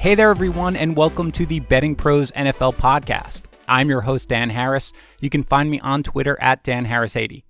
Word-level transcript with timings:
Hey 0.00 0.14
there, 0.14 0.30
everyone, 0.30 0.76
and 0.76 0.96
welcome 0.96 1.30
to 1.32 1.44
the 1.44 1.60
Betting 1.60 1.94
Pros 1.94 2.32
NFL 2.32 2.76
podcast. 2.76 3.42
I'm 3.68 3.90
your 3.90 4.00
host, 4.00 4.30
Dan 4.30 4.48
Harris. 4.48 4.94
You 5.20 5.28
can 5.28 5.42
find 5.42 5.70
me 5.70 5.78
on 5.80 6.02
Twitter 6.02 6.38
at 6.40 6.64
DanHarris80. 6.64 7.42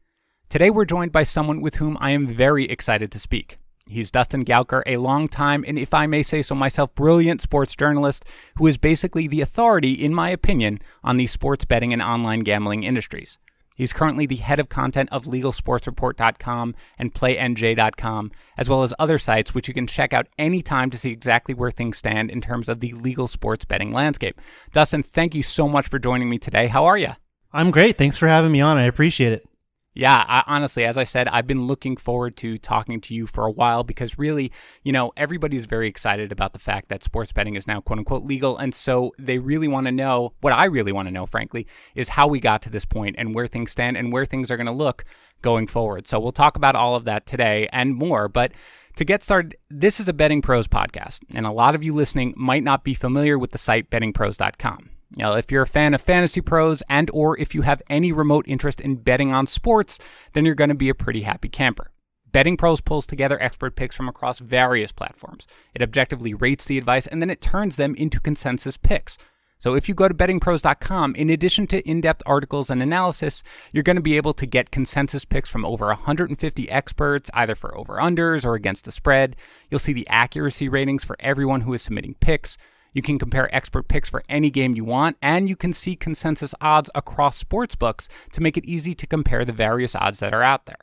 Today, 0.48 0.68
we're 0.68 0.84
joined 0.84 1.12
by 1.12 1.22
someone 1.22 1.60
with 1.60 1.76
whom 1.76 1.96
I 2.00 2.10
am 2.10 2.26
very 2.26 2.64
excited 2.64 3.12
to 3.12 3.20
speak. 3.20 3.58
He's 3.86 4.10
Dustin 4.10 4.44
Gouker, 4.44 4.82
a 4.84 4.96
long 4.96 5.28
time 5.28 5.64
and, 5.64 5.78
if 5.78 5.94
I 5.94 6.08
may 6.08 6.24
say 6.24 6.42
so 6.42 6.56
myself, 6.56 6.92
brilliant 6.96 7.40
sports 7.40 7.76
journalist 7.76 8.24
who 8.56 8.66
is 8.66 8.78
basically 8.78 9.28
the 9.28 9.42
authority, 9.42 9.92
in 9.92 10.12
my 10.12 10.30
opinion, 10.30 10.80
on 11.04 11.18
the 11.18 11.28
sports 11.28 11.64
betting 11.64 11.92
and 11.92 12.02
online 12.02 12.40
gambling 12.40 12.82
industries. 12.82 13.38
He's 13.80 13.94
currently 13.94 14.26
the 14.26 14.36
head 14.36 14.58
of 14.58 14.68
content 14.68 15.08
of 15.10 15.24
LegalSportsReport.com 15.24 16.74
and 16.98 17.14
PlayNJ.com, 17.14 18.30
as 18.58 18.68
well 18.68 18.82
as 18.82 18.92
other 18.98 19.16
sites 19.16 19.54
which 19.54 19.68
you 19.68 19.72
can 19.72 19.86
check 19.86 20.12
out 20.12 20.26
anytime 20.36 20.90
to 20.90 20.98
see 20.98 21.10
exactly 21.10 21.54
where 21.54 21.70
things 21.70 21.96
stand 21.96 22.30
in 22.30 22.42
terms 22.42 22.68
of 22.68 22.80
the 22.80 22.92
legal 22.92 23.26
sports 23.26 23.64
betting 23.64 23.90
landscape. 23.90 24.38
Dustin, 24.74 25.02
thank 25.02 25.34
you 25.34 25.42
so 25.42 25.66
much 25.66 25.88
for 25.88 25.98
joining 25.98 26.28
me 26.28 26.36
today. 26.36 26.66
How 26.66 26.84
are 26.84 26.98
you? 26.98 27.12
I'm 27.54 27.70
great. 27.70 27.96
Thanks 27.96 28.18
for 28.18 28.28
having 28.28 28.52
me 28.52 28.60
on. 28.60 28.76
I 28.76 28.84
appreciate 28.84 29.32
it. 29.32 29.49
Yeah, 29.92 30.24
I, 30.28 30.44
honestly, 30.46 30.84
as 30.84 30.96
I 30.96 31.02
said, 31.02 31.26
I've 31.26 31.48
been 31.48 31.66
looking 31.66 31.96
forward 31.96 32.36
to 32.38 32.58
talking 32.58 33.00
to 33.02 33.14
you 33.14 33.26
for 33.26 33.44
a 33.44 33.50
while 33.50 33.82
because 33.82 34.18
really, 34.18 34.52
you 34.84 34.92
know, 34.92 35.10
everybody's 35.16 35.66
very 35.66 35.88
excited 35.88 36.30
about 36.30 36.52
the 36.52 36.60
fact 36.60 36.90
that 36.90 37.02
sports 37.02 37.32
betting 37.32 37.56
is 37.56 37.66
now 37.66 37.80
quote 37.80 37.98
unquote 37.98 38.24
legal. 38.24 38.56
And 38.56 38.72
so 38.72 39.12
they 39.18 39.38
really 39.38 39.66
want 39.66 39.86
to 39.86 39.92
know 39.92 40.32
what 40.42 40.52
I 40.52 40.66
really 40.66 40.92
want 40.92 41.08
to 41.08 41.12
know, 41.12 41.26
frankly, 41.26 41.66
is 41.96 42.10
how 42.10 42.28
we 42.28 42.38
got 42.38 42.62
to 42.62 42.70
this 42.70 42.84
point 42.84 43.16
and 43.18 43.34
where 43.34 43.48
things 43.48 43.72
stand 43.72 43.96
and 43.96 44.12
where 44.12 44.26
things 44.26 44.48
are 44.50 44.56
going 44.56 44.66
to 44.66 44.72
look 44.72 45.04
going 45.42 45.66
forward. 45.66 46.06
So 46.06 46.20
we'll 46.20 46.30
talk 46.30 46.56
about 46.56 46.76
all 46.76 46.94
of 46.94 47.04
that 47.06 47.26
today 47.26 47.68
and 47.72 47.96
more. 47.96 48.28
But 48.28 48.52
to 48.94 49.04
get 49.04 49.24
started, 49.24 49.56
this 49.70 49.98
is 49.98 50.06
a 50.06 50.12
Betting 50.12 50.42
Pros 50.42 50.68
podcast, 50.68 51.20
and 51.34 51.46
a 51.46 51.52
lot 51.52 51.74
of 51.74 51.82
you 51.82 51.94
listening 51.94 52.34
might 52.36 52.62
not 52.62 52.84
be 52.84 52.94
familiar 52.94 53.38
with 53.38 53.50
the 53.50 53.58
site 53.58 53.90
bettingpros.com. 53.90 54.90
Now, 55.16 55.34
if 55.34 55.50
you're 55.50 55.62
a 55.62 55.66
fan 55.66 55.94
of 55.94 56.00
fantasy 56.00 56.40
pros 56.40 56.82
and 56.88 57.10
or 57.12 57.38
if 57.38 57.54
you 57.54 57.62
have 57.62 57.82
any 57.90 58.12
remote 58.12 58.46
interest 58.46 58.80
in 58.80 58.96
betting 58.96 59.32
on 59.32 59.46
sports, 59.46 59.98
then 60.32 60.44
you're 60.44 60.54
going 60.54 60.68
to 60.70 60.74
be 60.74 60.88
a 60.88 60.94
pretty 60.94 61.22
happy 61.22 61.48
camper. 61.48 61.90
Betting 62.32 62.56
Pros 62.56 62.80
pulls 62.80 63.06
together 63.06 63.42
expert 63.42 63.74
picks 63.74 63.96
from 63.96 64.08
across 64.08 64.38
various 64.38 64.92
platforms. 64.92 65.48
It 65.74 65.82
objectively 65.82 66.32
rates 66.32 66.64
the 66.64 66.78
advice 66.78 67.08
and 67.08 67.20
then 67.20 67.30
it 67.30 67.40
turns 67.40 67.74
them 67.74 67.96
into 67.96 68.20
consensus 68.20 68.76
picks. 68.76 69.18
So 69.58 69.74
if 69.74 69.88
you 69.88 69.94
go 69.94 70.08
to 70.08 70.14
bettingpros.com, 70.14 71.16
in 71.16 71.28
addition 71.28 71.66
to 71.66 71.86
in-depth 71.86 72.22
articles 72.24 72.70
and 72.70 72.82
analysis, 72.82 73.42
you're 73.72 73.82
going 73.82 73.96
to 73.96 74.02
be 74.02 74.16
able 74.16 74.32
to 74.34 74.46
get 74.46 74.70
consensus 74.70 75.26
picks 75.26 75.50
from 75.50 75.66
over 75.66 75.88
150 75.88 76.70
experts, 76.70 77.30
either 77.34 77.54
for 77.54 77.76
over-unders 77.76 78.44
or 78.44 78.54
against 78.54 78.86
the 78.86 78.92
spread. 78.92 79.36
You'll 79.68 79.80
see 79.80 79.92
the 79.92 80.08
accuracy 80.08 80.70
ratings 80.70 81.04
for 81.04 81.16
everyone 81.20 81.60
who 81.60 81.74
is 81.74 81.82
submitting 81.82 82.14
picks. 82.14 82.56
You 82.92 83.02
can 83.02 83.18
compare 83.18 83.54
expert 83.54 83.88
picks 83.88 84.08
for 84.08 84.22
any 84.28 84.50
game 84.50 84.74
you 84.74 84.84
want, 84.84 85.16
and 85.22 85.48
you 85.48 85.56
can 85.56 85.72
see 85.72 85.94
consensus 85.94 86.54
odds 86.60 86.90
across 86.94 87.36
sports 87.36 87.74
books 87.74 88.08
to 88.32 88.40
make 88.40 88.56
it 88.56 88.64
easy 88.64 88.94
to 88.94 89.06
compare 89.06 89.44
the 89.44 89.52
various 89.52 89.94
odds 89.94 90.18
that 90.18 90.34
are 90.34 90.42
out 90.42 90.66
there. 90.66 90.78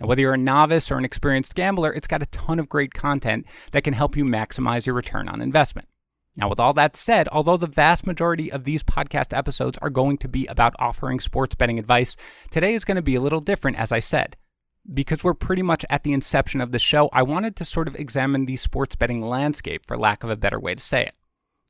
Now, 0.00 0.08
whether 0.08 0.22
you're 0.22 0.34
a 0.34 0.38
novice 0.38 0.90
or 0.90 0.98
an 0.98 1.04
experienced 1.04 1.54
gambler, 1.54 1.92
it's 1.92 2.08
got 2.08 2.22
a 2.22 2.26
ton 2.26 2.58
of 2.58 2.68
great 2.68 2.92
content 2.92 3.46
that 3.70 3.84
can 3.84 3.94
help 3.94 4.16
you 4.16 4.24
maximize 4.24 4.86
your 4.86 4.96
return 4.96 5.28
on 5.28 5.40
investment. 5.40 5.86
Now, 6.34 6.48
with 6.48 6.58
all 6.58 6.72
that 6.74 6.96
said, 6.96 7.28
although 7.28 7.58
the 7.58 7.66
vast 7.66 8.06
majority 8.06 8.50
of 8.50 8.64
these 8.64 8.82
podcast 8.82 9.36
episodes 9.36 9.78
are 9.78 9.90
going 9.90 10.16
to 10.18 10.28
be 10.28 10.46
about 10.46 10.74
offering 10.78 11.20
sports 11.20 11.54
betting 11.54 11.78
advice, 11.78 12.16
today 12.50 12.74
is 12.74 12.84
going 12.84 12.96
to 12.96 13.02
be 13.02 13.14
a 13.14 13.20
little 13.20 13.40
different, 13.40 13.78
as 13.78 13.92
I 13.92 13.98
said. 13.98 14.36
Because 14.92 15.22
we're 15.22 15.34
pretty 15.34 15.62
much 15.62 15.84
at 15.90 16.02
the 16.02 16.14
inception 16.14 16.60
of 16.60 16.72
the 16.72 16.78
show, 16.78 17.08
I 17.12 17.22
wanted 17.22 17.54
to 17.56 17.64
sort 17.64 17.86
of 17.86 17.94
examine 17.94 18.46
the 18.46 18.56
sports 18.56 18.96
betting 18.96 19.20
landscape, 19.20 19.86
for 19.86 19.96
lack 19.96 20.24
of 20.24 20.30
a 20.30 20.36
better 20.36 20.58
way 20.58 20.74
to 20.74 20.82
say 20.82 21.02
it. 21.02 21.14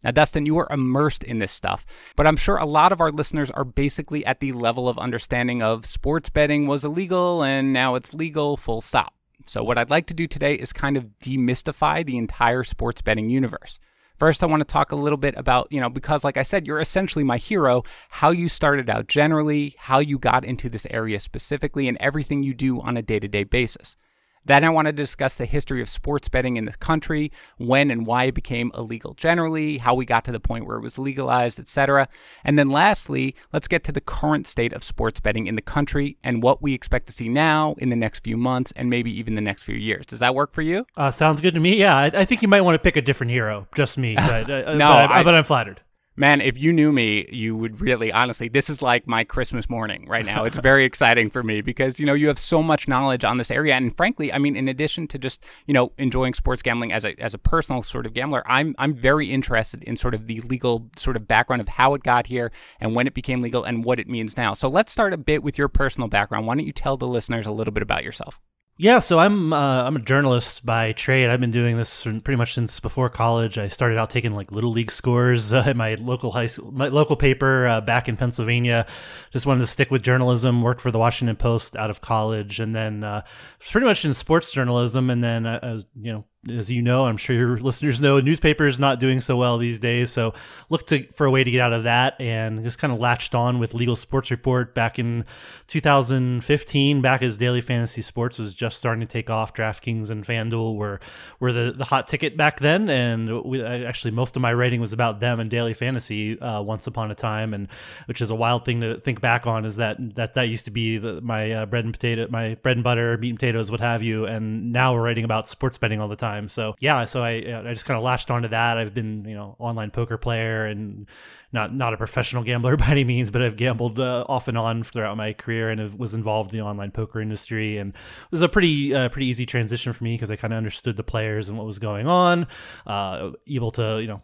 Now, 0.05 0.11
Dustin, 0.11 0.47
you 0.47 0.59
are 0.59 0.67
immersed 0.71 1.23
in 1.23 1.39
this 1.39 1.53
stuff, 1.53 1.87
but 2.17 2.27
I'm 2.27 2.37
sure 2.37 2.57
a 2.57 2.67
lot 2.67 2.91
of 2.93 3.01
our 3.01 3.13
listeners 3.13 3.51
are 3.53 3.65
basically 3.65 4.27
at 4.27 4.41
the 4.41 4.53
level 4.53 4.89
of 4.89 4.99
understanding 4.99 5.63
of 5.63 5.87
sports 5.87 6.29
betting 6.29 6.67
was 6.67 6.85
illegal 6.85 7.45
and 7.45 7.73
now 7.73 7.95
it's 7.95 8.13
legal, 8.13 8.57
full 8.57 8.81
stop. 8.81 9.15
So, 9.47 9.63
what 9.63 9.79
I'd 9.79 9.91
like 9.91 10.07
to 10.07 10.15
do 10.15 10.27
today 10.27 10.55
is 10.55 10.73
kind 10.73 10.97
of 10.97 11.07
demystify 11.23 12.05
the 12.05 12.17
entire 12.17 12.65
sports 12.65 13.03
betting 13.03 13.31
universe. 13.31 13.79
First, 14.19 14.43
I 14.43 14.47
want 14.47 14.61
to 14.61 14.73
talk 14.73 14.93
a 14.93 14.97
little 14.97 15.17
bit 15.17 15.35
about, 15.37 15.67
you 15.71 15.81
know, 15.81 15.91
because 15.91 16.23
like 16.23 16.37
I 16.37 16.45
said, 16.45 16.67
you're 16.67 16.81
essentially 16.81 17.25
my 17.25 17.39
hero, 17.39 17.83
how 18.09 18.31
you 18.31 18.49
started 18.49 18.89
out 18.89 19.09
generally, 19.09 19.75
how 19.79 19.99
you 19.99 20.19
got 20.19 20.45
into 20.45 20.69
this 20.69 20.87
area 20.91 21.19
specifically, 21.19 21.89
and 21.89 21.97
everything 21.99 22.43
you 22.43 22.55
do 22.55 22.81
on 22.81 22.97
a 22.97 23.03
day 23.03 23.19
to 23.19 23.27
day 23.27 23.43
basis. 23.45 23.97
Then 24.45 24.65
I 24.65 24.71
want 24.71 24.87
to 24.87 24.93
discuss 24.93 25.37
the 25.37 25.47
history 25.47 25.81
of 25.81 25.89
sports 25.89 26.29
betting 26.29 26.57
in 26.57 26.65
the 26.65 26.73
country, 26.73 27.31
when 27.59 27.91
and 27.91 28.07
why 28.07 28.25
it 28.25 28.35
became 28.35 28.73
illegal 28.75 29.15
generally, 29.15 29.79
how 29.79 29.95
we 29.95 30.05
got 30.05 30.25
to 30.25 30.33
the 30.33 30.41
point 30.41 30.67
where 30.67 30.77
it 30.77 30.83
was 30.83 30.99
legalized, 30.99 31.61
etc. 31.61 32.09
And 32.45 32.59
then 32.59 32.71
lastly, 32.71 33.35
let's 33.53 33.69
get 33.69 33.85
to 33.85 33.93
the 33.93 34.01
current 34.01 34.47
state 34.47 34.73
of 34.73 34.83
sports 34.83 35.21
betting 35.21 35.47
in 35.47 35.55
the 35.55 35.63
country 35.63 36.17
and 36.25 36.43
what 36.43 36.63
we 36.63 36.75
expect 36.75 37.07
to 37.09 37.13
see 37.13 37.29
now 37.29 37.75
in 37.79 37.91
the 37.91 37.97
next 37.97 38.25
few 38.25 38.37
months 38.37 38.73
and 38.77 38.91
maybe 38.91 39.17
even 39.17 39.35
the 39.35 39.41
next 39.41 39.63
few 39.63 39.77
years. 39.77 40.07
Does 40.07 40.21
that 40.21 40.35
work 40.35 40.53
for 40.53 40.63
you? 40.63 40.87
Uh, 40.97 41.11
sounds 41.11 41.41
good 41.41 41.55
to 41.55 41.61
me. 41.61 41.77
Yeah, 41.77 41.97
I, 41.97 42.07
I, 42.07 42.25
think 42.25 42.43
you 42.43 42.49
might 42.49 42.63
want 42.63 42.75
to 42.75 42.79
pick 42.79 42.97
a 42.97 43.03
different 43.03 43.31
hero, 43.31 43.67
just 43.75 43.99
me. 43.99 44.17
But, 44.33 44.51
uh, 44.51 44.75
no, 44.75 44.89
but, 44.89 45.11
I, 45.11 45.23
but 45.25 45.35
I'm 45.35 45.45
flattered 45.45 45.83
man, 46.23 46.41
if 46.41 46.57
you 46.57 46.73
knew 46.73 46.93
me, 46.93 47.27
you 47.33 47.57
would 47.57 47.81
really, 47.81 48.13
honestly, 48.13 48.49
this 48.49 48.71
is 48.71 48.81
like 48.81 49.09
my 49.09 49.25
Christmas 49.25 49.69
morning 49.69 50.07
right 50.07 50.25
now. 50.25 50.45
It's 50.45 50.57
very 50.57 50.85
exciting 50.85 51.31
for 51.31 51.43
me 51.43 51.63
because, 51.63 51.99
you 51.99 52.07
know, 52.07 52.15
you 52.15 52.29
have 52.29 52.39
so 52.39 52.63
much 52.63 52.87
knowledge 52.87 53.25
on 53.25 53.39
this 53.39 53.51
area. 53.51 53.75
And 53.75 53.95
frankly, 53.97 54.33
I 54.33 54.39
mean, 54.39 54.55
in 54.55 54.69
addition 54.69 55.09
to 55.09 55.19
just, 55.19 55.45
you 55.67 55.75
know, 55.75 55.91
enjoying 55.99 56.35
sports 56.35 56.63
gambling 56.63 56.93
as 56.93 57.05
a, 57.05 57.21
as 57.21 57.35
a 57.35 57.39
personal 57.39 57.83
sort 57.83 58.07
of 58.07 58.15
gambler, 58.15 58.45
I'm, 58.47 58.73
I'm 58.79 58.95
very 58.95 59.33
interested 59.33 59.83
in 59.83 59.97
sort 59.97 60.15
of 60.15 60.29
the 60.29 60.41
legal 60.43 60.89
sort 60.97 61.17
of 61.17 61.27
background 61.27 61.61
of 61.61 61.67
how 61.67 61.93
it 61.95 62.05
got 62.05 62.29
here 62.29 62.53
and 62.79 62.95
when 62.95 63.09
it 63.09 63.15
became 63.15 63.43
legal 63.43 63.65
and 63.65 63.85
what 63.85 63.99
it 63.99 64.09
means 64.09 64.37
now. 64.37 64.55
So 64.55 64.69
let's 64.69 64.93
start 64.93 65.13
a 65.13 65.19
bit 65.19 65.43
with 65.43 65.59
your 65.59 65.67
personal 65.67 66.07
background. 66.07 66.47
Why 66.47 66.55
don't 66.55 66.67
you 66.67 66.73
tell 66.73 66.97
the 66.97 67.09
listeners 67.09 67.47
a 67.49 67.53
little 67.53 67.75
bit 67.75 67.83
about 67.83 68.05
yourself? 68.05 68.41
Yeah, 68.79 68.99
so 69.01 69.19
I'm 69.19 69.53
uh, 69.53 69.85
I'm 69.85 69.97
a 69.97 70.01
journalist 70.01 70.65
by 70.65 70.93
trade. 70.93 71.29
I've 71.29 71.41
been 71.41 71.51
doing 71.51 71.77
this 71.77 72.03
pretty 72.03 72.37
much 72.37 72.55
since 72.55 72.81
before 72.81 73.09
college. 73.11 73.59
I 73.59 73.69
started 73.69 73.99
out 73.99 74.11
taking 74.11 74.35
like 74.35 74.51
little 74.51 74.73
league 74.73 74.91
scores 74.91 75.53
uh, 75.53 75.63
at 75.67 75.77
my 75.77 75.95
local 75.97 76.33
high 76.33 76.47
school, 76.47 76.73
my 76.73 76.89
local 76.89 77.15
paper 77.15 77.69
uh, 77.69 77.81
back 77.83 78.09
in 78.09 78.17
Pennsylvania. 78.17 78.87
Just 79.31 79.47
wanted 79.47 79.61
to 79.61 79.67
stick 79.67 79.91
with 79.91 80.03
journalism. 80.03 80.63
Worked 80.63 80.81
for 80.81 80.91
the 80.91 80.99
Washington 80.99 81.37
Post 81.37 81.77
out 81.77 81.91
of 81.91 82.01
college, 82.01 82.61
and 82.61 82.75
then 82.75 83.05
uh, 83.05 83.23
pretty 83.71 83.87
much 83.87 84.05
in 84.05 84.15
sports 84.15 84.51
journalism. 84.53 85.11
And 85.11 85.23
then 85.23 85.47
uh, 85.47 85.61
as 85.63 85.91
you 85.95 86.13
know, 86.13 86.25
as 86.49 86.71
you 86.71 86.83
know, 86.83 87.07
I'm 87.07 87.17
sure 87.17 87.37
your 87.37 87.57
listeners 87.61 88.01
know, 88.01 88.19
newspaper 88.19 88.67
is 88.67 88.81
not 88.81 88.99
doing 88.99 89.21
so 89.21 89.37
well 89.37 89.59
these 89.59 89.79
days. 89.79 90.11
So 90.11 90.35
look 90.71 90.87
to, 90.89 91.07
for 91.13 91.25
a 91.25 91.31
way 91.31 91.45
to 91.45 91.51
get 91.51 91.61
out 91.61 91.73
of 91.73 91.85
that 91.85 92.21
and 92.21 92.65
just 92.65 92.79
kind 92.79 92.93
of 92.93 92.99
latched 92.99 93.35
on 93.35 93.61
with 93.61 93.75
Legal 93.75 93.95
Sports 93.95 94.31
Report 94.31 94.75
back 94.75 94.99
in 94.99 95.25
2015, 95.69 97.01
back 97.01 97.23
as 97.23 97.37
daily 97.37 97.61
fantasy 97.61 98.03
sports 98.03 98.39
was 98.39 98.55
just 98.55 98.77
starting 98.77 99.01
to 99.01 99.07
take 99.07 99.31
off. 99.31 99.55
DraftKings 99.55 100.11
and 100.11 100.25
FanDuel 100.25 100.77
were 100.77 101.01
were 101.39 101.53
the, 101.53 101.73
the 101.77 101.85
hot 101.85 102.09
ticket 102.09 102.37
back 102.37 102.59
then, 102.59 102.91
and 102.91 103.43
we, 103.45 103.63
actually 103.63 104.11
most 104.11 104.35
of 104.35 104.43
my 104.43 104.53
writing 104.53 104.81
was 104.81 104.93
about 104.93 105.21
them 105.21 105.39
and 105.39 105.51
daily 105.51 105.75
fantasy 105.75 106.41
uh, 106.41 106.61
once 106.61 106.87
upon 106.87 107.11
a 107.11 107.15
time, 107.15 107.55
and 107.55 107.69
which 108.07 108.21
is 108.21 108.31
a 108.31 108.35
wild 108.35 108.65
thing 108.65 108.81
to 108.81 108.99
think 109.01 109.21
back 109.21 109.47
on. 109.47 109.65
Is 109.65 109.77
that 109.77 110.15
that 110.17 110.35
that 110.35 110.49
used 110.49 110.65
to 110.65 110.71
be 110.71 110.99
the, 110.99 111.21
my 111.21 111.53
uh, 111.53 111.67
bread 111.67 111.85
and 111.85 111.95
potato, 111.95 112.27
my 112.31 112.57
bread 112.57 112.77
and 112.77 112.85
butter, 112.85 113.17
meat 113.19 113.31
and 113.31 113.39
potatoes, 113.39 113.71
what 113.71 113.81
have 113.81 114.03
you, 114.03 114.27
and 114.27 114.73
now 114.73 114.93
we're 114.93 115.03
writing 115.03 115.25
about 115.25 115.49
sports 115.49 115.79
betting 115.79 116.01
all 116.01 116.09
the 116.09 116.17
time 116.17 116.32
time. 116.33 116.49
So 116.49 116.75
yeah, 116.81 117.05
so 117.05 117.23
I 117.23 117.63
I 117.67 117.73
just 117.73 117.85
kind 117.85 117.97
of 117.99 118.05
latched 118.05 118.31
onto 118.31 118.49
that. 118.49 118.79
I've 118.79 118.95
been 118.95 119.25
you 119.25 119.35
know 119.35 119.57
online 119.59 119.91
poker 119.91 120.19
player 120.19 120.67
and 120.67 121.07
not 121.53 121.75
not 121.75 121.93
a 121.93 121.97
professional 121.97 122.43
gambler 122.43 122.77
by 122.83 122.89
any 122.89 123.05
means, 123.05 123.31
but 123.31 123.43
I've 123.43 123.57
gambled 123.57 124.01
uh, 124.01 124.25
off 124.29 124.49
and 124.49 124.57
on 124.57 124.83
throughout 124.83 125.17
my 125.17 125.33
career 125.33 125.71
and 125.71 125.99
was 125.99 126.15
involved 126.15 126.53
in 126.53 126.59
the 126.59 126.65
online 126.65 126.91
poker 126.91 127.21
industry. 127.21 127.79
And 127.79 127.91
it 127.91 128.31
was 128.31 128.43
a 128.43 128.49
pretty 128.49 128.95
uh, 128.95 129.09
pretty 129.09 129.27
easy 129.27 129.47
transition 129.47 129.93
for 129.93 130.05
me 130.05 130.15
because 130.15 130.31
I 130.31 130.37
kind 130.37 130.53
of 130.53 130.57
understood 130.57 130.97
the 130.97 131.05
players 131.05 131.49
and 131.49 131.59
what 131.59 131.67
was 131.67 131.79
going 131.79 132.07
on. 132.07 132.47
Uh, 132.87 133.31
able 133.47 133.71
to 133.73 134.01
you 134.01 134.09
know, 134.09 134.23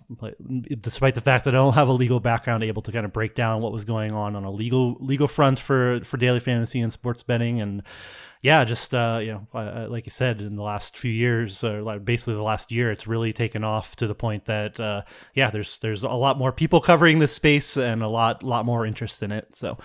despite 0.80 1.14
the 1.14 1.20
fact 1.20 1.44
that 1.44 1.54
I 1.54 1.58
don't 1.58 1.74
have 1.74 1.88
a 1.88 1.92
legal 1.92 2.20
background, 2.20 2.64
able 2.64 2.82
to 2.82 2.92
kind 2.92 3.04
of 3.04 3.12
break 3.12 3.34
down 3.34 3.62
what 3.62 3.72
was 3.72 3.84
going 3.84 4.12
on 4.12 4.36
on 4.36 4.44
a 4.44 4.50
legal 4.50 4.96
legal 5.00 5.28
front 5.28 5.58
for 5.58 6.00
for 6.04 6.16
daily 6.16 6.40
fantasy 6.40 6.80
and 6.80 6.92
sports 6.92 7.22
betting 7.22 7.60
and 7.60 7.82
yeah, 8.42 8.64
just 8.64 8.94
uh, 8.94 9.18
you 9.20 9.32
know, 9.32 9.46
uh, 9.58 9.86
like 9.88 10.06
you 10.06 10.10
said, 10.10 10.40
in 10.40 10.56
the 10.56 10.62
last 10.62 10.96
few 10.96 11.10
years, 11.10 11.64
or 11.64 11.82
like 11.82 12.04
basically 12.04 12.34
the 12.34 12.42
last 12.42 12.70
year, 12.70 12.90
it's 12.90 13.06
really 13.06 13.32
taken 13.32 13.64
off 13.64 13.96
to 13.96 14.06
the 14.06 14.14
point 14.14 14.44
that 14.46 14.78
uh, 14.78 15.02
yeah, 15.34 15.50
there's 15.50 15.78
there's 15.80 16.04
a 16.04 16.08
lot 16.08 16.38
more 16.38 16.52
people 16.52 16.80
covering 16.80 17.18
this 17.18 17.32
space 17.32 17.76
and 17.76 18.02
a 18.02 18.08
lot 18.08 18.42
lot 18.42 18.64
more 18.64 18.86
interest 18.86 19.22
in 19.22 19.32
it. 19.32 19.56
So. 19.56 19.78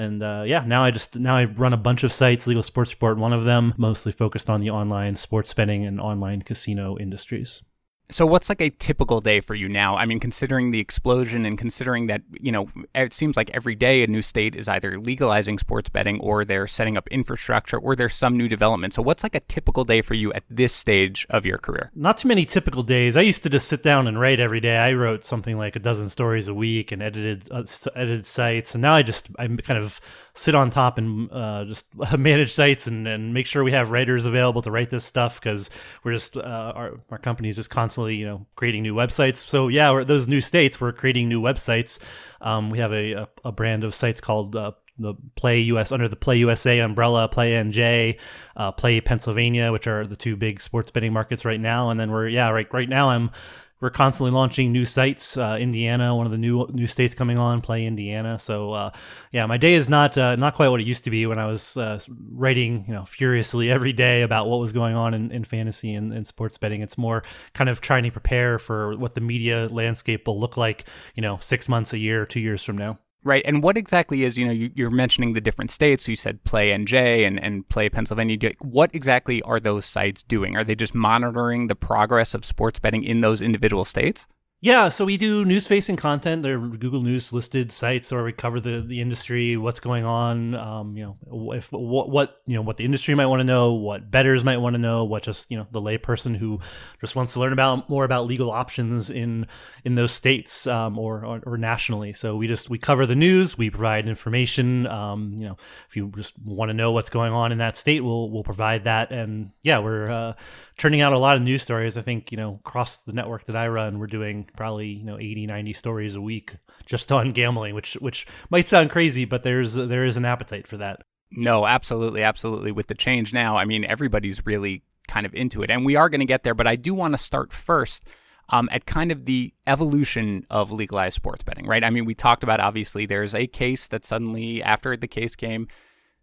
And 0.00 0.22
uh, 0.22 0.44
yeah, 0.46 0.62
now 0.64 0.84
I 0.84 0.92
just 0.92 1.16
now 1.16 1.36
I 1.36 1.46
run 1.46 1.72
a 1.72 1.76
bunch 1.76 2.04
of 2.04 2.12
sites, 2.12 2.46
Legal 2.46 2.62
Sports 2.62 2.92
Report, 2.92 3.18
one 3.18 3.32
of 3.32 3.44
them, 3.44 3.74
mostly 3.76 4.12
focused 4.12 4.48
on 4.48 4.60
the 4.60 4.70
online 4.70 5.16
sports 5.16 5.52
betting 5.52 5.84
and 5.84 6.00
online 6.00 6.42
casino 6.42 6.96
industries. 6.96 7.64
So 8.10 8.24
what's 8.24 8.48
like 8.48 8.62
a 8.62 8.70
typical 8.70 9.20
day 9.20 9.40
for 9.40 9.54
you 9.54 9.68
now? 9.68 9.96
I 9.96 10.06
mean, 10.06 10.18
considering 10.18 10.70
the 10.70 10.80
explosion 10.80 11.44
and 11.44 11.58
considering 11.58 12.06
that, 12.06 12.22
you 12.40 12.50
know, 12.50 12.68
it 12.94 13.12
seems 13.12 13.36
like 13.36 13.50
every 13.52 13.74
day 13.74 14.02
a 14.02 14.06
new 14.06 14.22
state 14.22 14.56
is 14.56 14.66
either 14.66 14.98
legalizing 14.98 15.58
sports 15.58 15.90
betting 15.90 16.18
or 16.20 16.42
they're 16.42 16.66
setting 16.66 16.96
up 16.96 17.06
infrastructure 17.08 17.76
or 17.76 17.94
there's 17.94 18.14
some 18.14 18.36
new 18.36 18.48
development. 18.48 18.94
So 18.94 19.02
what's 19.02 19.22
like 19.22 19.34
a 19.34 19.40
typical 19.40 19.84
day 19.84 20.00
for 20.00 20.14
you 20.14 20.32
at 20.32 20.44
this 20.48 20.72
stage 20.72 21.26
of 21.28 21.44
your 21.44 21.58
career? 21.58 21.90
Not 21.94 22.16
too 22.16 22.28
many 22.28 22.46
typical 22.46 22.82
days. 22.82 23.14
I 23.14 23.20
used 23.20 23.42
to 23.42 23.50
just 23.50 23.68
sit 23.68 23.82
down 23.82 24.06
and 24.06 24.18
write 24.18 24.40
every 24.40 24.60
day. 24.60 24.78
I 24.78 24.94
wrote 24.94 25.26
something 25.26 25.58
like 25.58 25.76
a 25.76 25.80
dozen 25.80 26.08
stories 26.08 26.48
a 26.48 26.54
week 26.54 26.92
and 26.92 27.02
edited 27.02 27.50
uh, 27.50 27.64
edited 27.94 28.26
sites. 28.26 28.74
And 28.74 28.80
now 28.80 28.94
I 28.94 29.02
just 29.02 29.28
I'm 29.38 29.58
kind 29.58 29.78
of 29.78 30.00
sit 30.38 30.54
on 30.54 30.70
top 30.70 30.98
and 30.98 31.28
uh, 31.32 31.64
just 31.64 31.86
manage 32.18 32.52
sites 32.52 32.86
and, 32.86 33.06
and 33.08 33.34
make 33.34 33.46
sure 33.46 33.64
we 33.64 33.72
have 33.72 33.90
writers 33.90 34.24
available 34.24 34.62
to 34.62 34.70
write 34.70 34.90
this 34.90 35.04
stuff 35.04 35.40
because 35.40 35.68
we're 36.04 36.12
just 36.12 36.36
uh, 36.36 36.72
our 36.74 37.00
our 37.10 37.18
company 37.18 37.48
is 37.48 37.56
just 37.56 37.70
constantly 37.70 38.14
you 38.16 38.26
know, 38.26 38.46
creating 38.54 38.82
new 38.82 38.94
websites. 38.94 39.48
So 39.48 39.68
yeah, 39.68 40.04
those 40.04 40.28
new 40.28 40.40
states, 40.40 40.80
we're 40.80 40.92
creating 40.92 41.28
new 41.28 41.42
websites. 41.42 41.98
Um, 42.40 42.70
we 42.70 42.78
have 42.78 42.92
a, 42.92 43.12
a, 43.12 43.28
a, 43.46 43.52
brand 43.52 43.82
of 43.82 43.94
sites 43.94 44.20
called 44.20 44.54
uh, 44.54 44.72
the 44.96 45.14
Play 45.34 45.60
US 45.60 45.90
under 45.90 46.08
the 46.08 46.16
Play 46.16 46.38
USA 46.38 46.78
umbrella, 46.80 47.28
Play 47.28 47.52
NJ, 47.52 48.18
uh, 48.56 48.70
Play 48.72 49.00
Pennsylvania, 49.00 49.72
which 49.72 49.88
are 49.88 50.04
the 50.04 50.16
two 50.16 50.36
big 50.36 50.60
sports 50.60 50.92
betting 50.92 51.12
markets 51.12 51.44
right 51.44 51.60
now. 51.60 51.90
And 51.90 51.98
then 51.98 52.12
we're 52.12 52.28
yeah, 52.28 52.50
right 52.50 52.72
right 52.72 52.88
now 52.88 53.10
I'm 53.10 53.30
we're 53.80 53.90
constantly 53.90 54.32
launching 54.32 54.72
new 54.72 54.84
sites. 54.84 55.36
Uh, 55.36 55.56
Indiana, 55.60 56.14
one 56.14 56.26
of 56.26 56.32
the 56.32 56.38
new 56.38 56.66
new 56.72 56.86
states 56.86 57.14
coming 57.14 57.38
on, 57.38 57.60
play 57.60 57.86
Indiana. 57.86 58.38
So 58.38 58.72
uh, 58.72 58.90
yeah, 59.32 59.46
my 59.46 59.56
day 59.56 59.74
is 59.74 59.88
not 59.88 60.18
uh, 60.18 60.36
not 60.36 60.54
quite 60.54 60.68
what 60.68 60.80
it 60.80 60.86
used 60.86 61.04
to 61.04 61.10
be 61.10 61.26
when 61.26 61.38
I 61.38 61.46
was 61.46 61.76
uh, 61.76 62.00
writing 62.32 62.84
you 62.88 62.94
know 62.94 63.04
furiously 63.04 63.70
every 63.78 63.92
day 63.92 64.22
about 64.22 64.48
what 64.48 64.60
was 64.60 64.72
going 64.72 64.96
on 64.96 65.14
in, 65.14 65.30
in 65.30 65.44
fantasy 65.44 65.94
and, 65.94 66.12
and, 66.12 66.26
sports 66.26 66.58
betting. 66.58 66.82
It's 66.82 66.98
more 66.98 67.22
kind 67.54 67.70
of 67.70 67.80
trying 67.80 68.04
to 68.04 68.10
prepare 68.10 68.58
for 68.58 68.96
what 68.96 69.14
the 69.14 69.20
media 69.20 69.68
landscape 69.70 70.26
will 70.26 70.38
look 70.38 70.56
like, 70.56 70.84
you 71.14 71.22
know, 71.22 71.38
six 71.40 71.68
months, 71.68 71.92
a 71.92 71.98
year, 71.98 72.26
two 72.26 72.40
years 72.40 72.62
from 72.62 72.76
now. 72.76 72.98
Right. 73.24 73.42
And 73.44 73.62
what 73.62 73.76
exactly 73.76 74.22
is, 74.22 74.38
you 74.38 74.46
know, 74.46 74.52
you, 74.52 74.86
are 74.86 74.90
mentioning 74.90 75.32
the 75.32 75.40
different 75.40 75.70
states. 75.70 76.06
You 76.06 76.16
said 76.16 76.44
Play 76.44 76.70
NJ 76.70 77.26
and, 77.26 77.42
and 77.42 77.68
Play 77.68 77.88
Pennsylvania. 77.88 78.52
What 78.60 78.94
exactly 78.94 79.42
are 79.42 79.58
those 79.58 79.84
sites 79.84 80.22
doing? 80.22 80.56
Are 80.56 80.64
they 80.64 80.76
just 80.76 80.94
monitoring 80.94 81.66
the 81.66 81.74
progress 81.74 82.32
of 82.32 82.44
sports 82.44 82.78
betting 82.78 83.02
in 83.02 83.20
those 83.20 83.42
individual 83.42 83.84
states? 83.84 84.26
Yeah, 84.60 84.88
so 84.88 85.04
we 85.04 85.16
do 85.16 85.44
news 85.44 85.68
facing 85.68 85.94
content. 85.94 86.42
They're 86.42 86.58
Google 86.58 87.00
News 87.00 87.32
listed 87.32 87.70
sites 87.70 88.10
where 88.10 88.24
we 88.24 88.32
cover 88.32 88.58
the, 88.58 88.80
the 88.80 89.00
industry, 89.00 89.56
what's 89.56 89.78
going 89.78 90.04
on, 90.04 90.56
um, 90.56 90.96
you 90.96 91.04
know, 91.04 91.52
if 91.52 91.70
what, 91.70 92.10
what 92.10 92.40
you 92.44 92.56
know 92.56 92.62
what 92.62 92.76
the 92.76 92.84
industry 92.84 93.14
might 93.14 93.26
want 93.26 93.38
to 93.38 93.44
know, 93.44 93.74
what 93.74 94.10
betters 94.10 94.42
might 94.42 94.56
want 94.56 94.74
to 94.74 94.78
know, 94.78 95.04
what 95.04 95.22
just 95.22 95.48
you 95.48 95.56
know 95.56 95.68
the 95.70 95.80
layperson 95.80 96.36
who 96.36 96.58
just 97.00 97.14
wants 97.14 97.34
to 97.34 97.40
learn 97.40 97.52
about 97.52 97.88
more 97.88 98.04
about 98.04 98.26
legal 98.26 98.50
options 98.50 99.10
in 99.10 99.46
in 99.84 99.94
those 99.94 100.10
states 100.10 100.66
um, 100.66 100.98
or, 100.98 101.24
or, 101.24 101.40
or 101.46 101.56
nationally. 101.56 102.12
So 102.12 102.34
we 102.34 102.48
just 102.48 102.68
we 102.68 102.78
cover 102.78 103.06
the 103.06 103.14
news, 103.14 103.56
we 103.56 103.70
provide 103.70 104.08
information. 104.08 104.88
Um, 104.88 105.36
you 105.38 105.46
know, 105.46 105.56
if 105.88 105.96
you 105.96 106.12
just 106.16 106.34
want 106.44 106.70
to 106.70 106.74
know 106.74 106.90
what's 106.90 107.10
going 107.10 107.32
on 107.32 107.52
in 107.52 107.58
that 107.58 107.76
state, 107.76 108.00
we'll 108.00 108.28
we'll 108.28 108.42
provide 108.42 108.82
that. 108.84 109.12
And 109.12 109.52
yeah, 109.62 109.78
we're 109.78 110.10
uh, 110.10 110.32
churning 110.78 111.00
out 111.00 111.12
a 111.12 111.18
lot 111.18 111.36
of 111.36 111.42
news 111.42 111.62
stories. 111.62 111.98
I 111.98 112.02
think, 112.02 112.30
you 112.30 112.38
know, 112.38 112.60
across 112.64 113.02
the 113.02 113.12
network 113.12 113.44
that 113.46 113.56
I 113.56 113.68
run, 113.68 113.98
we're 113.98 114.06
doing 114.06 114.48
probably, 114.56 114.88
you 114.88 115.04
know, 115.04 115.18
80, 115.18 115.46
90 115.46 115.72
stories 115.74 116.14
a 116.14 116.20
week 116.20 116.56
just 116.86 117.12
on 117.12 117.32
gambling, 117.32 117.74
which 117.74 117.94
which 117.94 118.26
might 118.48 118.68
sound 118.68 118.90
crazy, 118.90 119.24
but 119.24 119.42
there's 119.42 119.74
there 119.74 120.04
is 120.04 120.16
an 120.16 120.24
appetite 120.24 120.66
for 120.66 120.78
that. 120.78 121.02
No, 121.30 121.66
absolutely, 121.66 122.22
absolutely. 122.22 122.72
With 122.72 122.86
the 122.86 122.94
change 122.94 123.34
now, 123.34 123.58
I 123.58 123.66
mean, 123.66 123.84
everybody's 123.84 124.46
really 124.46 124.82
kind 125.08 125.26
of 125.26 125.34
into 125.34 125.62
it. 125.62 125.70
And 125.70 125.84
we 125.84 125.96
are 125.96 126.08
going 126.08 126.20
to 126.20 126.26
get 126.26 126.42
there, 126.42 126.54
but 126.54 126.66
I 126.66 126.76
do 126.76 126.94
want 126.94 127.12
to 127.12 127.18
start 127.18 127.52
first 127.52 128.04
um, 128.50 128.68
at 128.72 128.86
kind 128.86 129.12
of 129.12 129.26
the 129.26 129.52
evolution 129.66 130.46
of 130.48 130.70
legalized 130.70 131.16
sports 131.16 131.42
betting, 131.42 131.66
right? 131.66 131.84
I 131.84 131.90
mean, 131.90 132.06
we 132.06 132.14
talked 132.14 132.42
about 132.42 132.60
obviously 132.60 133.04
there's 133.04 133.34
a 133.34 133.46
case 133.46 133.88
that 133.88 134.06
suddenly, 134.06 134.62
after 134.62 134.96
the 134.96 135.08
case 135.08 135.36
came, 135.36 135.68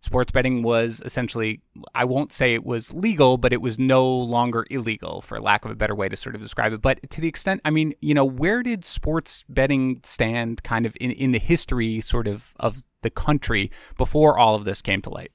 sports 0.06 0.32
betting 0.32 0.62
was 0.64 1.02
essentially, 1.04 1.62
I 1.94 2.06
won't 2.06 2.32
say 2.32 2.54
it 2.54 2.64
was 2.64 2.94
legal, 2.94 3.38
but 3.38 3.52
it 3.52 3.62
was 3.62 3.80
no 3.80 4.08
longer 4.08 4.66
illegal, 4.70 5.22
for 5.22 5.42
lack 5.42 5.66
of 5.66 5.72
a 5.72 5.76
better 5.76 5.96
way 5.96 6.08
to 6.08 6.16
sort 6.16 6.36
of 6.36 6.42
describe 6.42 6.74
it. 6.74 6.82
But 6.82 7.10
to 7.10 7.22
the 7.22 7.28
extent, 7.28 7.62
I 7.66 7.72
mean, 7.72 7.94
you 8.02 8.14
know, 8.14 8.24
where 8.24 8.64
did 8.64 8.86
sports 8.86 9.44
betting 9.50 10.02
stand 10.04 10.64
kind 10.64 10.86
of 10.86 10.96
in, 11.02 11.12
in 11.12 11.32
the 11.32 11.40
history 11.40 12.00
sort 12.02 12.28
of 12.28 12.54
of 12.60 12.84
the 13.02 13.10
country 13.10 13.72
before 13.98 14.38
all 14.38 14.56
of 14.56 14.64
this 14.64 14.82
came 14.82 15.02
to 15.02 15.10
light? 15.10 15.32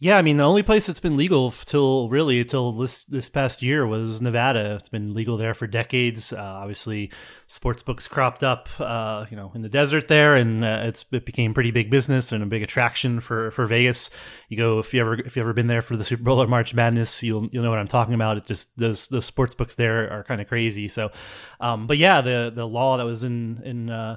Yeah, 0.00 0.18
I 0.18 0.22
mean 0.22 0.38
the 0.38 0.44
only 0.44 0.64
place 0.64 0.88
that's 0.88 0.98
been 0.98 1.16
legal 1.16 1.52
till 1.52 2.08
really 2.08 2.40
until 2.40 2.72
this 2.72 3.04
this 3.04 3.28
past 3.28 3.62
year 3.62 3.86
was 3.86 4.20
Nevada. 4.20 4.74
It's 4.74 4.88
been 4.88 5.14
legal 5.14 5.36
there 5.36 5.54
for 5.54 5.68
decades. 5.68 6.32
Uh, 6.32 6.42
obviously, 6.42 7.12
sports 7.46 7.84
books 7.84 8.08
cropped 8.08 8.42
up, 8.42 8.68
uh, 8.80 9.26
you 9.30 9.36
know, 9.36 9.52
in 9.54 9.62
the 9.62 9.68
desert 9.68 10.08
there, 10.08 10.34
and 10.34 10.64
uh, 10.64 10.82
it's 10.82 11.04
it 11.12 11.24
became 11.24 11.54
pretty 11.54 11.70
big 11.70 11.90
business 11.90 12.32
and 12.32 12.42
a 12.42 12.46
big 12.46 12.64
attraction 12.64 13.20
for, 13.20 13.52
for 13.52 13.66
Vegas. 13.66 14.10
You 14.48 14.56
go 14.56 14.80
if 14.80 14.92
you 14.92 15.00
ever 15.00 15.14
if 15.14 15.36
you 15.36 15.42
ever 15.42 15.52
been 15.52 15.68
there 15.68 15.82
for 15.82 15.96
the 15.96 16.04
Super 16.04 16.24
Bowl 16.24 16.42
or 16.42 16.48
March 16.48 16.74
Madness, 16.74 17.22
you'll 17.22 17.48
you'll 17.52 17.62
know 17.62 17.70
what 17.70 17.78
I'm 17.78 17.86
talking 17.86 18.14
about. 18.14 18.36
It 18.36 18.46
just 18.46 18.76
those 18.76 19.06
those 19.06 19.26
sports 19.26 19.54
books 19.54 19.76
there 19.76 20.12
are 20.12 20.24
kind 20.24 20.40
of 20.40 20.48
crazy. 20.48 20.88
So, 20.88 21.12
um, 21.60 21.86
but 21.86 21.98
yeah, 21.98 22.20
the 22.20 22.52
the 22.52 22.66
law 22.66 22.96
that 22.96 23.06
was 23.06 23.22
in 23.22 23.62
in 23.64 23.90
uh, 23.90 24.16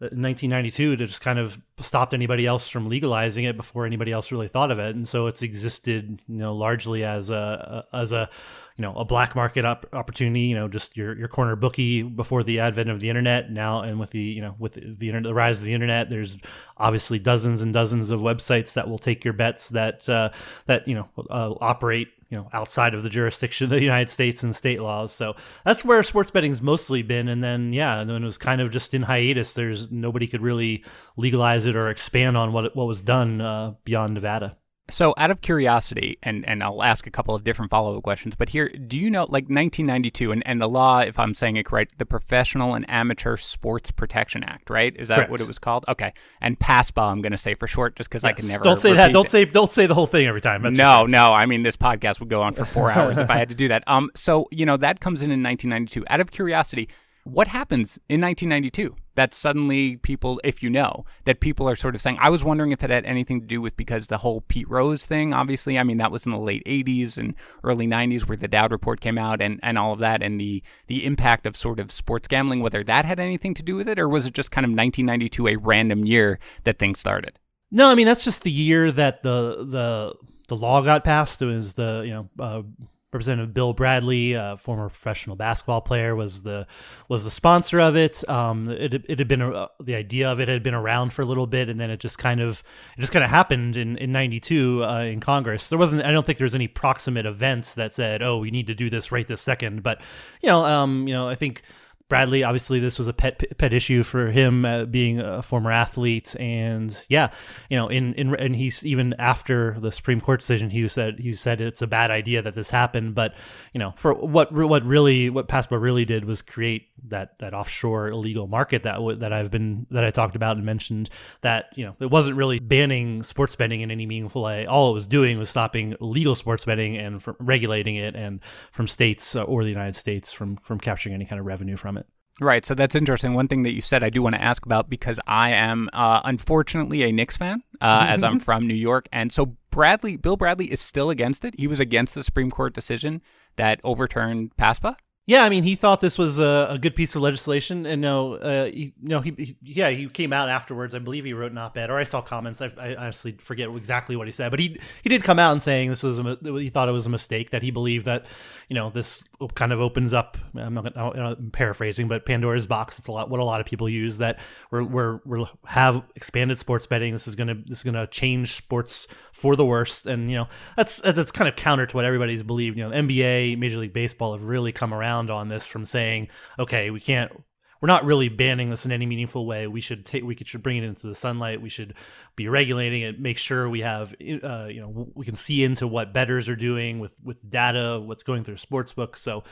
1992 0.00 0.96
to 0.96 1.06
just 1.06 1.22
kind 1.22 1.38
of 1.38 1.60
stopped 1.80 2.14
anybody 2.14 2.46
else 2.46 2.68
from 2.68 2.88
legalizing 2.88 3.44
it 3.44 3.56
before 3.56 3.84
anybody 3.84 4.12
else 4.12 4.30
really 4.30 4.46
thought 4.46 4.70
of 4.70 4.78
it, 4.78 4.94
and 4.94 5.08
so 5.08 5.26
it's 5.26 5.42
existed, 5.42 6.22
you 6.28 6.36
know, 6.36 6.54
largely 6.54 7.04
as 7.04 7.30
a 7.30 7.84
as 7.92 8.12
a 8.12 8.30
you 8.76 8.82
know 8.82 8.94
a 8.94 9.04
black 9.04 9.34
market 9.34 9.64
op- 9.64 9.92
opportunity. 9.92 10.42
You 10.42 10.54
know, 10.54 10.68
just 10.68 10.96
your 10.96 11.18
your 11.18 11.26
corner 11.26 11.56
bookie 11.56 12.02
before 12.02 12.44
the 12.44 12.60
advent 12.60 12.90
of 12.90 13.00
the 13.00 13.08
internet. 13.08 13.50
Now, 13.50 13.82
and 13.82 13.98
with 13.98 14.10
the 14.10 14.20
you 14.20 14.40
know 14.40 14.54
with 14.58 14.74
the 14.74 15.08
internet, 15.08 15.24
the 15.24 15.34
rise 15.34 15.58
of 15.58 15.64
the 15.64 15.74
internet, 15.74 16.10
there's 16.10 16.38
obviously 16.76 17.18
dozens 17.18 17.60
and 17.60 17.72
dozens 17.72 18.10
of 18.10 18.20
websites 18.20 18.74
that 18.74 18.88
will 18.88 18.98
take 18.98 19.24
your 19.24 19.34
bets 19.34 19.70
that 19.70 20.08
uh, 20.08 20.30
that 20.66 20.86
you 20.86 20.94
know 20.94 21.08
uh, 21.28 21.54
operate 21.60 22.08
you 22.30 22.36
know 22.36 22.48
outside 22.52 22.94
of 22.94 23.02
the 23.02 23.08
jurisdiction 23.08 23.64
of 23.64 23.70
the 23.70 23.80
United 23.80 24.10
States 24.10 24.42
and 24.42 24.54
state 24.54 24.80
laws. 24.80 25.12
So 25.12 25.34
that's 25.64 25.84
where 25.84 26.02
sports 26.02 26.30
betting's 26.30 26.60
mostly 26.60 27.02
been. 27.02 27.28
And 27.28 27.42
then 27.42 27.72
yeah, 27.72 28.00
and 28.00 28.10
then 28.10 28.22
it 28.22 28.26
was 28.26 28.38
kind 28.38 28.60
of 28.60 28.70
just 28.70 28.94
in 28.94 29.02
hiatus. 29.02 29.54
There's 29.54 29.90
nobody 29.90 30.26
could 30.26 30.42
really 30.42 30.84
legalize 31.16 31.66
it 31.66 31.76
or 31.76 31.88
expand 31.88 32.36
on 32.36 32.52
what 32.52 32.76
what 32.76 32.86
was 32.86 33.02
done 33.02 33.40
uh, 33.40 33.74
beyond 33.84 34.14
Nevada. 34.14 34.56
So, 34.90 35.12
out 35.18 35.30
of 35.30 35.42
curiosity, 35.42 36.18
and, 36.22 36.48
and 36.48 36.62
I'll 36.62 36.82
ask 36.82 37.06
a 37.06 37.10
couple 37.10 37.34
of 37.34 37.44
different 37.44 37.70
follow 37.70 37.96
up 37.96 38.02
questions, 38.02 38.34
but 38.36 38.48
here, 38.48 38.70
do 38.70 38.98
you 38.98 39.10
know, 39.10 39.22
like 39.22 39.44
1992, 39.44 40.32
and, 40.32 40.42
and 40.46 40.60
the 40.60 40.68
law, 40.68 41.00
if 41.00 41.18
I'm 41.18 41.34
saying 41.34 41.56
it 41.56 41.66
correct, 41.66 41.98
the 41.98 42.06
Professional 42.06 42.74
and 42.74 42.88
Amateur 42.88 43.36
Sports 43.36 43.90
Protection 43.90 44.42
Act, 44.42 44.70
right? 44.70 44.96
Is 44.96 45.08
that 45.08 45.16
correct. 45.16 45.30
what 45.30 45.40
it 45.42 45.46
was 45.46 45.58
called? 45.58 45.84
Okay. 45.88 46.14
And 46.40 46.58
PASPA, 46.58 47.02
I'm 47.02 47.20
going 47.20 47.32
to 47.32 47.38
say 47.38 47.54
for 47.54 47.66
short, 47.66 47.96
just 47.96 48.08
because 48.08 48.22
yes. 48.22 48.30
I 48.30 48.32
can 48.32 48.48
never. 48.48 48.64
Don't 48.64 48.78
say 48.78 48.94
that. 48.94 49.12
Don't 49.12 49.28
say 49.28 49.44
don't 49.44 49.70
say 49.70 49.86
the 49.86 49.94
whole 49.94 50.06
thing 50.06 50.26
every 50.26 50.40
time. 50.40 50.62
That's 50.62 50.76
no, 50.76 51.04
no. 51.04 51.34
I 51.34 51.44
mean, 51.44 51.62
this 51.62 51.76
podcast 51.76 52.20
would 52.20 52.30
go 52.30 52.40
on 52.40 52.54
for 52.54 52.64
four 52.64 52.90
hours 52.92 53.18
if 53.18 53.28
I 53.30 53.36
had 53.36 53.50
to 53.50 53.54
do 53.54 53.68
that. 53.68 53.84
Um. 53.86 54.10
So 54.14 54.48
you 54.50 54.64
know 54.64 54.78
that 54.78 55.00
comes 55.00 55.20
in 55.20 55.30
in 55.30 55.42
1992. 55.42 56.04
Out 56.08 56.20
of 56.20 56.30
curiosity, 56.30 56.88
what 57.24 57.48
happens 57.48 57.98
in 58.08 58.20
1992 58.20 58.96
that 59.18 59.34
suddenly 59.34 59.96
people, 59.96 60.40
if 60.44 60.62
you 60.62 60.70
know, 60.70 61.04
that 61.24 61.40
people 61.40 61.68
are 61.68 61.74
sort 61.74 61.96
of 61.96 62.00
saying, 62.00 62.16
I 62.20 62.30
was 62.30 62.44
wondering 62.44 62.70
if 62.70 62.84
it 62.84 62.90
had 62.90 63.04
anything 63.04 63.40
to 63.40 63.46
do 63.48 63.60
with 63.60 63.76
because 63.76 64.06
the 64.06 64.18
whole 64.18 64.42
Pete 64.42 64.70
Rose 64.70 65.04
thing, 65.04 65.34
obviously, 65.34 65.76
I 65.76 65.82
mean, 65.82 65.98
that 65.98 66.12
was 66.12 66.24
in 66.24 66.30
the 66.30 66.38
late 66.38 66.64
80s 66.66 67.18
and 67.18 67.34
early 67.64 67.88
90s 67.88 68.28
where 68.28 68.36
the 68.36 68.46
Dowd 68.46 68.70
report 68.70 69.00
came 69.00 69.18
out 69.18 69.42
and, 69.42 69.58
and 69.60 69.76
all 69.76 69.92
of 69.92 69.98
that 69.98 70.22
and 70.22 70.40
the, 70.40 70.62
the 70.86 71.04
impact 71.04 71.46
of 71.46 71.56
sort 71.56 71.80
of 71.80 71.90
sports 71.90 72.28
gambling, 72.28 72.60
whether 72.60 72.84
that 72.84 73.06
had 73.06 73.18
anything 73.18 73.54
to 73.54 73.62
do 73.64 73.74
with 73.74 73.88
it 73.88 73.98
or 73.98 74.08
was 74.08 74.24
it 74.24 74.34
just 74.34 74.52
kind 74.52 74.64
of 74.64 74.70
1992, 74.70 75.48
a 75.48 75.56
random 75.56 76.04
year 76.04 76.38
that 76.62 76.78
things 76.78 77.00
started? 77.00 77.40
No, 77.72 77.88
I 77.88 77.96
mean, 77.96 78.06
that's 78.06 78.24
just 78.24 78.44
the 78.44 78.52
year 78.52 78.92
that 78.92 79.24
the, 79.24 79.64
the, 79.64 80.14
the 80.46 80.56
law 80.56 80.80
got 80.80 81.02
passed. 81.02 81.42
It 81.42 81.46
was 81.46 81.74
the, 81.74 82.04
you 82.06 82.12
know, 82.12 82.28
uh, 82.38 82.62
Representative 83.10 83.54
Bill 83.54 83.72
Bradley, 83.72 84.34
a 84.34 84.58
former 84.58 84.88
professional 84.90 85.34
basketball 85.34 85.80
player, 85.80 86.14
was 86.14 86.42
the 86.42 86.66
was 87.08 87.24
the 87.24 87.30
sponsor 87.30 87.80
of 87.80 87.96
it. 87.96 88.28
Um, 88.28 88.68
it, 88.68 88.92
it 89.08 89.18
had 89.18 89.26
been 89.26 89.40
a, 89.40 89.68
the 89.80 89.94
idea 89.94 90.30
of 90.30 90.40
it 90.40 90.48
had 90.48 90.62
been 90.62 90.74
around 90.74 91.14
for 91.14 91.22
a 91.22 91.24
little 91.24 91.46
bit, 91.46 91.70
and 91.70 91.80
then 91.80 91.90
it 91.90 92.00
just 92.00 92.18
kind 92.18 92.38
of 92.38 92.62
it 92.98 93.00
just 93.00 93.12
kind 93.12 93.24
of 93.24 93.30
happened 93.30 93.78
in 93.78 93.96
in 93.96 94.12
'92 94.12 94.84
uh, 94.84 95.00
in 95.04 95.20
Congress. 95.20 95.70
There 95.70 95.78
wasn't 95.78 96.04
I 96.04 96.12
don't 96.12 96.26
think 96.26 96.36
there 96.36 96.44
was 96.44 96.54
any 96.54 96.68
proximate 96.68 97.24
events 97.24 97.74
that 97.74 97.94
said, 97.94 98.22
"Oh, 98.22 98.36
we 98.36 98.50
need 98.50 98.66
to 98.66 98.74
do 98.74 98.90
this 98.90 99.10
right 99.10 99.26
this 99.26 99.40
second. 99.40 99.82
But 99.82 100.02
you 100.42 100.48
know, 100.48 100.66
um, 100.66 101.08
you 101.08 101.14
know, 101.14 101.30
I 101.30 101.34
think 101.34 101.62
Bradley, 102.08 102.42
obviously, 102.42 102.80
this 102.80 102.98
was 102.98 103.06
a 103.06 103.12
pet 103.12 103.42
pet 103.58 103.74
issue 103.74 104.02
for 104.02 104.30
him, 104.30 104.64
uh, 104.64 104.86
being 104.86 105.20
a 105.20 105.42
former 105.42 105.70
athlete, 105.70 106.34
and 106.40 106.96
yeah, 107.10 107.30
you 107.68 107.76
know, 107.76 107.88
in 107.88 108.14
in 108.14 108.34
and 108.34 108.56
he's 108.56 108.84
even 108.86 109.14
after 109.18 109.78
the 109.78 109.92
Supreme 109.92 110.20
Court 110.20 110.40
decision, 110.40 110.70
he 110.70 110.88
said 110.88 111.18
he 111.18 111.34
said 111.34 111.60
it's 111.60 111.82
a 111.82 111.86
bad 111.86 112.10
idea 112.10 112.40
that 112.40 112.54
this 112.54 112.70
happened, 112.70 113.14
but 113.14 113.34
you 113.74 113.78
know, 113.78 113.92
for 113.96 114.14
what 114.14 114.50
what 114.52 114.84
really 114.84 115.28
what 115.28 115.48
PASPA 115.48 115.78
really 115.78 116.06
did 116.06 116.24
was 116.24 116.40
create 116.40 116.88
that 117.08 117.38
that 117.38 117.54
offshore 117.54 118.08
illegal 118.08 118.46
market 118.46 118.82
that 118.82 118.94
w- 118.94 119.16
that 119.18 119.32
I've 119.32 119.50
been 119.50 119.86
that 119.90 120.04
I 120.04 120.10
talked 120.10 120.36
about 120.36 120.56
and 120.56 120.66
mentioned 120.66 121.10
that 121.42 121.66
you 121.74 121.84
know 121.84 121.96
it 122.00 122.10
wasn't 122.10 122.36
really 122.36 122.58
banning 122.58 123.22
sports 123.22 123.56
betting 123.56 123.80
in 123.80 123.90
any 123.90 124.06
meaningful 124.06 124.42
way. 124.42 124.66
All 124.66 124.90
it 124.90 124.94
was 124.94 125.06
doing 125.06 125.38
was 125.38 125.50
stopping 125.50 125.96
legal 126.00 126.34
sports 126.34 126.64
betting 126.64 126.96
and 126.96 127.22
from 127.22 127.36
regulating 127.38 127.96
it 127.96 128.14
and 128.14 128.40
from 128.72 128.88
states 128.88 129.36
uh, 129.36 129.42
or 129.42 129.62
the 129.64 129.70
United 129.70 129.96
States 129.96 130.32
from 130.32 130.56
from 130.56 130.78
capturing 130.78 131.14
any 131.14 131.24
kind 131.24 131.40
of 131.40 131.46
revenue 131.46 131.76
from 131.76 131.96
it. 131.96 132.06
Right. 132.40 132.64
So 132.64 132.74
that's 132.74 132.94
interesting. 132.94 133.34
One 133.34 133.48
thing 133.48 133.64
that 133.64 133.72
you 133.72 133.80
said 133.80 134.04
I 134.04 134.10
do 134.10 134.22
want 134.22 134.36
to 134.36 134.42
ask 134.42 134.64
about 134.64 134.88
because 134.88 135.18
I 135.26 135.50
am 135.50 135.88
uh, 135.92 136.20
unfortunately 136.24 137.02
a 137.02 137.10
Knicks 137.10 137.36
fan, 137.36 137.62
uh, 137.80 138.06
as 138.08 138.22
I'm 138.22 138.38
from 138.38 138.66
New 138.66 138.74
York. 138.74 139.08
And 139.12 139.32
so 139.32 139.56
Bradley, 139.70 140.16
Bill 140.16 140.36
Bradley 140.36 140.70
is 140.70 140.80
still 140.80 141.10
against 141.10 141.44
it. 141.44 141.54
He 141.58 141.66
was 141.66 141.80
against 141.80 142.14
the 142.14 142.22
Supreme 142.22 142.50
Court 142.50 142.74
decision 142.74 143.22
that 143.56 143.80
overturned 143.82 144.56
PASPA. 144.56 144.96
Yeah, 145.28 145.44
I 145.44 145.50
mean, 145.50 145.62
he 145.62 145.76
thought 145.76 146.00
this 146.00 146.16
was 146.16 146.38
a, 146.38 146.68
a 146.70 146.78
good 146.78 146.96
piece 146.96 147.14
of 147.14 147.20
legislation, 147.20 147.84
and 147.84 148.00
no, 148.00 148.36
uh, 148.36 148.64
he, 148.64 148.94
no, 148.98 149.20
he, 149.20 149.34
he, 149.36 149.56
yeah, 149.62 149.90
he 149.90 150.08
came 150.08 150.32
out 150.32 150.48
afterwards. 150.48 150.94
I 150.94 151.00
believe 151.00 151.26
he 151.26 151.34
wrote 151.34 151.52
an 151.52 151.58
op-ed, 151.58 151.90
or 151.90 151.98
I 151.98 152.04
saw 152.04 152.22
comments. 152.22 152.62
I, 152.62 152.70
I, 152.80 152.94
honestly 152.94 153.32
forget 153.32 153.68
exactly 153.68 154.16
what 154.16 154.26
he 154.26 154.32
said, 154.32 154.48
but 154.48 154.58
he 154.58 154.80
he 155.02 155.10
did 155.10 155.22
come 155.24 155.38
out 155.38 155.52
and 155.52 155.62
saying 155.62 155.90
this 155.90 156.02
was 156.02 156.18
a, 156.18 156.38
he 156.42 156.70
thought 156.70 156.88
it 156.88 156.92
was 156.92 157.04
a 157.04 157.10
mistake 157.10 157.50
that 157.50 157.62
he 157.62 157.70
believed 157.70 158.06
that 158.06 158.24
you 158.70 158.74
know 158.74 158.88
this 158.88 159.22
kind 159.54 159.70
of 159.70 159.82
opens 159.82 160.14
up. 160.14 160.38
I'm 160.56 160.72
not 160.72 160.94
gonna, 160.94 161.34
I'm 161.34 161.50
paraphrasing, 161.50 162.08
but 162.08 162.24
Pandora's 162.24 162.66
box. 162.66 162.98
It's 162.98 163.08
a 163.08 163.12
lot 163.12 163.28
what 163.28 163.38
a 163.38 163.44
lot 163.44 163.60
of 163.60 163.66
people 163.66 163.86
use 163.86 164.16
that 164.16 164.38
we're 164.70 164.82
we're, 164.82 165.20
we're 165.26 165.46
have 165.66 166.02
expanded 166.16 166.56
sports 166.56 166.86
betting. 166.86 167.12
This 167.12 167.28
is 167.28 167.36
gonna 167.36 167.56
this 167.66 167.80
is 167.80 167.84
gonna 167.84 168.06
change 168.06 168.54
sports 168.54 169.06
for 169.32 169.56
the 169.56 169.66
worst, 169.66 170.06
and 170.06 170.30
you 170.30 170.38
know 170.38 170.48
that's 170.74 171.02
that's 171.02 171.32
kind 171.32 171.50
of 171.50 171.56
counter 171.56 171.84
to 171.84 171.96
what 171.96 172.06
everybody's 172.06 172.42
believed. 172.42 172.78
You 172.78 172.88
know, 172.88 172.96
NBA, 172.96 173.58
Major 173.58 173.76
League 173.76 173.92
Baseball 173.92 174.32
have 174.32 174.46
really 174.46 174.72
come 174.72 174.94
around 174.94 175.17
on 175.30 175.48
this 175.48 175.66
from 175.66 175.84
saying, 175.84 176.28
okay, 176.58 176.90
we 176.90 177.00
can't 177.00 177.32
we're 177.80 177.86
not 177.86 178.04
really 178.04 178.28
banning 178.28 178.70
this 178.70 178.84
in 178.84 178.92
any 178.92 179.06
meaningful 179.06 179.46
way. 179.46 179.66
We 179.66 179.80
should 179.80 180.04
take 180.04 180.24
we 180.24 180.34
could, 180.34 180.48
should 180.48 180.62
bring 180.62 180.78
it 180.78 180.84
into 180.84 181.06
the 181.06 181.14
sunlight. 181.14 181.62
We 181.62 181.68
should 181.68 181.94
be 182.34 182.48
regulating 182.48 183.02
it. 183.02 183.20
Make 183.20 183.38
sure 183.38 183.68
we 183.68 183.80
have 183.80 184.12
uh, 184.12 184.66
you 184.66 184.80
know 184.80 185.08
we 185.14 185.24
can 185.24 185.36
see 185.36 185.62
into 185.62 185.86
what 185.86 186.12
betters 186.12 186.48
are 186.48 186.56
doing 186.56 186.98
with 186.98 187.16
with 187.22 187.36
data, 187.48 188.00
what's 188.00 188.24
going 188.24 188.44
through 188.44 188.56
sports 188.56 188.92
books. 188.92 189.22
So 189.22 189.44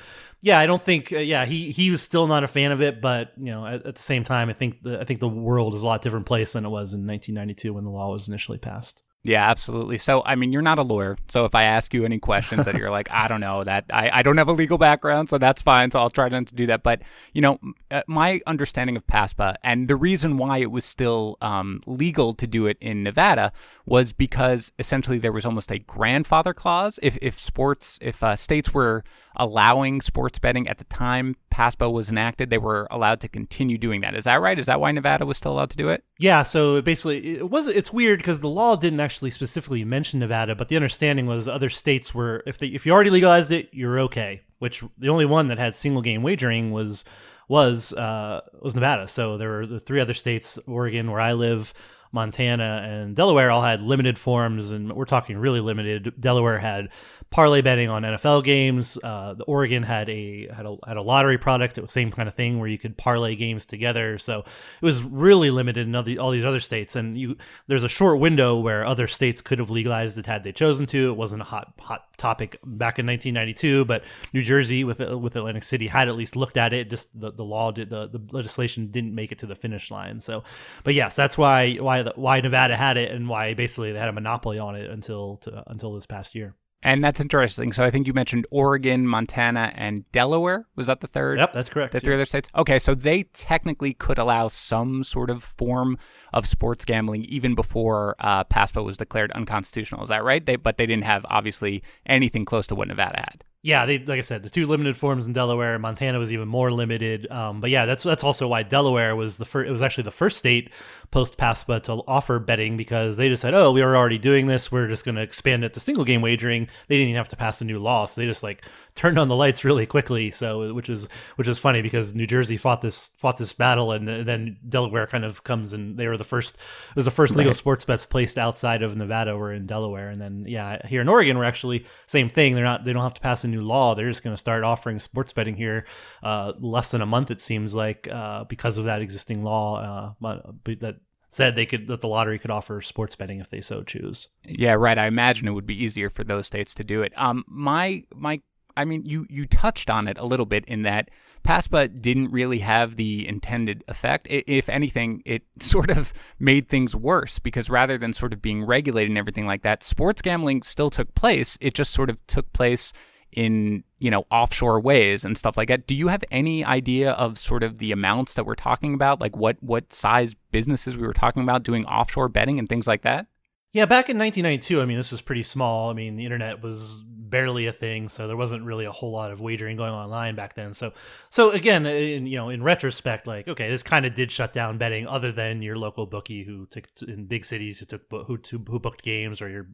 yeah, 0.42 0.58
I 0.58 0.66
don't 0.66 0.82
think 0.82 1.12
uh, 1.12 1.18
yeah 1.18 1.44
he 1.44 1.70
he 1.70 1.90
was 1.90 2.02
still 2.02 2.26
not 2.26 2.42
a 2.42 2.48
fan 2.48 2.72
of 2.72 2.82
it, 2.82 3.00
but 3.00 3.32
you 3.36 3.52
know 3.52 3.64
at, 3.66 3.86
at 3.86 3.94
the 3.94 4.02
same 4.02 4.24
time, 4.24 4.50
I 4.50 4.54
think 4.54 4.82
the 4.82 5.00
I 5.00 5.04
think 5.04 5.20
the 5.20 5.28
world 5.28 5.74
is 5.74 5.82
a 5.82 5.86
lot 5.86 6.02
different 6.02 6.26
place 6.26 6.54
than 6.54 6.64
it 6.64 6.70
was 6.70 6.94
in 6.94 7.06
1992 7.06 7.72
when 7.72 7.84
the 7.84 7.90
law 7.90 8.12
was 8.12 8.28
initially 8.28 8.58
passed. 8.58 9.02
Yeah, 9.26 9.48
absolutely. 9.48 9.98
So, 9.98 10.22
I 10.24 10.34
mean, 10.34 10.52
you're 10.52 10.62
not 10.62 10.78
a 10.78 10.82
lawyer. 10.82 11.16
So, 11.28 11.44
if 11.44 11.54
I 11.54 11.64
ask 11.64 11.92
you 11.92 12.04
any 12.04 12.18
questions 12.18 12.64
that 12.64 12.74
you're 12.76 12.90
like, 12.90 13.08
I 13.10 13.28
don't 13.28 13.40
know, 13.40 13.64
that 13.64 13.84
I, 13.90 14.10
I 14.10 14.22
don't 14.22 14.36
have 14.38 14.48
a 14.48 14.52
legal 14.52 14.78
background, 14.78 15.30
so 15.30 15.38
that's 15.38 15.62
fine. 15.62 15.90
So, 15.90 15.98
I'll 15.98 16.10
try 16.10 16.28
not 16.28 16.46
to 16.46 16.54
do 16.54 16.66
that. 16.66 16.82
But, 16.82 17.02
you 17.32 17.42
know, 17.42 17.58
uh, 17.90 18.02
my 18.06 18.40
understanding 18.46 18.96
of 18.96 19.06
PASPA 19.06 19.56
and 19.62 19.88
the 19.88 19.96
reason 19.96 20.38
why 20.38 20.58
it 20.58 20.70
was 20.70 20.84
still 20.84 21.36
um, 21.40 21.80
legal 21.86 22.34
to 22.34 22.46
do 22.46 22.66
it 22.66 22.76
in 22.80 23.02
Nevada 23.02 23.52
was 23.84 24.12
because 24.12 24.72
essentially 24.78 25.18
there 25.18 25.32
was 25.32 25.44
almost 25.44 25.70
a 25.70 25.78
grandfather 25.78 26.54
clause. 26.54 26.98
If, 27.02 27.18
if 27.22 27.40
sports, 27.40 27.98
if 28.02 28.22
uh, 28.22 28.36
states 28.36 28.72
were 28.72 29.04
allowing 29.36 30.00
sports 30.00 30.38
betting 30.38 30.66
at 30.68 30.78
the 30.78 30.84
time 30.84 31.36
PASPA 31.50 31.90
was 31.90 32.10
enacted, 32.10 32.50
they 32.50 32.58
were 32.58 32.86
allowed 32.90 33.20
to 33.20 33.28
continue 33.28 33.78
doing 33.78 34.00
that. 34.00 34.14
Is 34.14 34.24
that 34.24 34.40
right? 34.40 34.58
Is 34.58 34.66
that 34.66 34.80
why 34.80 34.92
Nevada 34.92 35.26
was 35.26 35.36
still 35.36 35.52
allowed 35.52 35.70
to 35.70 35.76
do 35.76 35.88
it? 35.88 36.04
Yeah. 36.18 36.42
So 36.44 36.80
basically, 36.80 37.36
it 37.36 37.50
was. 37.50 37.66
It's 37.66 37.92
weird 37.92 38.18
because 38.18 38.40
the 38.40 38.48
law 38.48 38.76
didn't 38.76 39.00
actually 39.00 39.30
specifically 39.30 39.84
mention 39.84 40.20
Nevada, 40.20 40.54
but 40.54 40.68
the 40.68 40.76
understanding 40.76 41.26
was 41.26 41.46
other 41.46 41.68
states 41.68 42.14
were 42.14 42.42
if 42.46 42.58
they 42.58 42.68
if 42.68 42.86
you 42.86 42.92
already 42.92 43.10
legalized 43.10 43.52
it, 43.52 43.68
you're 43.72 44.00
okay. 44.00 44.42
Which 44.58 44.82
the 44.96 45.10
only 45.10 45.26
one 45.26 45.48
that 45.48 45.58
had 45.58 45.74
single 45.74 46.00
game 46.00 46.22
wagering 46.22 46.72
was 46.72 47.04
was 47.48 47.92
uh, 47.92 48.40
was 48.60 48.74
Nevada. 48.74 49.08
So 49.08 49.36
there 49.36 49.50
were 49.50 49.66
the 49.66 49.80
three 49.80 50.00
other 50.00 50.14
states, 50.14 50.58
Oregon, 50.66 51.10
where 51.10 51.20
I 51.20 51.34
live, 51.34 51.74
Montana, 52.12 52.82
and 52.88 53.14
Delaware 53.14 53.50
all 53.50 53.62
had 53.62 53.80
limited 53.80 54.18
forms, 54.18 54.70
and 54.70 54.92
we're 54.92 55.04
talking 55.04 55.36
really 55.36 55.60
limited. 55.60 56.14
Delaware 56.18 56.58
had 56.58 56.88
parlay 57.30 57.60
betting 57.60 57.88
on 57.88 58.02
NFL 58.02 58.44
games. 58.44 58.98
Uh, 59.02 59.34
the 59.34 59.44
Oregon 59.44 59.82
had 59.82 60.08
a 60.08 60.48
had 60.48 60.66
a 60.66 60.76
had 60.86 60.96
a 60.96 61.02
lottery 61.02 61.38
product. 61.38 61.76
It 61.76 61.82
was 61.82 61.88
the 61.88 61.92
same 61.92 62.10
kind 62.10 62.28
of 62.28 62.34
thing 62.34 62.58
where 62.58 62.68
you 62.68 62.78
could 62.78 62.96
parlay 62.96 63.34
games 63.34 63.66
together. 63.66 64.18
So 64.18 64.40
it 64.40 64.84
was 64.84 65.02
really 65.02 65.50
limited 65.50 65.86
in 65.86 65.94
all, 65.94 66.02
the, 66.02 66.18
all 66.18 66.30
these 66.30 66.44
other 66.44 66.60
states. 66.60 66.96
And 66.96 67.18
you 67.18 67.36
there's 67.66 67.84
a 67.84 67.88
short 67.88 68.20
window 68.20 68.58
where 68.58 68.84
other 68.84 69.06
states 69.06 69.40
could 69.40 69.58
have 69.58 69.70
legalized 69.70 70.18
it 70.18 70.26
had 70.26 70.44
they 70.44 70.52
chosen 70.52 70.86
to. 70.86 71.10
It 71.10 71.16
wasn't 71.16 71.42
a 71.42 71.44
hot 71.44 71.72
hot 71.78 72.06
topic 72.16 72.58
back 72.64 72.98
in 72.98 73.06
1992, 73.06 73.84
but 73.84 74.02
New 74.32 74.42
Jersey 74.42 74.84
with 74.84 75.00
with 75.00 75.36
Atlantic 75.36 75.64
City 75.64 75.88
had 75.88 76.08
at 76.08 76.16
least 76.16 76.36
looked 76.36 76.56
at 76.56 76.72
it. 76.72 76.88
Just 76.90 77.18
the, 77.18 77.32
the 77.32 77.44
law 77.44 77.70
did 77.72 77.90
the, 77.90 78.08
the 78.08 78.20
legislation 78.30 78.90
didn't 78.90 79.14
make 79.14 79.32
it 79.32 79.38
to 79.38 79.46
the 79.46 79.56
finish 79.56 79.90
line. 79.90 80.20
So, 80.20 80.44
but 80.84 80.94
yes, 80.94 81.16
that's 81.16 81.36
why 81.36 81.74
why 81.74 82.02
why 82.14 82.40
Nevada 82.40 82.76
had 82.76 82.96
it 82.96 83.10
and 83.10 83.28
why 83.28 83.54
basically 83.54 83.92
they 83.92 83.98
had 83.98 84.08
a 84.08 84.12
monopoly 84.12 84.58
on 84.58 84.76
it 84.76 84.90
until 84.90 85.38
to, 85.38 85.62
until 85.66 85.94
this 85.94 86.06
past 86.06 86.34
year. 86.34 86.54
And 86.86 87.02
that's 87.02 87.20
interesting. 87.20 87.72
So 87.72 87.82
I 87.82 87.90
think 87.90 88.06
you 88.06 88.12
mentioned 88.12 88.46
Oregon, 88.52 89.08
Montana, 89.08 89.72
and 89.74 90.10
Delaware. 90.12 90.68
Was 90.76 90.86
that 90.86 91.00
the 91.00 91.08
third? 91.08 91.40
Yep, 91.40 91.52
that's 91.52 91.68
correct. 91.68 91.92
The 91.92 91.98
three 91.98 92.12
yeah. 92.12 92.18
other 92.18 92.26
states? 92.26 92.48
Okay, 92.54 92.78
so 92.78 92.94
they 92.94 93.24
technically 93.24 93.92
could 93.92 94.18
allow 94.18 94.46
some 94.46 95.02
sort 95.02 95.28
of 95.28 95.42
form 95.42 95.98
of 96.32 96.46
sports 96.46 96.84
gambling 96.84 97.24
even 97.24 97.56
before 97.56 98.14
uh, 98.20 98.44
PASPA 98.44 98.84
was 98.84 98.96
declared 98.96 99.32
unconstitutional. 99.32 100.04
Is 100.04 100.10
that 100.10 100.22
right? 100.22 100.46
They, 100.46 100.54
but 100.54 100.78
they 100.78 100.86
didn't 100.86 101.06
have, 101.06 101.26
obviously, 101.28 101.82
anything 102.06 102.44
close 102.44 102.68
to 102.68 102.76
what 102.76 102.86
Nevada 102.86 103.18
had 103.18 103.42
yeah, 103.66 103.84
they 103.84 103.98
like 103.98 104.18
I 104.18 104.22
said, 104.22 104.44
the 104.44 104.48
two 104.48 104.64
limited 104.64 104.96
forms 104.96 105.26
in 105.26 105.32
Delaware. 105.32 105.76
Montana 105.80 106.20
was 106.20 106.30
even 106.30 106.46
more 106.46 106.70
limited. 106.70 107.28
Um, 107.32 107.60
but 107.60 107.68
yeah, 107.68 107.84
that's 107.84 108.04
that's 108.04 108.22
also 108.22 108.46
why 108.46 108.62
Delaware 108.62 109.16
was 109.16 109.38
the 109.38 109.44
first. 109.44 109.68
It 109.68 109.72
was 109.72 109.82
actually 109.82 110.04
the 110.04 110.12
first 110.12 110.38
state 110.38 110.70
post 111.10 111.36
PASPA 111.36 111.82
to 111.84 111.92
offer 112.06 112.38
betting 112.38 112.76
because 112.76 113.16
they 113.16 113.28
just 113.28 113.42
said, 113.42 113.54
"Oh, 113.54 113.72
we 113.72 113.82
were 113.82 113.96
already 113.96 114.18
doing 114.18 114.46
this. 114.46 114.70
We're 114.70 114.88
just 114.88 115.04
going 115.04 115.14
to 115.14 115.22
expand 115.22 115.64
it 115.64 115.74
to 115.74 115.80
single 115.80 116.04
game 116.04 116.22
wagering." 116.22 116.68
They 116.88 116.96
didn't 116.96 117.10
even 117.10 117.18
have 117.18 117.28
to 117.30 117.36
pass 117.36 117.60
a 117.60 117.64
new 117.64 117.78
law, 117.78 118.06
so 118.06 118.20
they 118.20 118.26
just 118.26 118.42
like 118.42 118.64
turned 118.94 119.18
on 119.18 119.28
the 119.28 119.36
lights 119.36 119.64
really 119.64 119.86
quickly. 119.86 120.30
So 120.30 120.72
which 120.74 120.88
is 120.88 121.08
which 121.36 121.48
is 121.48 121.58
funny 121.58 121.82
because 121.82 122.14
New 122.14 122.26
Jersey 122.26 122.56
fought 122.56 122.82
this 122.82 123.10
fought 123.16 123.36
this 123.36 123.52
battle, 123.52 123.92
and 123.92 124.08
then 124.08 124.56
Delaware 124.68 125.06
kind 125.06 125.24
of 125.24 125.44
comes 125.44 125.72
and 125.72 125.96
they 125.96 126.08
were 126.08 126.16
the 126.16 126.24
first. 126.24 126.56
It 126.90 126.96
was 126.96 127.04
the 127.04 127.10
first 127.10 127.34
legal 127.34 127.50
right. 127.50 127.56
sports 127.56 127.84
bets 127.84 128.06
placed 128.06 128.38
outside 128.38 128.82
of 128.82 128.96
Nevada 128.96 129.36
were 129.36 129.52
in 129.52 129.66
Delaware, 129.66 130.08
and 130.08 130.20
then 130.20 130.44
yeah, 130.46 130.86
here 130.86 131.00
in 131.00 131.08
Oregon 131.08 131.38
we're 131.38 131.44
actually 131.44 131.86
same 132.06 132.28
thing. 132.28 132.54
They're 132.54 132.64
not 132.64 132.84
they 132.84 132.92
don't 132.92 133.02
have 133.02 133.14
to 133.14 133.20
pass 133.20 133.44
a 133.44 133.48
new 133.48 133.62
law. 133.62 133.94
They're 133.94 134.08
just 134.08 134.22
going 134.22 134.34
to 134.34 134.38
start 134.38 134.64
offering 134.64 134.98
sports 135.00 135.32
betting 135.32 135.56
here 135.56 135.86
uh, 136.22 136.52
less 136.58 136.90
than 136.90 137.00
a 137.00 137.06
month, 137.06 137.30
it 137.30 137.40
seems 137.40 137.74
like, 137.74 138.08
uh, 138.10 138.44
because 138.44 138.78
of 138.78 138.84
that 138.84 139.02
existing 139.02 139.42
law 139.42 140.14
uh, 140.22 140.52
that 140.80 140.96
said 141.28 141.54
they 141.54 141.66
could 141.66 141.86
that 141.88 142.00
the 142.00 142.08
lottery 142.08 142.38
could 142.38 142.50
offer 142.50 142.80
sports 142.80 143.16
betting 143.16 143.40
if 143.40 143.48
they 143.48 143.60
so 143.60 143.82
choose. 143.82 144.28
Yeah, 144.44 144.74
right. 144.74 144.98
I 144.98 145.06
imagine 145.06 145.48
it 145.48 145.52
would 145.52 145.66
be 145.66 145.82
easier 145.82 146.10
for 146.10 146.24
those 146.24 146.46
states 146.46 146.74
to 146.76 146.84
do 146.84 147.02
it. 147.02 147.12
Um, 147.16 147.44
my 147.46 148.04
my, 148.14 148.40
I 148.76 148.84
mean, 148.84 149.04
you 149.04 149.26
you 149.28 149.46
touched 149.46 149.90
on 149.90 150.08
it 150.08 150.18
a 150.18 150.24
little 150.24 150.46
bit 150.46 150.64
in 150.66 150.82
that 150.82 151.10
PASPA 151.46 152.00
didn't 152.00 152.32
really 152.32 152.58
have 152.58 152.96
the 152.96 153.26
intended 153.26 153.84
effect. 153.86 154.26
If 154.28 154.68
anything, 154.68 155.22
it 155.24 155.42
sort 155.60 155.90
of 155.90 156.12
made 156.38 156.68
things 156.68 156.94
worse 156.94 157.38
because 157.38 157.70
rather 157.70 157.98
than 157.98 158.12
sort 158.12 158.32
of 158.32 158.42
being 158.42 158.64
regulated 158.64 159.10
and 159.10 159.18
everything 159.18 159.46
like 159.46 159.62
that, 159.62 159.82
sports 159.82 160.22
gambling 160.22 160.62
still 160.62 160.90
took 160.90 161.14
place. 161.14 161.56
It 161.60 161.74
just 161.74 161.92
sort 161.92 162.10
of 162.10 162.24
took 162.26 162.52
place 162.52 162.92
in 163.36 163.84
you 163.98 164.10
know 164.10 164.24
offshore 164.30 164.80
ways 164.80 165.24
and 165.24 165.38
stuff 165.38 165.56
like 165.56 165.68
that. 165.68 165.86
Do 165.86 165.94
you 165.94 166.08
have 166.08 166.24
any 166.30 166.64
idea 166.64 167.12
of 167.12 167.38
sort 167.38 167.62
of 167.62 167.78
the 167.78 167.92
amounts 167.92 168.34
that 168.34 168.44
we're 168.44 168.56
talking 168.56 168.94
about, 168.94 169.20
like 169.20 169.36
what 169.36 169.56
what 169.60 169.92
size 169.92 170.34
businesses 170.50 170.96
we 170.96 171.06
were 171.06 171.12
talking 171.12 171.42
about 171.42 171.62
doing 171.62 171.84
offshore 171.86 172.28
betting 172.28 172.58
and 172.58 172.68
things 172.68 172.86
like 172.86 173.02
that? 173.02 173.26
Yeah, 173.72 173.84
back 173.84 174.08
in 174.08 174.16
1992, 174.16 174.80
I 174.80 174.86
mean, 174.86 174.96
this 174.96 175.12
was 175.12 175.20
pretty 175.20 175.42
small. 175.42 175.90
I 175.90 175.92
mean, 175.92 176.16
the 176.16 176.24
internet 176.24 176.62
was 176.62 177.02
barely 177.04 177.66
a 177.66 177.72
thing, 177.72 178.08
so 178.08 178.26
there 178.26 178.36
wasn't 178.36 178.64
really 178.64 178.86
a 178.86 178.90
whole 178.90 179.10
lot 179.10 179.30
of 179.30 179.42
wagering 179.42 179.76
going 179.76 179.92
online 179.92 180.34
back 180.34 180.54
then. 180.54 180.72
So, 180.72 180.92
so 181.28 181.50
again, 181.50 181.84
uh, 181.84 181.90
in, 181.90 182.26
you 182.26 182.38
know, 182.38 182.48
in 182.48 182.62
retrospect, 182.62 183.26
like 183.26 183.48
okay, 183.48 183.68
this 183.68 183.82
kind 183.82 184.06
of 184.06 184.14
did 184.14 184.30
shut 184.30 184.54
down 184.54 184.78
betting, 184.78 185.06
other 185.06 185.30
than 185.30 185.60
your 185.60 185.76
local 185.76 186.06
bookie 186.06 186.42
who 186.44 186.64
took 186.66 186.88
in 187.06 187.26
big 187.26 187.44
cities 187.44 187.78
who 187.78 187.84
took 187.84 188.02
who 188.10 188.38
who 188.50 188.78
booked 188.78 189.02
games, 189.02 189.42
or 189.42 189.50
your 189.50 189.66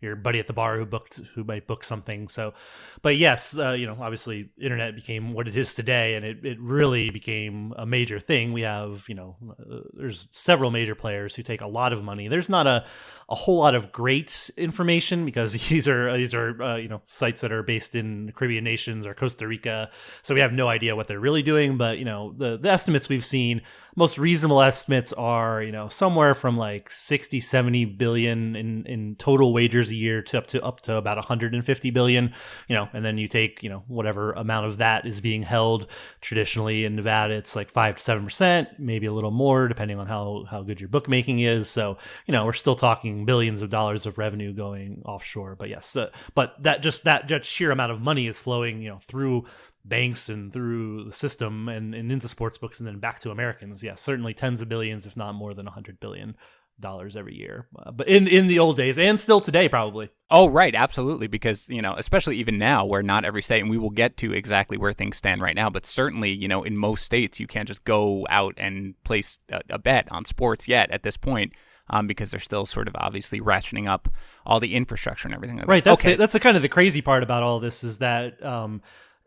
your 0.00 0.16
buddy 0.16 0.38
at 0.38 0.46
the 0.46 0.52
bar 0.52 0.78
who 0.78 0.86
booked 0.86 1.20
who 1.34 1.44
might 1.44 1.66
book 1.66 1.84
something. 1.84 2.28
So, 2.28 2.54
but 3.02 3.16
yes, 3.16 3.56
uh, 3.56 3.72
you 3.72 3.86
know, 3.86 3.96
obviously, 4.00 4.50
internet 4.58 4.94
became 4.94 5.34
what 5.34 5.46
it 5.46 5.56
is 5.56 5.74
today, 5.74 6.14
and 6.14 6.24
it, 6.24 6.44
it 6.44 6.60
really 6.60 7.10
became 7.10 7.74
a 7.76 7.84
major 7.84 8.18
thing. 8.18 8.52
We 8.52 8.62
have 8.62 9.04
you 9.08 9.14
know, 9.14 9.36
uh, 9.50 9.80
there's 9.92 10.28
several 10.32 10.70
major 10.70 10.94
players 10.94 11.34
who 11.34 11.42
take 11.42 11.60
a 11.60 11.66
lot 11.66 11.92
of 11.92 12.02
money. 12.02 12.28
There's 12.28 12.48
not 12.48 12.66
a 12.66 12.84
a 13.28 13.34
whole 13.34 13.58
lot 13.58 13.74
of 13.74 13.92
great 13.92 14.50
information 14.56 15.24
because 15.24 15.52
these 15.68 15.86
are 15.86 16.16
these 16.16 16.34
are 16.34 16.62
uh, 16.62 16.76
you 16.76 16.88
know 16.88 17.02
sites 17.06 17.42
that 17.42 17.52
are 17.52 17.62
based 17.62 17.94
in 17.94 18.32
Caribbean 18.34 18.64
nations 18.64 19.06
or 19.06 19.14
Costa 19.14 19.46
Rica, 19.46 19.90
so 20.22 20.34
we 20.34 20.40
have 20.40 20.52
no 20.52 20.68
idea 20.68 20.96
what 20.96 21.08
they're 21.08 21.20
really 21.20 21.42
doing. 21.42 21.76
But 21.76 21.98
you 21.98 22.04
know, 22.04 22.34
the 22.36 22.56
the 22.56 22.70
estimates 22.70 23.08
we've 23.08 23.24
seen 23.24 23.62
most 24.00 24.16
reasonable 24.16 24.62
estimates 24.62 25.12
are 25.12 25.62
you 25.62 25.70
know 25.70 25.90
somewhere 25.90 26.34
from 26.34 26.56
like 26.56 26.90
60 26.90 27.38
70 27.38 27.84
billion 27.84 28.56
in 28.56 28.86
in 28.86 29.14
total 29.16 29.52
wagers 29.52 29.90
a 29.90 29.94
year 29.94 30.22
to 30.22 30.38
up 30.38 30.46
to 30.46 30.64
up 30.64 30.80
to 30.80 30.94
about 30.94 31.18
150 31.18 31.90
billion 31.90 32.32
you 32.66 32.74
know 32.74 32.88
and 32.94 33.04
then 33.04 33.18
you 33.18 33.28
take 33.28 33.62
you 33.62 33.68
know 33.68 33.84
whatever 33.88 34.32
amount 34.32 34.64
of 34.64 34.78
that 34.78 35.04
is 35.04 35.20
being 35.20 35.42
held 35.42 35.86
traditionally 36.22 36.86
in 36.86 36.96
Nevada 36.96 37.34
it's 37.34 37.54
like 37.54 37.68
5 37.68 37.96
to 37.96 38.02
7 38.02 38.24
percent 38.24 38.68
maybe 38.78 39.04
a 39.06 39.12
little 39.12 39.30
more 39.30 39.68
depending 39.68 39.98
on 39.98 40.06
how 40.06 40.46
how 40.50 40.62
good 40.62 40.80
your 40.80 40.88
bookmaking 40.88 41.40
is. 41.40 41.68
So 41.68 41.98
you 42.26 42.32
know 42.32 42.46
we're 42.46 42.54
still 42.54 42.76
talking 42.76 43.26
billions 43.26 43.60
of 43.60 43.68
dollars 43.68 44.06
of 44.06 44.16
revenue 44.16 44.54
going 44.54 45.02
offshore 45.04 45.56
but 45.56 45.68
yes 45.68 45.94
uh, 45.94 46.08
but 46.34 46.54
that 46.62 46.82
just 46.82 47.04
that 47.04 47.28
just 47.28 47.50
sheer 47.50 47.70
amount 47.70 47.92
of 47.92 48.00
money 48.00 48.26
is 48.26 48.38
flowing 48.38 48.80
you 48.80 48.88
know 48.88 49.00
through 49.06 49.44
banks 49.84 50.28
and 50.28 50.52
through 50.52 51.04
the 51.04 51.12
system 51.12 51.68
and, 51.68 51.94
and 51.94 52.12
into 52.12 52.28
sports 52.28 52.58
books 52.58 52.78
and 52.78 52.86
then 52.86 52.98
back 52.98 53.20
to 53.20 53.30
Americans. 53.30 53.82
Yes, 53.82 54.00
certainly 54.00 54.34
tens 54.34 54.60
of 54.60 54.68
billions, 54.68 55.06
if 55.06 55.16
not 55.16 55.34
more 55.34 55.54
than 55.54 55.66
a 55.66 55.70
hundred 55.70 56.00
billion 56.00 56.36
dollars 56.80 57.16
every 57.16 57.36
year. 57.36 57.66
Uh, 57.78 57.90
but 57.90 58.08
in 58.08 58.26
in 58.26 58.46
the 58.46 58.58
old 58.58 58.76
days 58.76 58.98
and 58.98 59.20
still 59.20 59.40
today, 59.40 59.68
probably. 59.68 60.10
Oh, 60.30 60.48
right, 60.48 60.74
absolutely. 60.74 61.26
Because 61.26 61.68
you 61.68 61.82
know, 61.82 61.94
especially 61.96 62.36
even 62.38 62.58
now, 62.58 62.84
where 62.84 63.02
not 63.02 63.24
every 63.24 63.42
state, 63.42 63.60
and 63.60 63.70
we 63.70 63.78
will 63.78 63.90
get 63.90 64.16
to 64.18 64.32
exactly 64.32 64.76
where 64.76 64.92
things 64.92 65.16
stand 65.16 65.42
right 65.42 65.56
now. 65.56 65.70
But 65.70 65.86
certainly, 65.86 66.30
you 66.30 66.48
know, 66.48 66.62
in 66.62 66.76
most 66.76 67.04
states, 67.04 67.40
you 67.40 67.46
can't 67.46 67.68
just 67.68 67.84
go 67.84 68.26
out 68.28 68.54
and 68.56 68.94
place 69.04 69.38
a, 69.50 69.60
a 69.70 69.78
bet 69.78 70.10
on 70.10 70.24
sports 70.24 70.68
yet 70.68 70.90
at 70.90 71.02
this 71.02 71.16
point. 71.16 71.52
Um, 71.92 72.06
because 72.06 72.30
they're 72.30 72.38
still 72.38 72.66
sort 72.66 72.86
of 72.86 72.94
obviously 72.96 73.40
ratcheting 73.40 73.88
up 73.88 74.08
all 74.46 74.60
the 74.60 74.76
infrastructure 74.76 75.26
and 75.26 75.34
everything. 75.34 75.56
Like 75.56 75.66
right. 75.66 75.82
That. 75.82 75.90
That's 75.90 76.02
okay. 76.02 76.12
the, 76.12 76.18
that's 76.18 76.32
the 76.34 76.38
kind 76.38 76.56
of 76.56 76.62
the 76.62 76.68
crazy 76.68 77.02
part 77.02 77.24
about 77.24 77.42
all 77.42 77.58
this 77.58 77.82
is 77.82 77.98
that 77.98 78.40
um, 78.44 78.80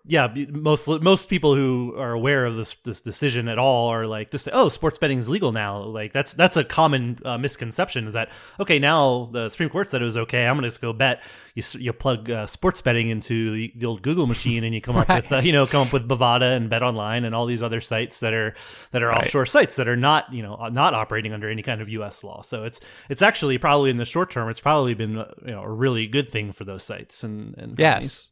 yeah, 0.05 0.27
most 0.49 0.89
most 1.01 1.29
people 1.29 1.55
who 1.55 1.95
are 1.97 2.11
aware 2.11 2.45
of 2.45 2.57
this 2.57 2.75
this 2.83 2.99
decision 2.99 3.47
at 3.47 3.57
all 3.57 3.87
are 3.87 4.05
like 4.05 4.31
this. 4.31 4.49
Oh, 4.51 4.67
sports 4.67 4.97
betting 4.97 5.17
is 5.17 5.29
legal 5.29 5.53
now. 5.53 5.81
Like 5.81 6.11
that's 6.11 6.33
that's 6.33 6.57
a 6.57 6.65
common 6.65 7.19
uh, 7.23 7.37
misconception. 7.37 8.05
Is 8.05 8.13
that 8.13 8.29
okay? 8.59 8.79
Now 8.79 9.29
the 9.31 9.49
Supreme 9.49 9.69
Court 9.69 9.89
said 9.89 10.01
it 10.01 10.05
was 10.05 10.17
okay. 10.17 10.45
I'm 10.45 10.55
going 10.55 10.63
to 10.63 10.67
just 10.67 10.81
go 10.81 10.91
bet. 10.91 11.23
You 11.55 11.63
you 11.79 11.93
plug 11.93 12.29
uh, 12.29 12.47
sports 12.47 12.81
betting 12.81 13.07
into 13.07 13.53
the, 13.53 13.73
the, 13.77 13.85
old 13.85 14.01
Google 14.01 14.27
machine 14.27 14.65
and 14.65 14.75
you 14.75 14.81
come 14.81 14.97
up 14.97 15.07
right. 15.07 15.23
with 15.23 15.31
uh, 15.31 15.37
you 15.37 15.53
know 15.53 15.65
come 15.65 15.87
up 15.87 15.93
with 15.93 16.05
Bovada 16.05 16.57
and 16.57 16.69
Bet 16.69 16.83
Online 16.83 17.23
and 17.23 17.33
all 17.33 17.45
these 17.45 17.63
other 17.63 17.79
sites 17.79 18.19
that 18.19 18.33
are 18.33 18.55
that 18.91 19.03
are 19.03 19.07
right. 19.07 19.23
offshore 19.23 19.45
sites 19.45 19.77
that 19.77 19.87
are 19.87 19.95
not 19.95 20.33
you 20.33 20.43
know 20.43 20.67
not 20.67 20.93
operating 20.93 21.31
under 21.31 21.49
any 21.49 21.61
kind 21.61 21.81
of 21.81 21.87
U.S. 21.87 22.25
law. 22.25 22.41
So 22.41 22.65
it's 22.65 22.81
it's 23.09 23.21
actually 23.21 23.57
probably 23.57 23.89
in 23.89 23.97
the 23.97 24.05
short 24.05 24.31
term 24.31 24.49
it's 24.49 24.59
probably 24.59 24.95
been 24.95 25.17
uh, 25.17 25.31
you 25.45 25.51
know 25.51 25.61
a 25.61 25.71
really 25.71 26.07
good 26.07 26.27
thing 26.27 26.51
for 26.51 26.65
those 26.65 26.83
sites 26.83 27.23
and 27.23 27.57
and 27.57 27.79
yes. 27.79 28.31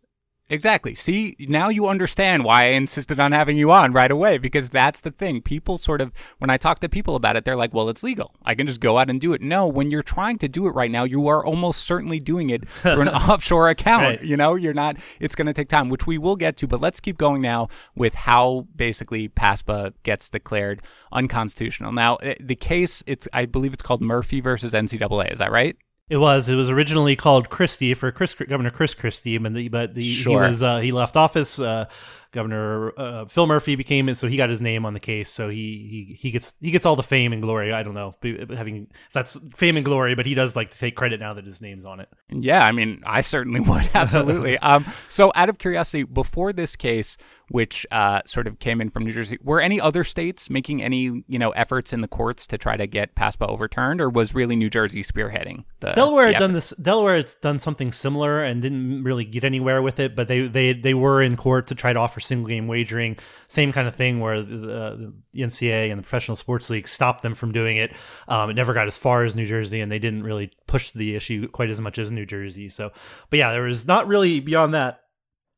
Exactly. 0.52 0.94
See, 0.96 1.38
now 1.40 1.70
you 1.70 1.88
understand 1.88 2.44
why 2.44 2.66
I 2.66 2.68
insisted 2.72 3.22
on 3.22 3.32
having 3.32 3.56
you 3.56 3.72
on 3.72 3.94
right 3.94 4.12
away 4.12 4.38
because 4.38 4.70
that's 4.70 5.00
the 5.00 5.10
thing. 5.10 5.42
People 5.42 5.78
sort 5.78 6.02
of, 6.02 6.12
when 6.40 6.50
I 6.50 6.58
talk 6.58 6.80
to 6.80 6.90
people 6.90 7.16
about 7.16 7.38
it, 7.38 7.46
they're 7.46 7.56
like, 7.56 7.74
well, 7.74 7.88
it's 7.88 8.04
legal. 8.04 8.36
I 8.44 8.54
can 8.54 8.68
just 8.68 8.82
go 8.82 8.98
out 8.98 9.10
and 9.10 9.22
do 9.22 9.32
it. 9.32 9.42
No, 9.42 9.66
when 9.66 9.90
you're 9.90 10.04
trying 10.04 10.38
to 10.40 10.50
do 10.50 10.68
it 10.68 10.72
right 10.72 10.92
now, 10.92 11.06
you 11.06 11.30
are 11.30 11.46
almost 11.46 11.86
certainly 11.86 12.20
doing 12.20 12.50
it 12.50 12.68
through 12.68 13.00
an 13.00 13.08
offshore 13.30 13.70
account. 13.70 14.04
Right. 14.04 14.24
You 14.24 14.36
know, 14.36 14.56
you're 14.56 14.74
not, 14.74 14.98
it's 15.22 15.36
going 15.36 15.48
to 15.48 15.54
take 15.54 15.70
time, 15.70 15.88
which 15.88 16.06
we 16.06 16.18
will 16.18 16.36
get 16.36 16.58
to. 16.58 16.68
But 16.68 16.82
let's 16.82 17.00
keep 17.00 17.18
going 17.18 17.42
now 17.42 17.70
with 17.96 18.14
how 18.14 18.68
basically 18.76 19.30
PASPA 19.30 19.94
gets 20.04 20.30
declared 20.30 20.82
unconstitutional. 21.14 21.94
Now, 21.94 22.18
eh, 22.18 22.36
the 22.42 22.58
case, 22.58 23.06
it's, 23.08 23.26
I 23.32 23.46
believe 23.46 23.72
it's 23.72 23.84
called 23.84 24.02
Murphy 24.02 24.42
versus 24.42 24.74
NCAA. 24.74 25.32
Is 25.32 25.40
that 25.40 25.50
right? 25.50 25.78
It 26.12 26.18
was. 26.18 26.50
It 26.50 26.56
was 26.56 26.70
originally 26.70 27.16
called 27.16 27.50
Christie 27.50 27.94
for 27.94 28.12
Chris, 28.12 28.34
Governor 28.34 28.70
Chris 28.70 28.94
Christie, 28.94 29.38
and 29.38 29.56
the, 29.56 29.70
but 29.70 29.96
the, 29.96 30.12
sure. 30.12 30.44
he 30.44 30.48
was 30.50 30.62
uh, 30.62 30.80
he 30.80 30.92
left 30.92 31.16
office. 31.16 31.58
Uh, 31.58 31.86
Governor 32.32 32.98
uh, 32.98 33.26
Phil 33.26 33.46
Murphy 33.46 33.76
became 33.76 34.08
it, 34.08 34.16
so 34.16 34.28
he 34.28 34.38
got 34.38 34.50
his 34.50 34.62
name 34.62 34.86
on 34.86 34.94
the 34.94 35.00
case. 35.00 35.30
So 35.30 35.50
he 35.50 36.08
he 36.10 36.14
he 36.18 36.32
gets 36.32 36.54
he 36.62 36.72
gets 36.72 36.86
all 36.86 36.96
the 36.96 37.04
fame 37.04 37.34
and 37.34 37.42
glory. 37.42 37.74
I 37.74 37.84
don't 37.84 37.94
know 37.94 38.16
having 38.56 38.88
that's 39.14 39.38
fame 39.56 39.76
and 39.76 39.86
glory, 39.86 40.16
but 40.16 40.26
he 40.26 40.34
does 40.34 40.56
like 40.56 40.72
to 40.72 40.78
take 40.78 40.96
credit 40.96 41.20
now 41.20 41.34
that 41.34 41.46
his 41.46 41.62
name's 41.62 41.86
on 41.86 42.00
it. 42.00 42.10
Yeah, 42.30 42.66
I 42.66 42.72
mean, 42.72 43.04
I 43.06 43.22
certainly 43.22 43.60
would 43.70 43.90
absolutely. 43.94 44.58
um, 44.60 44.86
so 45.10 45.32
out 45.36 45.50
of 45.50 45.58
curiosity, 45.58 46.04
before 46.04 46.54
this 46.54 46.78
case, 46.78 47.18
which 47.50 47.86
uh, 47.92 48.22
sort 48.26 48.48
of 48.48 48.60
came 48.60 48.80
in 48.80 48.90
from 48.90 49.04
New 49.04 49.12
Jersey, 49.12 49.38
were 49.44 49.60
any 49.60 49.82
other 49.82 50.06
states 50.06 50.50
making 50.50 50.82
any 50.82 51.24
you 51.28 51.38
know 51.38 51.52
efforts 51.52 51.92
in 51.92 52.00
the 52.00 52.08
courts 52.08 52.48
to 52.48 52.58
try 52.58 52.78
to 52.78 52.88
get 52.88 53.14
PASPA 53.16 53.48
overturned, 53.48 54.00
or 54.00 54.10
was 54.10 54.34
really 54.34 54.56
New 54.56 54.70
Jersey 54.70 55.04
spearheading? 55.04 55.66
The, 55.82 55.92
Delaware 55.92 56.28
the 56.28 56.34
had 56.34 56.40
done 56.40 56.54
this. 56.54 56.70
Delaware 56.82 57.18
had 57.18 57.32
done 57.42 57.60
something 57.60 57.92
similar 57.92 58.42
and 58.42 58.62
didn't 58.62 59.04
really 59.04 59.26
get 59.26 59.44
anywhere 59.44 59.82
with 59.82 60.00
it, 60.00 60.16
but 60.16 60.30
they 60.30 60.48
they 60.48 60.72
they 60.72 60.94
were 60.94 61.22
in 61.22 61.36
court 61.36 61.68
to 61.68 61.76
try 61.76 61.92
to 61.92 62.00
offer 62.00 62.21
single 62.22 62.48
game 62.48 62.68
wagering. 62.68 63.18
Same 63.48 63.72
kind 63.72 63.88
of 63.88 63.96
thing 63.96 64.20
where 64.20 64.42
the, 64.42 65.14
the 65.34 65.42
NCAA 65.42 65.90
and 65.90 66.00
the 66.00 66.04
Professional 66.04 66.38
Sports 66.38 66.70
League 66.70 66.88
stopped 66.88 67.22
them 67.22 67.36
from 67.36 67.52
doing 67.52 67.78
it. 67.78 67.94
Um, 68.28 68.50
it 68.50 68.54
never 68.54 68.74
got 68.74 68.88
as 68.88 68.98
far 68.98 69.26
as 69.26 69.36
New 69.36 69.46
Jersey, 69.46 69.82
and 69.82 69.92
they 69.92 70.00
didn't 70.00 70.24
really 70.24 70.52
push 70.68 70.92
the 70.92 71.16
issue 71.16 71.48
quite 71.48 71.70
as 71.70 71.82
much 71.82 71.98
as 71.98 72.12
New 72.12 72.26
Jersey. 72.26 72.70
So, 72.70 72.92
but 73.30 73.40
yeah, 73.40 73.52
there 73.52 73.64
was 73.64 73.86
not 73.86 74.08
really 74.08 74.40
beyond 74.40 74.74
that. 74.74 75.02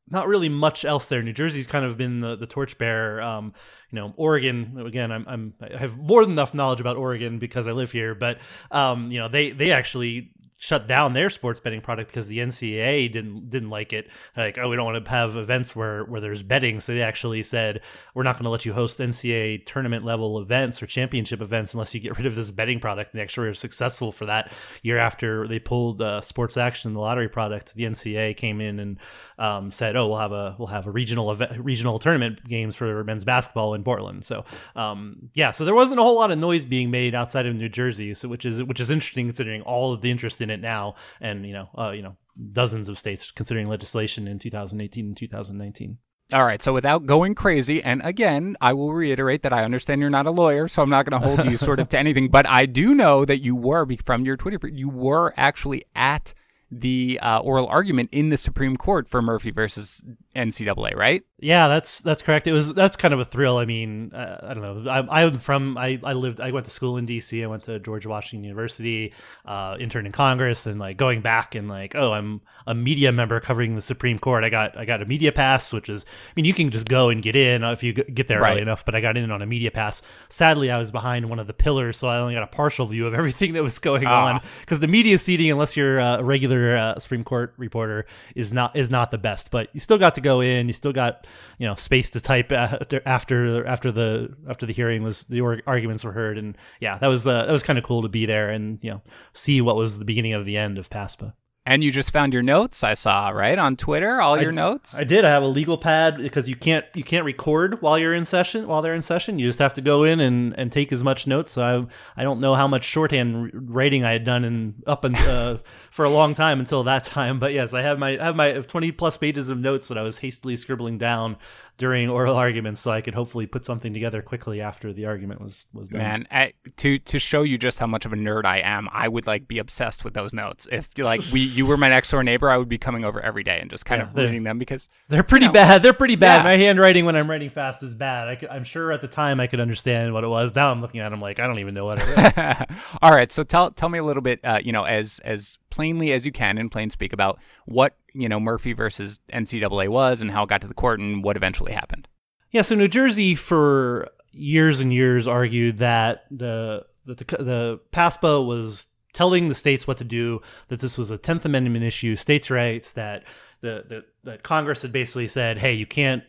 Not 0.08 0.28
really 0.28 0.50
much 0.50 0.84
else 0.84 1.06
there. 1.06 1.22
New 1.22 1.32
Jersey's 1.32 1.66
kind 1.66 1.84
of 1.84 1.96
been 1.96 2.20
the, 2.20 2.36
the 2.36 2.46
torchbearer. 2.46 3.22
Um, 3.22 3.54
you 3.90 4.00
know, 4.00 4.12
Oregon 4.16 4.84
again. 4.84 5.12
I'm, 5.12 5.24
I'm 5.28 5.54
I 5.62 5.78
have 5.78 5.96
more 5.96 6.24
than 6.24 6.32
enough 6.32 6.52
knowledge 6.52 6.80
about 6.80 6.96
Oregon 6.96 7.38
because 7.38 7.68
I 7.68 7.72
live 7.72 7.92
here, 7.92 8.14
but 8.14 8.38
um, 8.70 9.12
you 9.12 9.20
know, 9.20 9.28
they 9.28 9.52
they 9.52 9.70
actually 9.70 10.32
shut 10.56 10.86
down 10.86 11.12
their 11.12 11.30
sports 11.30 11.60
betting 11.60 11.80
product 11.80 12.10
because 12.10 12.26
the 12.26 12.38
NCAA 12.38 13.12
didn't 13.12 13.50
didn't 13.50 13.70
like 13.70 13.92
it. 13.92 14.08
Like, 14.36 14.56
oh, 14.58 14.68
we 14.68 14.76
don't 14.76 14.84
want 14.84 15.04
to 15.04 15.10
have 15.10 15.36
events 15.36 15.74
where 15.74 16.04
where 16.04 16.20
there's 16.20 16.42
betting, 16.42 16.80
so 16.80 16.92
they 16.94 17.02
actually 17.02 17.42
said 17.42 17.80
we're 18.14 18.22
not 18.22 18.36
going 18.36 18.44
to 18.44 18.50
let 18.50 18.64
you 18.64 18.72
host 18.72 18.98
NCAA 18.98 19.66
tournament 19.66 20.04
level 20.04 20.40
events 20.40 20.82
or 20.82 20.86
championship 20.86 21.40
events 21.40 21.74
unless 21.74 21.94
you 21.94 22.00
get 22.00 22.16
rid 22.16 22.26
of 22.26 22.34
this 22.34 22.50
betting 22.50 22.80
product. 22.80 23.12
And 23.12 23.18
they 23.18 23.22
actually 23.22 23.48
were 23.48 23.54
successful 23.54 24.12
for 24.12 24.26
that. 24.26 24.52
Year 24.82 24.98
after 24.98 25.48
they 25.48 25.58
pulled 25.58 26.00
uh, 26.00 26.20
sports 26.20 26.56
action, 26.56 26.94
the 26.94 27.00
lottery 27.00 27.28
product, 27.28 27.74
the 27.74 27.84
NCAA 27.84 28.36
came 28.36 28.60
in 28.60 28.78
and 28.78 28.98
um, 29.38 29.72
said, 29.72 29.96
oh, 29.96 30.08
we'll 30.08 30.18
have 30.18 30.32
a 30.32 30.56
we'll 30.58 30.68
have 30.68 30.86
a 30.86 30.90
regional 30.90 31.30
event, 31.32 31.58
regional 31.58 31.98
tournament 31.98 32.44
games 32.46 32.76
for 32.76 33.02
men's 33.04 33.24
basketball 33.24 33.74
in 33.74 33.82
Portland. 33.82 34.24
So 34.24 34.44
um, 34.76 35.30
yeah, 35.34 35.50
so 35.50 35.64
there 35.64 35.74
wasn't 35.74 36.00
a 36.00 36.02
whole 36.02 36.16
lot 36.16 36.30
of 36.30 36.38
noise 36.38 36.64
being 36.64 36.90
made 36.90 37.14
outside 37.14 37.46
of 37.46 37.54
New 37.56 37.68
Jersey, 37.68 38.14
so 38.14 38.28
which 38.28 38.44
is 38.44 38.62
which 38.62 38.80
is 38.80 38.90
interesting 38.90 39.26
considering 39.26 39.62
all 39.62 39.92
of 39.92 40.00
the 40.00 40.10
interest 40.10 40.40
in 40.44 40.50
it 40.50 40.60
now, 40.60 40.94
and 41.20 41.44
you 41.44 41.52
know, 41.52 41.68
uh, 41.76 41.90
you 41.90 42.02
know, 42.02 42.16
dozens 42.52 42.88
of 42.88 42.98
states 42.98 43.32
considering 43.32 43.66
legislation 43.66 44.28
in 44.28 44.38
2018 44.38 45.06
and 45.06 45.16
2019. 45.16 45.98
All 46.32 46.44
right, 46.44 46.62
so 46.62 46.72
without 46.72 47.04
going 47.04 47.34
crazy, 47.34 47.82
and 47.82 48.00
again, 48.02 48.56
I 48.60 48.72
will 48.72 48.94
reiterate 48.94 49.42
that 49.42 49.52
I 49.52 49.62
understand 49.62 50.00
you're 50.00 50.08
not 50.08 50.26
a 50.26 50.30
lawyer, 50.30 50.68
so 50.68 50.82
I'm 50.82 50.88
not 50.88 51.04
going 51.08 51.20
to 51.20 51.28
hold 51.28 51.50
you 51.50 51.58
sort 51.58 51.80
of 51.80 51.90
to 51.90 51.98
anything, 51.98 52.28
but 52.28 52.46
I 52.46 52.64
do 52.64 52.94
know 52.94 53.26
that 53.26 53.42
you 53.42 53.54
were 53.54 53.86
from 54.06 54.24
your 54.24 54.36
Twitter, 54.36 54.66
you 54.66 54.88
were 54.88 55.34
actually 55.36 55.84
at 55.94 56.32
the 56.70 57.20
uh, 57.22 57.40
oral 57.40 57.66
argument 57.66 58.08
in 58.10 58.30
the 58.30 58.36
Supreme 58.36 58.76
Court 58.76 59.08
for 59.08 59.22
Murphy 59.22 59.50
versus 59.50 60.02
NCAA, 60.34 60.96
right? 60.96 61.22
Yeah, 61.44 61.68
that's 61.68 62.00
that's 62.00 62.22
correct. 62.22 62.46
It 62.46 62.54
was 62.54 62.72
that's 62.72 62.96
kind 62.96 63.12
of 63.12 63.20
a 63.20 63.24
thrill. 63.26 63.58
I 63.58 63.66
mean, 63.66 64.14
uh, 64.14 64.38
I 64.42 64.54
don't 64.54 64.62
know. 64.62 64.90
I, 64.90 65.24
I'm 65.24 65.38
from 65.38 65.76
I, 65.76 66.00
I 66.02 66.14
lived 66.14 66.40
I 66.40 66.52
went 66.52 66.64
to 66.64 66.70
school 66.70 66.96
in 66.96 67.04
D.C. 67.04 67.44
I 67.44 67.46
went 67.46 67.64
to 67.64 67.78
George 67.78 68.06
Washington 68.06 68.44
University, 68.44 69.12
uh, 69.44 69.76
interned 69.78 70.06
in 70.06 70.12
Congress, 70.14 70.64
and 70.64 70.80
like 70.80 70.96
going 70.96 71.20
back 71.20 71.54
and 71.54 71.68
like 71.68 71.94
oh, 71.94 72.12
I'm 72.12 72.40
a 72.66 72.74
media 72.74 73.12
member 73.12 73.40
covering 73.40 73.74
the 73.74 73.82
Supreme 73.82 74.18
Court. 74.18 74.42
I 74.42 74.48
got 74.48 74.78
I 74.78 74.86
got 74.86 75.02
a 75.02 75.04
media 75.04 75.32
pass, 75.32 75.70
which 75.70 75.90
is 75.90 76.06
I 76.08 76.32
mean 76.34 76.46
you 76.46 76.54
can 76.54 76.70
just 76.70 76.88
go 76.88 77.10
and 77.10 77.22
get 77.22 77.36
in 77.36 77.62
if 77.62 77.82
you 77.82 77.92
get 77.92 78.26
there 78.26 78.40
right. 78.40 78.52
early 78.52 78.62
enough. 78.62 78.86
But 78.86 78.94
I 78.94 79.02
got 79.02 79.18
in 79.18 79.30
on 79.30 79.42
a 79.42 79.46
media 79.46 79.70
pass. 79.70 80.00
Sadly, 80.30 80.70
I 80.70 80.78
was 80.78 80.90
behind 80.90 81.28
one 81.28 81.40
of 81.40 81.46
the 81.46 81.52
pillars, 81.52 81.98
so 81.98 82.08
I 82.08 82.20
only 82.20 82.32
got 82.32 82.42
a 82.42 82.46
partial 82.46 82.86
view 82.86 83.06
of 83.06 83.12
everything 83.20 83.52
that 83.52 83.62
was 83.62 83.78
going 83.78 84.06
ah. 84.06 84.28
on 84.28 84.40
because 84.62 84.80
the 84.80 84.88
media 84.88 85.18
seating, 85.18 85.50
unless 85.50 85.76
you're 85.76 85.98
a 85.98 86.22
regular 86.22 86.74
uh, 86.74 86.98
Supreme 86.98 87.22
Court 87.22 87.52
reporter, 87.58 88.06
is 88.34 88.50
not 88.50 88.74
is 88.74 88.90
not 88.90 89.10
the 89.10 89.18
best. 89.18 89.50
But 89.50 89.68
you 89.74 89.80
still 89.80 89.98
got 89.98 90.14
to 90.14 90.22
go 90.22 90.40
in. 90.40 90.68
You 90.68 90.72
still 90.72 90.94
got 90.94 91.26
you 91.58 91.66
know 91.66 91.74
space 91.74 92.10
to 92.10 92.20
type 92.20 92.52
after 92.52 93.00
after 93.06 93.66
after 93.66 93.92
the 93.92 94.34
after 94.48 94.66
the 94.66 94.72
hearing 94.72 95.02
was 95.02 95.24
the 95.24 95.40
arguments 95.66 96.04
were 96.04 96.12
heard, 96.12 96.38
and 96.38 96.56
yeah, 96.80 96.98
that 96.98 97.08
was 97.08 97.26
uh, 97.26 97.46
that 97.46 97.52
was 97.52 97.62
kind 97.62 97.78
of 97.78 97.84
cool 97.84 98.02
to 98.02 98.08
be 98.08 98.26
there 98.26 98.50
and 98.50 98.78
you 98.82 98.90
know 98.90 99.02
see 99.32 99.60
what 99.60 99.76
was 99.76 99.98
the 99.98 100.04
beginning 100.04 100.32
of 100.32 100.44
the 100.44 100.56
end 100.56 100.78
of 100.78 100.90
PASPA. 100.90 101.34
And 101.66 101.82
you 101.82 101.90
just 101.90 102.10
found 102.10 102.34
your 102.34 102.42
notes, 102.42 102.84
I 102.84 102.92
saw, 102.92 103.30
right? 103.30 103.58
On 103.58 103.74
Twitter, 103.74 104.20
all 104.20 104.34
I, 104.34 104.42
your 104.42 104.52
notes? 104.52 104.94
I 104.94 105.02
did. 105.02 105.24
I 105.24 105.30
have 105.30 105.42
a 105.42 105.46
legal 105.46 105.78
pad 105.78 106.18
because 106.18 106.46
you 106.46 106.56
can't 106.56 106.84
you 106.92 107.02
can't 107.02 107.24
record 107.24 107.80
while 107.80 107.98
you're 107.98 108.12
in 108.12 108.26
session 108.26 108.68
while 108.68 108.82
they're 108.82 108.94
in 108.94 109.00
session. 109.00 109.38
You 109.38 109.46
just 109.46 109.60
have 109.60 109.72
to 109.74 109.80
go 109.80 110.04
in 110.04 110.20
and, 110.20 110.52
and 110.58 110.70
take 110.70 110.92
as 110.92 111.02
much 111.02 111.26
notes. 111.26 111.52
So 111.52 111.62
I 111.62 112.20
I 112.20 112.22
don't 112.22 112.40
know 112.40 112.54
how 112.54 112.68
much 112.68 112.84
shorthand 112.84 113.50
writing 113.54 114.04
I 114.04 114.12
had 114.12 114.24
done 114.24 114.44
in 114.44 114.74
up 114.86 115.04
and 115.04 115.16
uh, 115.16 115.58
for 115.90 116.04
a 116.04 116.10
long 116.10 116.34
time 116.34 116.60
until 116.60 116.84
that 116.84 117.04
time. 117.04 117.40
But 117.40 117.54
yes, 117.54 117.72
I 117.72 117.80
have 117.80 117.98
my 117.98 118.18
I 118.20 118.24
have 118.24 118.36
my 118.36 118.52
20 118.52 118.92
plus 118.92 119.16
pages 119.16 119.48
of 119.48 119.58
notes 119.58 119.88
that 119.88 119.96
I 119.96 120.02
was 120.02 120.18
hastily 120.18 120.56
scribbling 120.56 120.98
down 120.98 121.38
during 121.76 122.08
oral 122.08 122.36
arguments 122.36 122.80
so 122.80 122.90
I 122.90 123.00
could 123.00 123.14
hopefully 123.14 123.46
put 123.46 123.64
something 123.64 123.92
together 123.92 124.22
quickly 124.22 124.60
after 124.60 124.92
the 124.92 125.06
argument 125.06 125.40
was 125.40 125.66
was 125.72 125.88
done. 125.88 125.98
Man, 125.98 126.28
I, 126.30 126.52
to 126.76 126.98
to 126.98 127.18
show 127.18 127.42
you 127.42 127.58
just 127.58 127.78
how 127.78 127.86
much 127.86 128.04
of 128.06 128.12
a 128.12 128.16
nerd 128.16 128.44
I 128.44 128.58
am, 128.58 128.88
I 128.92 129.08
would 129.08 129.26
like 129.26 129.48
be 129.48 129.58
obsessed 129.58 130.04
with 130.04 130.14
those 130.14 130.32
notes. 130.32 130.68
If 130.70 130.96
like 130.98 131.20
we 131.32 131.40
you 131.40 131.66
were 131.66 131.76
my 131.76 131.88
next 131.88 132.10
door 132.10 132.22
neighbor, 132.22 132.48
I 132.50 132.56
would 132.58 132.68
be 132.68 132.78
coming 132.78 133.04
over 133.04 133.20
every 133.20 133.42
day 133.42 133.58
and 133.60 133.70
just 133.70 133.84
kind 133.84 134.00
Yeah, 134.00 134.08
of 134.08 134.14
reading 134.16 134.44
them 134.44 134.58
because 134.58 134.88
They're 135.08 135.22
pretty 135.22 135.46
know. 135.46 135.52
bad. 135.52 135.82
They're 135.82 135.92
pretty 135.92 136.16
bad. 136.16 136.38
Yeah. 136.38 136.42
My 136.44 136.56
handwriting 136.56 137.04
when 137.04 137.16
I'm 137.16 137.28
writing 137.28 137.50
fast 137.50 137.82
is 137.82 137.94
bad. 137.94 138.28
I 138.28 138.36
could, 138.36 138.48
I'm 138.50 138.64
sure 138.64 138.92
at 138.92 139.00
the 139.00 139.08
time 139.08 139.40
I 139.40 139.46
could 139.46 139.60
understand 139.60 140.12
what 140.12 140.24
it 140.24 140.28
was. 140.28 140.54
Now 140.54 140.70
I'm 140.70 140.80
looking 140.80 141.00
at 141.00 141.08
them 141.10 141.20
like 141.20 141.40
I 141.40 141.46
don't 141.46 141.58
even 141.58 141.74
know 141.74 141.86
what 141.86 141.98
it 142.00 142.08
is. 142.08 142.76
All 143.02 143.10
right, 143.12 143.30
so 143.32 143.42
tell 143.42 143.70
tell 143.72 143.88
me 143.88 143.98
a 143.98 144.04
little 144.04 144.22
bit, 144.22 144.40
uh, 144.44 144.60
you 144.62 144.72
know, 144.72 144.84
as 144.84 145.18
as 145.24 145.58
plainly 145.74 146.12
as 146.12 146.24
you 146.24 146.30
can 146.30 146.56
in 146.56 146.68
plain 146.68 146.88
speak 146.88 147.12
about 147.12 147.40
what 147.66 147.96
you 148.12 148.28
know 148.28 148.38
Murphy 148.38 148.72
versus 148.72 149.18
NCAA 149.32 149.88
was 149.88 150.22
and 150.22 150.30
how 150.30 150.44
it 150.44 150.48
got 150.48 150.60
to 150.60 150.68
the 150.68 150.74
court 150.74 151.00
and 151.00 151.24
what 151.24 151.36
eventually 151.36 151.72
happened. 151.72 152.06
Yeah, 152.52 152.62
so 152.62 152.76
New 152.76 152.86
Jersey 152.86 153.34
for 153.34 154.08
years 154.30 154.80
and 154.80 154.92
years 154.92 155.26
argued 155.26 155.78
that 155.78 156.24
the 156.30 156.86
that 157.06 157.18
the, 157.18 157.24
the 157.24 157.80
PASPA 157.92 158.46
was 158.46 158.86
telling 159.12 159.48
the 159.48 159.54
states 159.54 159.86
what 159.86 159.98
to 159.98 160.04
do, 160.04 160.40
that 160.68 160.78
this 160.80 160.96
was 160.96 161.10
a 161.10 161.18
Tenth 161.18 161.44
Amendment 161.44 161.84
issue, 161.84 162.16
states' 162.16 162.50
rights, 162.50 162.92
that 162.92 163.24
the, 163.60 163.84
the 163.88 164.04
that 164.22 164.42
Congress 164.44 164.82
had 164.82 164.92
basically 164.92 165.28
said, 165.28 165.58
hey, 165.58 165.72
you 165.72 165.86
can't 165.86 166.22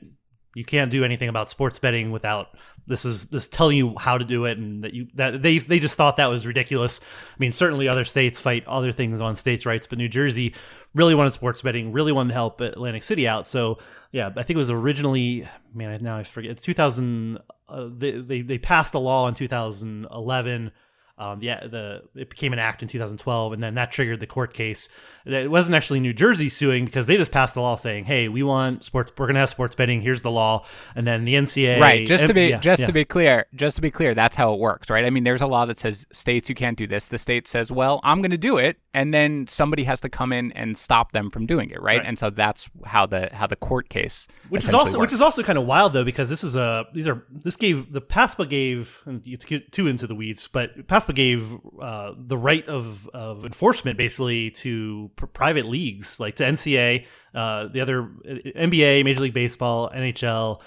you 0.55 0.65
can't 0.65 0.89
do 0.89 1.03
anything 1.03 1.29
about 1.29 1.49
sports 1.51 1.77
betting 1.77 2.10
without 2.12 2.47
this 2.88 3.06
is 3.06 3.28
this 3.28 3.48
telling 3.48 3.78
you 3.78 3.95
how 3.98 4.17
to 4.17 4.26
do 4.26 4.45
it 4.45 4.58
and 4.58 4.84
that 4.84 4.93
you 4.93 5.08
that 5.15 5.41
they 5.41 5.58
they 5.58 5.80
just 5.80 5.98
thought 5.98 6.17
that 6.17 6.28
was 6.28 6.45
ridiculous. 6.45 7.00
I 7.02 7.36
mean, 7.39 7.52
certainly 7.52 7.88
other 7.88 8.06
states 8.06 8.39
fight 8.39 8.65
other 8.67 8.91
things 8.91 9.21
on 9.21 9.36
states' 9.36 9.65
rights, 9.65 9.88
but 9.88 9.98
New 9.98 10.10
Jersey 10.10 10.54
really 10.93 11.15
wanted 11.15 11.34
sports 11.34 11.62
betting, 11.62 11.91
really 11.91 12.12
wanted 12.12 12.30
to 12.30 12.36
help 12.36 12.62
Atlantic 12.62 13.04
City 13.04 13.28
out. 13.28 13.48
So 13.48 13.80
yeah, 14.12 14.30
I 14.30 14.43
think 14.43 14.52
it 14.52 14.58
was 14.58 14.71
originally 14.71 15.48
man 15.74 16.02
now 16.04 16.17
I 16.17 16.24
forget 16.24 16.52
it's 16.52 16.62
2000. 16.62 17.39
Uh, 17.67 17.89
they, 17.98 18.12
they 18.12 18.41
they 18.41 18.58
passed 18.58 18.93
a 18.93 19.00
law 19.00 19.28
in 19.28 19.34
2011. 19.34 20.71
Um, 21.17 21.41
yeah, 21.41 21.65
the 21.65 22.04
it 22.13 22.30
became 22.30 22.51
an 22.51 22.60
act 22.60 22.82
in 22.82 22.89
2012, 22.89 23.54
and 23.54 23.63
then 23.63 23.75
that 23.75 23.91
triggered 23.91 24.19
the 24.19 24.28
court 24.28 24.54
case. 24.54 24.89
It 25.25 25.49
wasn't 25.49 25.75
actually 25.75 26.01
New 26.01 26.13
Jersey 26.13 26.49
suing 26.49 26.86
because 26.86 27.08
they 27.08 27.15
just 27.15 27.32
passed 27.32 27.56
a 27.56 27.62
law 27.62 27.75
saying, 27.75 28.06
"Hey, 28.06 28.28
we 28.28 28.43
want 28.43 28.84
sports. 28.84 29.12
We're 29.17 29.28
going 29.28 29.36
to 29.36 29.39
have 29.39 29.49
sports 29.49 29.75
betting. 29.75 30.01
Here's 30.01 30.21
the 30.21 30.32
law." 30.32 30.65
And 30.93 31.08
then 31.08 31.23
the 31.23 31.36
NCAA, 31.36 31.80
Right. 31.80 32.06
Just 32.06 32.28
to 32.28 32.34
be 32.34 32.47
yeah, 32.47 32.60
just 32.60 32.82
yeah. 32.82 32.88
to 32.88 32.93
be 32.93 33.06
clear, 33.06 33.45
just 33.56 33.78
to 33.78 33.82
be 33.82 33.91
clear, 33.91 34.13
that's 34.13 34.36
how 34.36 34.54
it 34.54 34.60
works, 34.60 34.89
right? 34.89 35.06
I 35.06 35.10
mean, 35.10 35.23
there's 35.23 35.41
a 35.41 35.47
law 35.47 35.65
that 35.65 35.80
says 35.80 36.06
states 36.12 36.49
you 36.49 36.56
can't 36.56 36.78
do 36.78 36.86
this. 36.86 37.08
The 37.08 37.17
state 37.17 37.47
says, 37.47 37.71
"Well, 37.71 38.01
I'm 38.04 38.21
going 38.21 38.32
to 38.32 38.38
do 38.38 38.58
it," 38.58 38.78
and 38.93 39.13
then 39.13 39.47
somebody 39.47 39.86
has 39.86 40.01
to 40.01 40.10
come 40.10 40.34
in 40.34 40.51
and 40.51 40.78
stop 40.78 41.13
them 41.13 41.30
from 41.30 41.45
doing 41.45 41.69
it, 41.69 41.82
right? 41.82 41.99
Right. 41.99 42.08
And 42.08 42.19
so 42.19 42.30
that's 42.30 42.69
how 42.86 43.06
the 43.06 43.30
how 43.32 43.47
the 43.47 43.56
court 43.56 43.89
case 43.89 44.28
which 44.49 44.65
is 44.65 44.73
also 44.73 44.99
which 44.99 45.13
is 45.13 45.21
also 45.21 45.43
kind 45.43 45.58
of 45.58 45.65
wild 45.65 45.93
though 45.93 46.04
because 46.04 46.30
this 46.30 46.43
is 46.43 46.56
a 46.56 46.86
these 46.93 47.08
are 47.08 47.25
this 47.32 47.56
gave 47.56 47.91
the 47.91 48.01
PASPA 48.01 48.47
gave 48.47 49.01
to 49.06 49.47
get 49.47 49.71
too 49.71 49.88
into 49.88 50.08
the 50.08 50.15
weeds 50.15 50.47
but 50.47 50.88
PASPA 50.88 51.05
gave 51.13 51.54
uh, 51.82 52.13
the 52.18 52.38
right 52.38 52.68
of 52.68 53.08
of 53.10 53.46
enforcement 53.46 53.98
basically 53.98 54.52
to 54.52 55.12
pr- 55.15 55.26
private 55.28 55.65
leagues 55.65 56.20
like 56.20 56.36
to 56.38 56.44
NCAA 56.44 57.06
uh, 57.34 57.68
the 57.68 57.82
other 57.82 58.04
uh, 58.04 58.34
NBA 58.56 59.04
Major 59.04 59.22
League 59.22 59.34
Baseball 59.34 59.89
NHL 59.89 60.62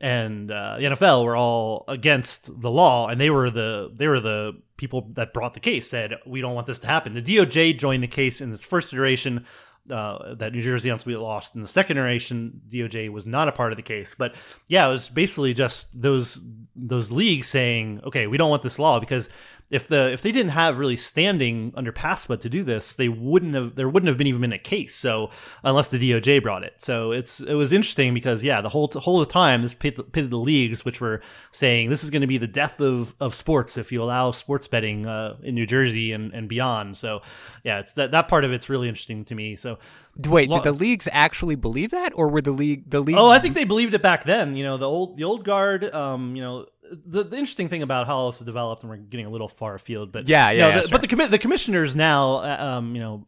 and 0.00 0.50
uh, 0.50 0.76
the 0.78 0.84
NFL 0.84 1.24
were 1.24 1.36
all 1.36 1.84
against 1.88 2.60
the 2.60 2.70
law, 2.70 3.08
and 3.08 3.20
they 3.20 3.30
were 3.30 3.50
the 3.50 3.90
they 3.94 4.08
were 4.08 4.20
the 4.20 4.60
people 4.76 5.08
that 5.14 5.32
brought 5.32 5.54
the 5.54 5.60
case. 5.60 5.88
Said 5.88 6.14
we 6.26 6.40
don't 6.40 6.54
want 6.54 6.66
this 6.66 6.78
to 6.80 6.86
happen. 6.86 7.14
The 7.14 7.22
DOJ 7.22 7.78
joined 7.78 8.02
the 8.02 8.08
case 8.08 8.40
in 8.40 8.52
its 8.52 8.64
first 8.64 8.92
iteration. 8.92 9.46
Uh, 9.88 10.34
that 10.34 10.52
New 10.52 10.60
Jersey 10.60 10.90
ultimately 10.90 11.22
lost 11.22 11.54
in 11.54 11.62
the 11.62 11.68
second 11.68 11.96
iteration, 11.96 12.60
DOJ 12.68 13.08
was 13.08 13.24
not 13.24 13.46
a 13.46 13.52
part 13.52 13.70
of 13.70 13.76
the 13.76 13.84
case. 13.84 14.12
But 14.18 14.34
yeah, 14.66 14.84
it 14.84 14.90
was 14.90 15.08
basically 15.08 15.54
just 15.54 15.88
those 16.00 16.42
those 16.74 17.12
leagues 17.12 17.46
saying, 17.46 18.00
okay, 18.04 18.26
we 18.26 18.36
don't 18.36 18.50
want 18.50 18.64
this 18.64 18.80
law 18.80 18.98
because 18.98 19.30
if 19.68 19.88
the 19.88 20.12
if 20.12 20.22
they 20.22 20.30
didn't 20.30 20.52
have 20.52 20.78
really 20.78 20.96
standing 20.96 21.72
under 21.76 21.90
PASPA 21.90 22.38
to 22.40 22.48
do 22.48 22.62
this, 22.62 22.94
they 22.94 23.08
wouldn't 23.08 23.54
have 23.54 23.74
there 23.74 23.88
wouldn't 23.88 24.06
have 24.08 24.16
been 24.16 24.28
even 24.28 24.40
been 24.40 24.52
a 24.52 24.58
case. 24.58 24.94
So 24.94 25.30
unless 25.64 25.88
the 25.88 25.98
DOJ 25.98 26.42
brought 26.42 26.62
it, 26.62 26.74
so 26.78 27.10
it's 27.10 27.40
it 27.40 27.54
was 27.54 27.72
interesting 27.72 28.14
because 28.14 28.44
yeah, 28.44 28.60
the 28.60 28.68
whole 28.68 28.88
whole 28.94 29.20
of 29.20 29.26
the 29.26 29.32
time 29.32 29.62
this 29.62 29.74
pit, 29.74 30.12
pitted 30.12 30.30
the 30.30 30.38
leagues, 30.38 30.84
which 30.84 31.00
were 31.00 31.20
saying 31.50 31.90
this 31.90 32.04
is 32.04 32.10
going 32.10 32.20
to 32.20 32.28
be 32.28 32.38
the 32.38 32.46
death 32.46 32.80
of 32.80 33.14
of 33.18 33.34
sports 33.34 33.76
if 33.76 33.90
you 33.90 34.02
allow 34.02 34.30
sports 34.30 34.68
betting 34.68 35.06
uh, 35.06 35.36
in 35.42 35.56
New 35.56 35.66
Jersey 35.66 36.12
and, 36.12 36.32
and 36.32 36.48
beyond. 36.48 36.96
So 36.96 37.22
yeah, 37.64 37.80
it's 37.80 37.94
that 37.94 38.12
that 38.12 38.28
part 38.28 38.44
of 38.44 38.52
it's 38.52 38.68
really 38.68 38.88
interesting 38.88 39.24
to 39.24 39.34
me. 39.34 39.56
So 39.56 39.78
Wait, 40.18 40.50
did 40.50 40.62
the 40.62 40.72
leagues 40.72 41.08
actually 41.12 41.56
believe 41.56 41.90
that, 41.90 42.12
or 42.14 42.28
were 42.28 42.40
the 42.40 42.52
league 42.52 42.88
the 42.88 43.00
league? 43.00 43.16
Oh, 43.16 43.28
I 43.28 43.38
think 43.38 43.54
they 43.54 43.64
believed 43.64 43.94
it 43.94 44.02
back 44.02 44.24
then. 44.24 44.56
You 44.56 44.64
know, 44.64 44.78
the 44.78 44.88
old 44.88 45.16
the 45.16 45.24
old 45.24 45.44
guard. 45.44 45.84
Um, 45.92 46.34
you 46.34 46.42
know, 46.42 46.66
the, 46.90 47.22
the 47.24 47.36
interesting 47.36 47.68
thing 47.68 47.82
about 47.82 48.06
how 48.06 48.26
this 48.26 48.38
has 48.38 48.46
developed, 48.46 48.82
and 48.82 48.90
we're 48.90 48.96
getting 48.96 49.26
a 49.26 49.30
little 49.30 49.48
far 49.48 49.74
afield, 49.74 50.12
but 50.12 50.28
Yeah, 50.28 50.50
you 50.50 50.58
know, 50.58 50.68
yeah, 50.68 50.74
yeah, 50.76 50.80
the, 50.82 50.88
sure. 50.88 50.98
But 50.98 51.08
the 51.08 51.16
commi- 51.16 51.30
the 51.30 51.38
commissioners 51.38 51.94
now, 51.94 52.36
uh, 52.36 52.56
um, 52.58 52.94
you 52.94 53.02
know, 53.02 53.26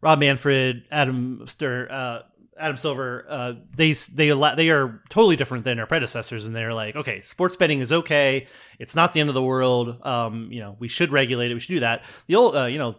Rob 0.00 0.18
Manfred, 0.18 0.84
Adam 0.90 1.44
Stir, 1.46 1.88
uh, 1.90 2.22
Adam 2.58 2.76
Silver, 2.76 3.26
uh, 3.28 3.52
they 3.74 3.92
they 3.92 4.30
they 4.30 4.70
are 4.70 5.02
totally 5.08 5.36
different 5.36 5.64
than 5.64 5.76
their 5.76 5.86
predecessors, 5.86 6.46
and 6.46 6.54
they're 6.54 6.72
like, 6.72 6.96
okay, 6.96 7.20
sports 7.20 7.56
betting 7.56 7.80
is 7.80 7.92
okay. 7.92 8.46
It's 8.78 8.94
not 8.94 9.12
the 9.12 9.20
end 9.20 9.28
of 9.28 9.34
the 9.34 9.42
world. 9.42 10.04
Um, 10.04 10.50
you 10.50 10.60
know, 10.60 10.76
we 10.78 10.88
should 10.88 11.12
regulate 11.12 11.50
it. 11.50 11.54
We 11.54 11.60
should 11.60 11.74
do 11.74 11.80
that. 11.80 12.04
The 12.26 12.36
old, 12.36 12.56
uh, 12.56 12.64
you 12.66 12.78
know, 12.78 12.96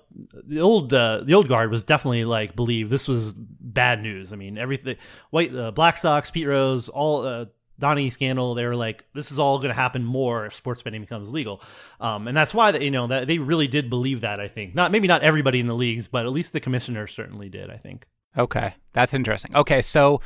the 0.48 0.60
old 0.60 0.93
uh, 0.93 1.22
the 1.24 1.34
old 1.34 1.48
guard 1.48 1.72
was 1.72 1.84
definitely 1.84 2.26
like 2.26 2.56
believe 2.56 2.89
this 2.89 3.08
was 3.08 3.34
bad 3.34 4.02
news. 4.02 4.32
I 4.34 4.36
mean, 4.36 4.58
everything 4.58 4.98
white 5.30 5.56
uh, 5.56 5.72
Black 5.72 5.98
Sox, 5.98 6.32
Pete 6.32 6.48
Rose, 6.48 6.89
all. 6.89 7.26
Uh, 7.26 7.46
Donaghy 7.80 8.12
scandal, 8.12 8.56
they 8.56 8.65
were 8.65 8.76
like, 8.76 9.06
"This 9.13 9.32
is 9.32 9.38
all 9.38 9.60
going 9.60 9.70
to 9.70 9.76
happen 9.76 10.04
more 10.04 10.48
if 10.48 10.56
sports 10.56 10.82
betting 10.82 11.02
becomes 11.02 11.32
legal," 11.32 11.62
um, 12.00 12.28
and 12.28 12.36
that's 12.36 12.52
why 12.52 12.72
that 12.72 12.82
you 12.82 12.89
know 12.89 13.06
that 13.06 13.28
they 13.28 13.38
really 13.38 13.67
did 13.67 13.88
believe 13.88 14.22
that. 14.22 14.39
I 14.39 14.48
think 14.48 14.74
not 14.74 14.91
maybe 14.91 15.08
not 15.08 15.22
everybody 15.22 15.60
in 15.60 15.67
the 15.67 15.76
leagues, 15.76 16.08
but 16.08 16.26
at 16.26 16.32
least 16.32 16.54
the 16.54 16.60
commissioner 16.60 17.06
certainly 17.06 17.50
did. 17.50 17.70
I 17.70 17.78
think. 17.78 18.08
Okay, 18.38 18.76
that's 18.93 19.13
interesting. 19.13 19.56
Okay, 19.56 19.82
so 19.82 20.21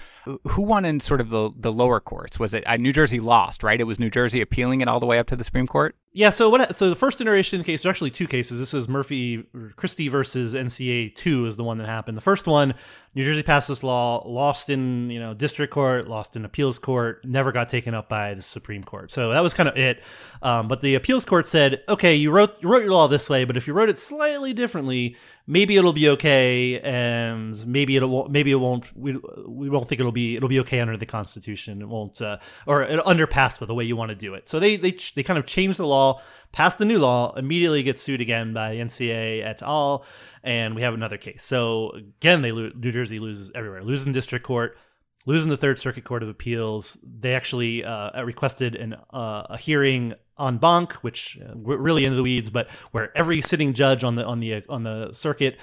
who 0.49 0.61
won 0.61 0.85
in 0.85 0.99
sort 0.99 1.21
of 1.21 1.29
the 1.29 1.51
the 1.55 1.71
lower 1.71 1.99
courts? 1.99 2.39
Was 2.39 2.53
it 2.53 2.65
uh, 2.67 2.77
New 2.77 2.91
Jersey 2.91 3.19
lost, 3.19 3.63
right? 3.63 3.79
It 3.79 3.85
was 3.85 3.99
New 3.99 4.09
Jersey 4.09 4.41
appealing 4.41 4.81
it 4.81 4.87
all 4.87 4.99
the 4.99 5.05
way 5.05 5.17
up 5.17 5.27
to 5.27 5.35
the 5.35 5.43
Supreme 5.43 5.67
Court. 5.67 5.95
Yeah. 6.13 6.29
So 6.29 6.49
what? 6.49 6.75
So 6.75 6.89
the 6.89 6.95
first 6.95 7.21
iteration 7.21 7.63
case, 7.63 7.83
there's 7.83 7.91
actually 7.91 8.11
two 8.11 8.27
cases. 8.27 8.59
This 8.59 8.73
was 8.73 8.89
Murphy 8.89 9.45
Christie 9.77 10.09
versus 10.09 10.53
NCAA 10.53 11.15
two 11.15 11.45
is 11.45 11.55
the 11.55 11.63
one 11.63 11.77
that 11.77 11.87
happened. 11.87 12.17
The 12.17 12.21
first 12.21 12.47
one, 12.47 12.73
New 13.15 13.23
Jersey 13.23 13.43
passed 13.43 13.69
this 13.69 13.81
law, 13.81 14.27
lost 14.27 14.69
in 14.69 15.09
you 15.09 15.19
know 15.21 15.33
district 15.33 15.73
court, 15.73 16.09
lost 16.09 16.35
in 16.35 16.43
appeals 16.43 16.79
court, 16.79 17.23
never 17.23 17.53
got 17.53 17.69
taken 17.69 17.93
up 17.93 18.09
by 18.09 18.33
the 18.33 18.41
Supreme 18.41 18.83
Court. 18.83 19.11
So 19.11 19.31
that 19.31 19.41
was 19.41 19.53
kind 19.53 19.69
of 19.69 19.77
it. 19.77 20.03
Um, 20.41 20.67
but 20.67 20.81
the 20.81 20.95
appeals 20.95 21.23
court 21.23 21.47
said, 21.47 21.81
okay, 21.87 22.15
you 22.15 22.29
wrote 22.29 22.61
you 22.61 22.67
wrote 22.67 22.83
your 22.83 22.91
law 22.91 23.07
this 23.07 23.29
way, 23.29 23.45
but 23.45 23.55
if 23.55 23.65
you 23.67 23.73
wrote 23.73 23.89
it 23.89 23.97
slightly 23.97 24.53
differently, 24.53 25.15
maybe 25.47 25.75
it'll 25.77 25.93
be 25.93 26.09
okay, 26.09 26.79
and 26.79 27.65
maybe 27.67 27.95
it 27.95 28.07
won't. 28.07 28.31
Maybe 28.31 28.51
it 28.51 28.55
won't. 28.55 28.85
We, 28.95 29.17
we 29.47 29.69
won't 29.69 29.87
think 29.87 29.99
it'll 29.99 30.11
be 30.11 30.35
it'll 30.35 30.49
be 30.49 30.59
okay 30.61 30.79
under 30.79 30.97
the 30.97 31.05
Constitution. 31.05 31.81
It 31.81 31.87
won't, 31.87 32.21
uh, 32.21 32.37
or 32.65 32.83
under 33.07 33.27
PASPA 33.27 33.67
the 33.67 33.73
way 33.73 33.83
you 33.83 33.95
want 33.95 34.09
to 34.09 34.15
do 34.15 34.33
it. 34.33 34.49
So 34.49 34.59
they 34.59 34.77
they 34.77 34.97
they 35.15 35.23
kind 35.23 35.39
of 35.39 35.45
change 35.45 35.77
the 35.77 35.87
law, 35.87 36.21
passed 36.51 36.77
the 36.77 36.85
new 36.85 36.99
law, 36.99 37.33
immediately 37.35 37.83
get 37.83 37.99
sued 37.99 38.21
again 38.21 38.53
by 38.53 38.75
NCAA 38.75 39.45
et 39.45 39.61
al. 39.61 40.05
And 40.43 40.75
we 40.75 40.81
have 40.81 40.93
another 40.93 41.17
case. 41.17 41.43
So 41.43 41.91
again, 41.91 42.41
they 42.41 42.51
New 42.51 42.91
Jersey 42.91 43.19
loses 43.19 43.51
everywhere, 43.53 43.83
loses 43.83 44.07
in 44.07 44.13
district 44.13 44.45
court. 44.45 44.77
Losing 45.25 45.49
the 45.49 45.57
Third 45.57 45.77
Circuit 45.77 46.03
Court 46.03 46.23
of 46.23 46.29
Appeals, 46.29 46.97
they 47.03 47.35
actually 47.35 47.83
uh, 47.83 48.23
requested 48.23 48.75
an, 48.75 48.95
uh, 49.13 49.43
a 49.49 49.57
hearing 49.57 50.15
en 50.39 50.57
banc, 50.57 50.93
which 51.03 51.37
uh, 51.41 51.53
we're 51.55 51.77
really 51.77 52.05
into 52.05 52.15
the 52.15 52.23
weeds, 52.23 52.49
but 52.49 52.69
where 52.91 53.15
every 53.15 53.41
sitting 53.41 53.73
judge 53.73 54.03
on 54.03 54.15
the 54.15 54.25
on 54.25 54.39
the 54.39 54.63
on 54.67 54.83
the 54.83 55.11
circuit 55.11 55.59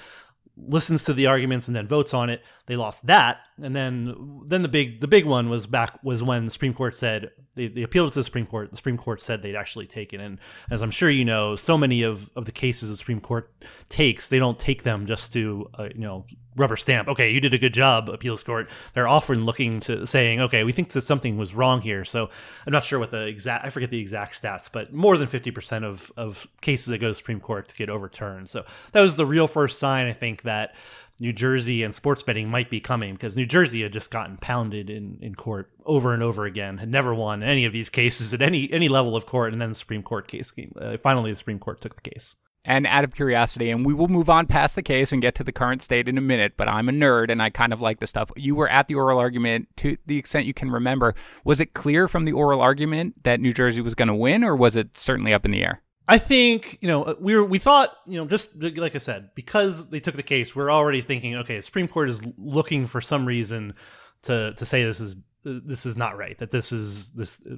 listens 0.55 1.03
to 1.05 1.13
the 1.13 1.25
arguments 1.27 1.67
and 1.67 1.75
then 1.75 1.87
votes 1.87 2.13
on 2.13 2.29
it. 2.29 2.41
They 2.67 2.75
lost 2.75 3.05
that, 3.07 3.39
and 3.63 3.75
then 3.75 4.41
then 4.45 4.61
the 4.61 4.67
big 4.67 5.01
the 5.01 5.07
big 5.07 5.25
one 5.25 5.49
was 5.49 5.67
back 5.67 5.99
was 6.03 6.23
when 6.23 6.45
the 6.45 6.51
Supreme 6.51 6.73
Court 6.73 6.95
said 6.95 7.31
they, 7.55 7.67
they 7.67 7.83
appealed 7.83 8.13
to 8.13 8.19
the 8.19 8.23
Supreme 8.23 8.45
Court. 8.45 8.71
The 8.71 8.77
Supreme 8.77 8.97
Court 8.97 9.21
said 9.21 9.41
they'd 9.41 9.55
actually 9.55 9.87
take 9.87 10.13
it, 10.13 10.19
and 10.19 10.39
as 10.69 10.81
I'm 10.81 10.91
sure 10.91 11.09
you 11.09 11.25
know, 11.25 11.55
so 11.55 11.77
many 11.77 12.03
of, 12.03 12.29
of 12.35 12.45
the 12.45 12.51
cases 12.51 12.89
the 12.89 12.95
Supreme 12.95 13.19
Court 13.19 13.51
takes, 13.89 14.29
they 14.29 14.39
don't 14.39 14.57
take 14.57 14.83
them 14.83 15.05
just 15.05 15.33
to 15.33 15.69
uh, 15.77 15.89
you 15.93 16.01
know 16.01 16.25
rubber 16.55 16.75
stamp. 16.75 17.07
Okay, 17.07 17.31
you 17.31 17.39
did 17.39 17.53
a 17.53 17.57
good 17.57 17.73
job, 17.73 18.09
appeals 18.09 18.43
court. 18.43 18.69
They're 18.93 19.07
often 19.07 19.45
looking 19.45 19.79
to 19.81 20.05
saying, 20.05 20.41
okay, 20.41 20.63
we 20.63 20.71
think 20.71 20.89
that 20.89 21.01
something 21.01 21.37
was 21.37 21.55
wrong 21.55 21.81
here. 21.81 22.05
So 22.05 22.29
I'm 22.65 22.73
not 22.73 22.85
sure 22.85 22.99
what 22.99 23.11
the 23.11 23.25
exact 23.25 23.65
I 23.65 23.69
forget 23.69 23.89
the 23.89 23.99
exact 23.99 24.41
stats, 24.41 24.69
but 24.71 24.93
more 24.93 25.17
than 25.17 25.27
50 25.27 25.51
percent 25.51 25.85
of 25.85 26.11
of 26.17 26.47
cases 26.61 26.87
that 26.87 26.99
go 26.99 27.07
to 27.07 27.13
Supreme 27.13 27.39
Court 27.39 27.67
to 27.69 27.75
get 27.75 27.89
overturned. 27.89 28.49
So 28.49 28.65
that 28.93 29.01
was 29.01 29.15
the 29.15 29.25
real 29.25 29.47
first 29.47 29.79
sign, 29.79 30.07
I 30.07 30.13
think, 30.13 30.43
that 30.43 30.75
New 31.19 31.33
Jersey 31.33 31.83
and 31.83 31.93
sports 31.93 32.23
betting 32.23 32.49
might 32.49 32.69
be 32.69 32.79
coming 32.79 33.13
because 33.13 33.35
New 33.35 33.45
Jersey 33.45 33.83
had 33.83 33.93
just 33.93 34.09
gotten 34.09 34.37
pounded 34.37 34.89
in, 34.89 35.17
in 35.21 35.35
court 35.35 35.69
over 35.85 36.13
and 36.13 36.23
over 36.23 36.45
again, 36.45 36.77
had 36.77 36.89
never 36.89 37.13
won 37.13 37.43
any 37.43 37.65
of 37.65 37.73
these 37.73 37.89
cases 37.89 38.33
at 38.33 38.41
any 38.41 38.71
any 38.71 38.87
level 38.87 39.15
of 39.15 39.25
court, 39.25 39.51
and 39.51 39.61
then 39.61 39.69
the 39.69 39.75
Supreme 39.75 40.03
Court 40.03 40.27
case 40.27 40.51
came. 40.51 40.73
Uh, 40.79 40.97
finally, 40.97 41.31
the 41.31 41.35
Supreme 41.35 41.59
Court 41.59 41.81
took 41.81 42.01
the 42.01 42.09
case. 42.09 42.35
And 42.65 42.85
out 42.87 43.05
of 43.05 43.15
curiosity, 43.15 43.69
and 43.69 43.85
we 43.85 43.93
will 43.93 44.09
move 44.09 44.29
on 44.29 44.45
past 44.45 44.75
the 44.75 44.83
case 44.83 45.11
and 45.11 45.21
get 45.21 45.33
to 45.35 45.43
the 45.43 45.51
current 45.51 45.81
state 45.81 46.09
in 46.09 46.17
a 46.17 46.21
minute, 46.21 46.53
but 46.57 46.67
I'm 46.67 46.89
a 46.89 46.91
nerd 46.91 47.31
and 47.31 47.41
I 47.41 47.49
kind 47.49 47.71
of 47.71 47.79
like 47.79 47.99
this 47.99 48.09
stuff. 48.09 48.31
You 48.35 48.53
were 48.53 48.69
at 48.69 48.87
the 48.87 48.95
oral 48.95 49.17
argument 49.17 49.69
to 49.77 49.97
the 50.05 50.17
extent 50.17 50.45
you 50.45 50.53
can 50.53 50.69
remember. 50.69 51.15
Was 51.45 51.61
it 51.61 51.73
clear 51.73 52.07
from 52.07 52.25
the 52.25 52.33
oral 52.33 52.61
argument 52.61 53.23
that 53.23 53.39
New 53.39 53.53
Jersey 53.53 53.81
was 53.81 53.95
going 53.95 54.09
to 54.09 54.15
win, 54.15 54.43
or 54.43 54.55
was 54.55 54.75
it 54.75 54.97
certainly 54.97 55.33
up 55.33 55.45
in 55.45 55.51
the 55.51 55.63
air? 55.63 55.81
I 56.09 56.17
think 56.17 56.79
you 56.81 56.87
know 56.87 57.03
uh, 57.03 57.15
we 57.19 57.35
were 57.35 57.45
we 57.45 57.59
thought 57.59 57.95
you 58.07 58.17
know 58.17 58.25
just 58.25 58.55
like 58.55 58.95
I 58.95 58.97
said 58.97 59.29
because 59.35 59.89
they 59.89 59.99
took 59.99 60.15
the 60.15 60.23
case 60.23 60.55
we're 60.55 60.71
already 60.71 61.01
thinking 61.01 61.35
okay 61.35 61.57
the 61.57 61.61
Supreme 61.61 61.87
Court 61.87 62.09
is 62.09 62.21
looking 62.37 62.87
for 62.87 62.99
some 62.99 63.27
reason 63.27 63.75
to 64.23 64.53
to 64.53 64.65
say 64.65 64.83
this 64.83 64.99
is 64.99 65.15
uh, 65.45 65.59
this 65.63 65.85
is 65.85 65.95
not 65.95 66.17
right 66.17 66.37
that 66.39 66.49
this 66.49 66.71
is 66.71 67.11
this 67.11 67.39
uh, 67.49 67.57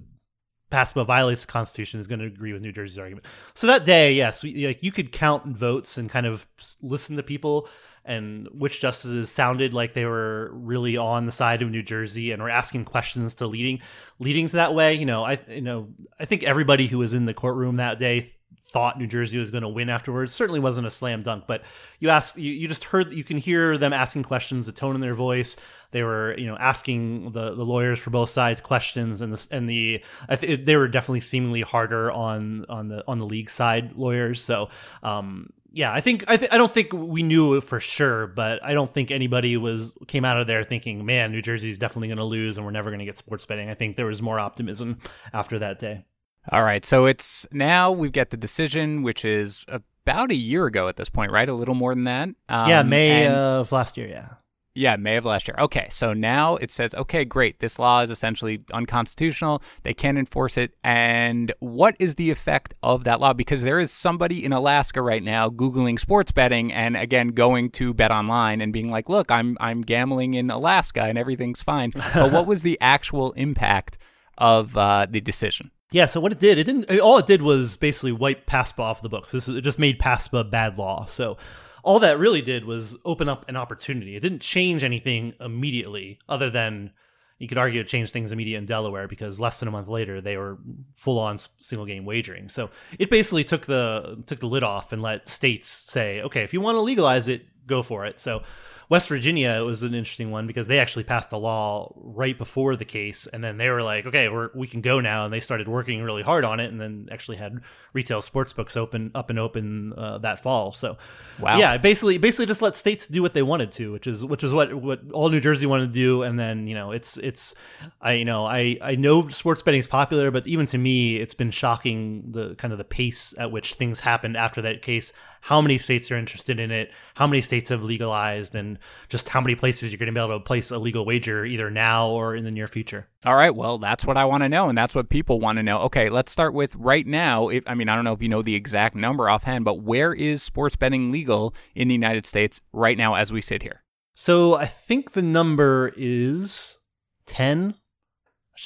PASPA 0.69 1.05
violates 1.05 1.45
the 1.45 1.51
Constitution 1.51 1.99
is 2.01 2.07
going 2.07 2.19
to 2.19 2.25
agree 2.25 2.53
with 2.53 2.61
New 2.61 2.71
Jersey's 2.71 2.97
argument. 2.97 3.25
So 3.55 3.67
that 3.67 3.83
day, 3.83 4.13
yes, 4.13 4.41
we, 4.41 4.67
like 4.67 4.81
you 4.81 4.93
could 4.93 5.11
count 5.11 5.45
votes 5.45 5.97
and 5.97 6.09
kind 6.09 6.25
of 6.25 6.47
listen 6.81 7.17
to 7.17 7.23
people 7.23 7.67
and 8.05 8.47
which 8.53 8.79
justices 8.79 9.29
sounded 9.29 9.73
like 9.73 9.91
they 9.91 10.05
were 10.05 10.49
really 10.53 10.95
on 10.95 11.25
the 11.25 11.31
side 11.31 11.61
of 11.61 11.69
New 11.69 11.83
Jersey 11.83 12.31
and 12.31 12.41
were 12.41 12.49
asking 12.49 12.85
questions 12.85 13.33
to 13.35 13.47
leading 13.47 13.81
leading 14.19 14.47
to 14.49 14.55
that 14.55 14.73
way. 14.73 14.93
You 14.93 15.05
know, 15.05 15.23
I 15.23 15.39
you 15.49 15.61
know 15.61 15.89
I 16.19 16.25
think 16.25 16.43
everybody 16.43 16.87
who 16.87 16.97
was 16.97 17.13
in 17.13 17.25
the 17.25 17.33
courtroom 17.33 17.75
that 17.75 17.99
day 17.99 18.31
thought 18.71 18.97
New 18.97 19.07
Jersey 19.07 19.37
was 19.37 19.51
going 19.51 19.63
to 19.63 19.69
win 19.69 19.89
afterwards. 19.89 20.33
Certainly 20.33 20.61
wasn't 20.61 20.87
a 20.87 20.91
slam 20.91 21.23
dunk, 21.23 21.43
but 21.45 21.63
you 21.99 22.09
ask, 22.09 22.37
you, 22.37 22.51
you 22.51 22.67
just 22.67 22.85
heard, 22.85 23.13
you 23.13 23.23
can 23.23 23.37
hear 23.37 23.77
them 23.77 23.91
asking 23.91 24.23
questions, 24.23 24.65
the 24.65 24.71
tone 24.71 24.95
in 24.95 25.01
their 25.01 25.13
voice. 25.13 25.57
They 25.91 26.03
were, 26.03 26.37
you 26.37 26.47
know, 26.47 26.55
asking 26.57 27.31
the, 27.31 27.53
the 27.53 27.65
lawyers 27.65 27.99
for 27.99 28.11
both 28.11 28.29
sides 28.29 28.61
questions, 28.61 29.19
and 29.19 29.33
the 29.33 29.47
and 29.51 29.69
the 29.69 30.03
th- 30.37 30.65
they 30.65 30.77
were 30.77 30.87
definitely 30.87 31.19
seemingly 31.19 31.61
harder 31.61 32.09
on 32.09 32.65
on 32.69 32.87
the 32.87 33.03
on 33.07 33.19
the 33.19 33.25
league 33.25 33.49
side 33.49 33.97
lawyers. 33.97 34.41
So, 34.41 34.69
um, 35.03 35.49
yeah, 35.73 35.91
I 35.91 35.99
think 35.99 36.23
I 36.29 36.37
th- 36.37 36.51
I 36.51 36.57
don't 36.57 36.71
think 36.71 36.93
we 36.93 37.23
knew 37.23 37.59
for 37.59 37.81
sure, 37.81 38.27
but 38.27 38.63
I 38.63 38.73
don't 38.73 38.93
think 38.93 39.11
anybody 39.11 39.57
was 39.57 39.93
came 40.07 40.23
out 40.23 40.39
of 40.39 40.47
there 40.47 40.63
thinking, 40.63 41.05
man, 41.05 41.33
New 41.33 41.41
Jersey's 41.41 41.77
definitely 41.77 42.07
going 42.07 42.19
to 42.19 42.23
lose 42.23 42.55
and 42.55 42.65
we're 42.65 42.71
never 42.71 42.89
going 42.89 42.99
to 42.99 43.05
get 43.05 43.17
sports 43.17 43.45
betting. 43.45 43.69
I 43.69 43.73
think 43.73 43.97
there 43.97 44.05
was 44.05 44.21
more 44.21 44.39
optimism 44.39 44.99
after 45.33 45.59
that 45.59 45.79
day. 45.79 46.05
All 46.49 46.63
right. 46.63 46.85
So 46.85 47.05
it's 47.05 47.45
now 47.51 47.91
we've 47.91 48.11
got 48.11 48.31
the 48.31 48.37
decision, 48.37 49.03
which 49.03 49.23
is 49.23 49.65
about 49.67 50.31
a 50.31 50.35
year 50.35 50.65
ago 50.65 50.87
at 50.87 50.97
this 50.97 51.09
point, 51.09 51.31
right? 51.31 51.47
A 51.47 51.53
little 51.53 51.75
more 51.75 51.93
than 51.93 52.05
that. 52.05 52.29
Um, 52.49 52.69
yeah, 52.69 52.83
May 52.83 53.25
and, 53.25 53.35
of 53.35 53.71
last 53.71 53.97
year. 53.97 54.07
Yeah. 54.07 54.27
Yeah, 54.73 54.95
May 54.95 55.17
of 55.17 55.25
last 55.25 55.49
year. 55.49 55.55
Okay, 55.59 55.87
so 55.89 56.13
now 56.13 56.55
it 56.55 56.71
says, 56.71 56.95
okay, 56.95 57.25
great. 57.25 57.59
This 57.59 57.77
law 57.77 57.99
is 57.99 58.09
essentially 58.09 58.63
unconstitutional. 58.73 59.61
They 59.83 59.93
can't 59.93 60.17
enforce 60.17 60.57
it. 60.57 60.71
And 60.81 61.51
what 61.59 61.97
is 61.99 62.15
the 62.15 62.31
effect 62.31 62.73
of 62.81 63.03
that 63.03 63.19
law? 63.19 63.33
Because 63.33 63.63
there 63.63 63.81
is 63.81 63.91
somebody 63.91 64.45
in 64.45 64.53
Alaska 64.53 65.01
right 65.01 65.21
now 65.21 65.49
googling 65.49 65.99
sports 65.99 66.31
betting 66.31 66.71
and 66.71 66.95
again 66.95 67.29
going 67.29 67.69
to 67.71 67.93
Bet 67.93 68.11
Online 68.11 68.61
and 68.61 68.71
being 68.71 68.89
like, 68.89 69.09
"Look, 69.09 69.29
I'm 69.29 69.57
I'm 69.59 69.81
gambling 69.81 70.35
in 70.35 70.49
Alaska 70.49 71.03
and 71.03 71.17
everything's 71.17 71.61
fine." 71.61 71.91
but 72.15 72.31
what 72.31 72.47
was 72.47 72.61
the 72.61 72.77
actual 72.79 73.33
impact 73.33 73.97
of 74.37 74.77
uh, 74.77 75.05
the 75.09 75.19
decision? 75.19 75.69
Yeah, 75.91 76.05
so 76.05 76.21
what 76.21 76.31
it 76.31 76.39
did, 76.39 76.57
it 76.57 76.63
didn't. 76.63 76.99
All 76.99 77.17
it 77.17 77.27
did 77.27 77.41
was 77.41 77.75
basically 77.75 78.13
wipe 78.13 78.45
PASPA 78.45 78.79
off 78.79 79.01
the 79.01 79.09
books. 79.09 79.33
This 79.33 79.47
it 79.49 79.61
just 79.61 79.79
made 79.79 79.99
PASPA 79.99 80.49
bad 80.49 80.77
law. 80.77 81.05
So 81.05 81.37
all 81.83 81.99
that 81.99 82.17
really 82.17 82.41
did 82.41 82.65
was 82.65 82.95
open 83.03 83.27
up 83.27 83.47
an 83.49 83.57
opportunity. 83.57 84.15
It 84.15 84.21
didn't 84.21 84.41
change 84.41 84.83
anything 84.83 85.33
immediately, 85.39 86.19
other 86.29 86.49
than 86.49 86.91
you 87.39 87.47
could 87.47 87.57
argue 87.57 87.81
it 87.81 87.87
changed 87.87 88.13
things 88.13 88.31
immediately 88.31 88.59
in 88.59 88.67
Delaware 88.67 89.07
because 89.07 89.39
less 89.39 89.59
than 89.59 89.67
a 89.67 89.71
month 89.71 89.87
later 89.87 90.21
they 90.21 90.37
were 90.37 90.59
full 90.95 91.17
on 91.17 91.39
single 91.59 91.87
game 91.87 92.05
wagering. 92.05 92.49
So 92.49 92.69
it 92.99 93.09
basically 93.09 93.43
took 93.43 93.65
the 93.65 94.23
took 94.27 94.39
the 94.39 94.47
lid 94.47 94.63
off 94.63 94.93
and 94.93 95.01
let 95.01 95.27
states 95.27 95.67
say, 95.67 96.21
okay, 96.21 96.43
if 96.43 96.53
you 96.53 96.61
want 96.61 96.75
to 96.75 96.81
legalize 96.81 97.27
it, 97.27 97.45
go 97.67 97.81
for 97.81 98.05
it. 98.05 98.19
So 98.19 98.43
West 98.91 99.07
Virginia 99.07 99.63
was 99.63 99.83
an 99.83 99.93
interesting 99.93 100.31
one 100.31 100.47
because 100.47 100.67
they 100.67 100.77
actually 100.77 101.05
passed 101.05 101.31
a 101.31 101.37
law 101.37 101.93
right 101.95 102.37
before 102.37 102.75
the 102.75 102.83
case, 102.83 103.25
and 103.25 103.41
then 103.41 103.55
they 103.55 103.69
were 103.69 103.81
like, 103.81 104.05
"Okay, 104.05 104.27
we're, 104.27 104.49
we 104.53 104.67
can 104.67 104.81
go 104.81 104.99
now," 104.99 105.23
and 105.23 105.33
they 105.33 105.39
started 105.39 105.69
working 105.69 106.03
really 106.03 106.21
hard 106.21 106.43
on 106.43 106.59
it, 106.59 106.69
and 106.69 106.81
then 106.81 107.07
actually 107.09 107.37
had 107.37 107.61
retail 107.93 108.21
sports 108.21 108.51
books 108.51 108.75
open 108.75 109.09
up 109.15 109.29
and 109.29 109.39
open 109.39 109.93
uh, 109.93 110.17
that 110.17 110.43
fall. 110.43 110.73
So, 110.73 110.97
wow, 111.39 111.57
yeah, 111.57 111.77
basically, 111.77 112.17
basically 112.17 112.47
just 112.47 112.61
let 112.61 112.75
states 112.75 113.07
do 113.07 113.21
what 113.21 113.33
they 113.33 113.43
wanted 113.43 113.71
to, 113.71 113.93
which 113.93 114.07
is 114.07 114.25
which 114.25 114.43
is 114.43 114.53
what 114.53 114.73
what 114.73 114.99
all 115.13 115.29
New 115.29 115.39
Jersey 115.39 115.67
wanted 115.67 115.87
to 115.87 115.93
do, 115.93 116.23
and 116.23 116.37
then 116.37 116.67
you 116.67 116.75
know, 116.75 116.91
it's 116.91 117.15
it's 117.19 117.55
I 118.01 118.11
you 118.11 118.25
know 118.25 118.45
I 118.45 118.77
I 118.81 118.95
know 118.95 119.29
sports 119.29 119.61
betting 119.61 119.79
is 119.79 119.87
popular, 119.87 120.31
but 120.31 120.45
even 120.47 120.65
to 120.65 120.77
me, 120.77 121.15
it's 121.15 121.33
been 121.33 121.51
shocking 121.51 122.33
the 122.33 122.55
kind 122.55 122.73
of 122.73 122.77
the 122.77 122.83
pace 122.83 123.33
at 123.37 123.53
which 123.53 123.75
things 123.75 123.99
happened 123.99 124.35
after 124.35 124.61
that 124.63 124.81
case 124.81 125.13
how 125.41 125.59
many 125.59 125.77
states 125.77 126.09
are 126.11 126.17
interested 126.17 126.59
in 126.59 126.71
it, 126.71 126.91
how 127.15 127.27
many 127.27 127.41
states 127.41 127.69
have 127.69 127.83
legalized, 127.83 128.55
and 128.55 128.79
just 129.09 129.27
how 129.27 129.41
many 129.41 129.55
places 129.55 129.91
you're 129.91 129.97
going 129.97 130.07
to 130.07 130.13
be 130.13 130.23
able 130.23 130.39
to 130.39 130.43
place 130.43 130.71
a 130.71 130.77
legal 130.77 131.05
wager 131.05 131.43
either 131.43 131.69
now 131.69 132.07
or 132.09 132.35
in 132.35 132.43
the 132.43 132.51
near 132.51 132.67
future. 132.67 133.07
All 133.25 133.35
right, 133.35 133.53
well, 133.53 133.77
that's 133.79 134.05
what 134.05 134.17
I 134.17 134.25
want 134.25 134.43
to 134.43 134.49
know, 134.49 134.69
and 134.69 134.77
that's 134.77 134.95
what 134.95 135.09
people 135.09 135.39
want 135.39 135.57
to 135.57 135.63
know. 135.63 135.79
Okay, 135.81 136.09
let's 136.09 136.31
start 136.31 136.53
with 136.53 136.75
right 136.75 137.05
now. 137.05 137.49
If 137.49 137.63
I 137.67 137.73
mean, 137.73 137.89
I 137.89 137.95
don't 137.95 138.05
know 138.05 138.13
if 138.13 138.21
you 138.21 138.29
know 138.29 138.41
the 138.41 138.55
exact 138.55 138.95
number 138.95 139.29
offhand, 139.29 139.65
but 139.65 139.81
where 139.81 140.13
is 140.13 140.43
sports 140.43 140.75
betting 140.75 141.11
legal 141.11 141.55
in 141.75 141.87
the 141.87 141.95
United 141.95 142.25
States 142.25 142.61
right 142.71 142.97
now 142.97 143.15
as 143.15 143.33
we 143.33 143.41
sit 143.41 143.63
here? 143.63 143.83
So 144.13 144.55
I 144.55 144.65
think 144.65 145.11
the 145.11 145.21
number 145.23 145.91
is 145.97 146.79
ten 147.25 147.75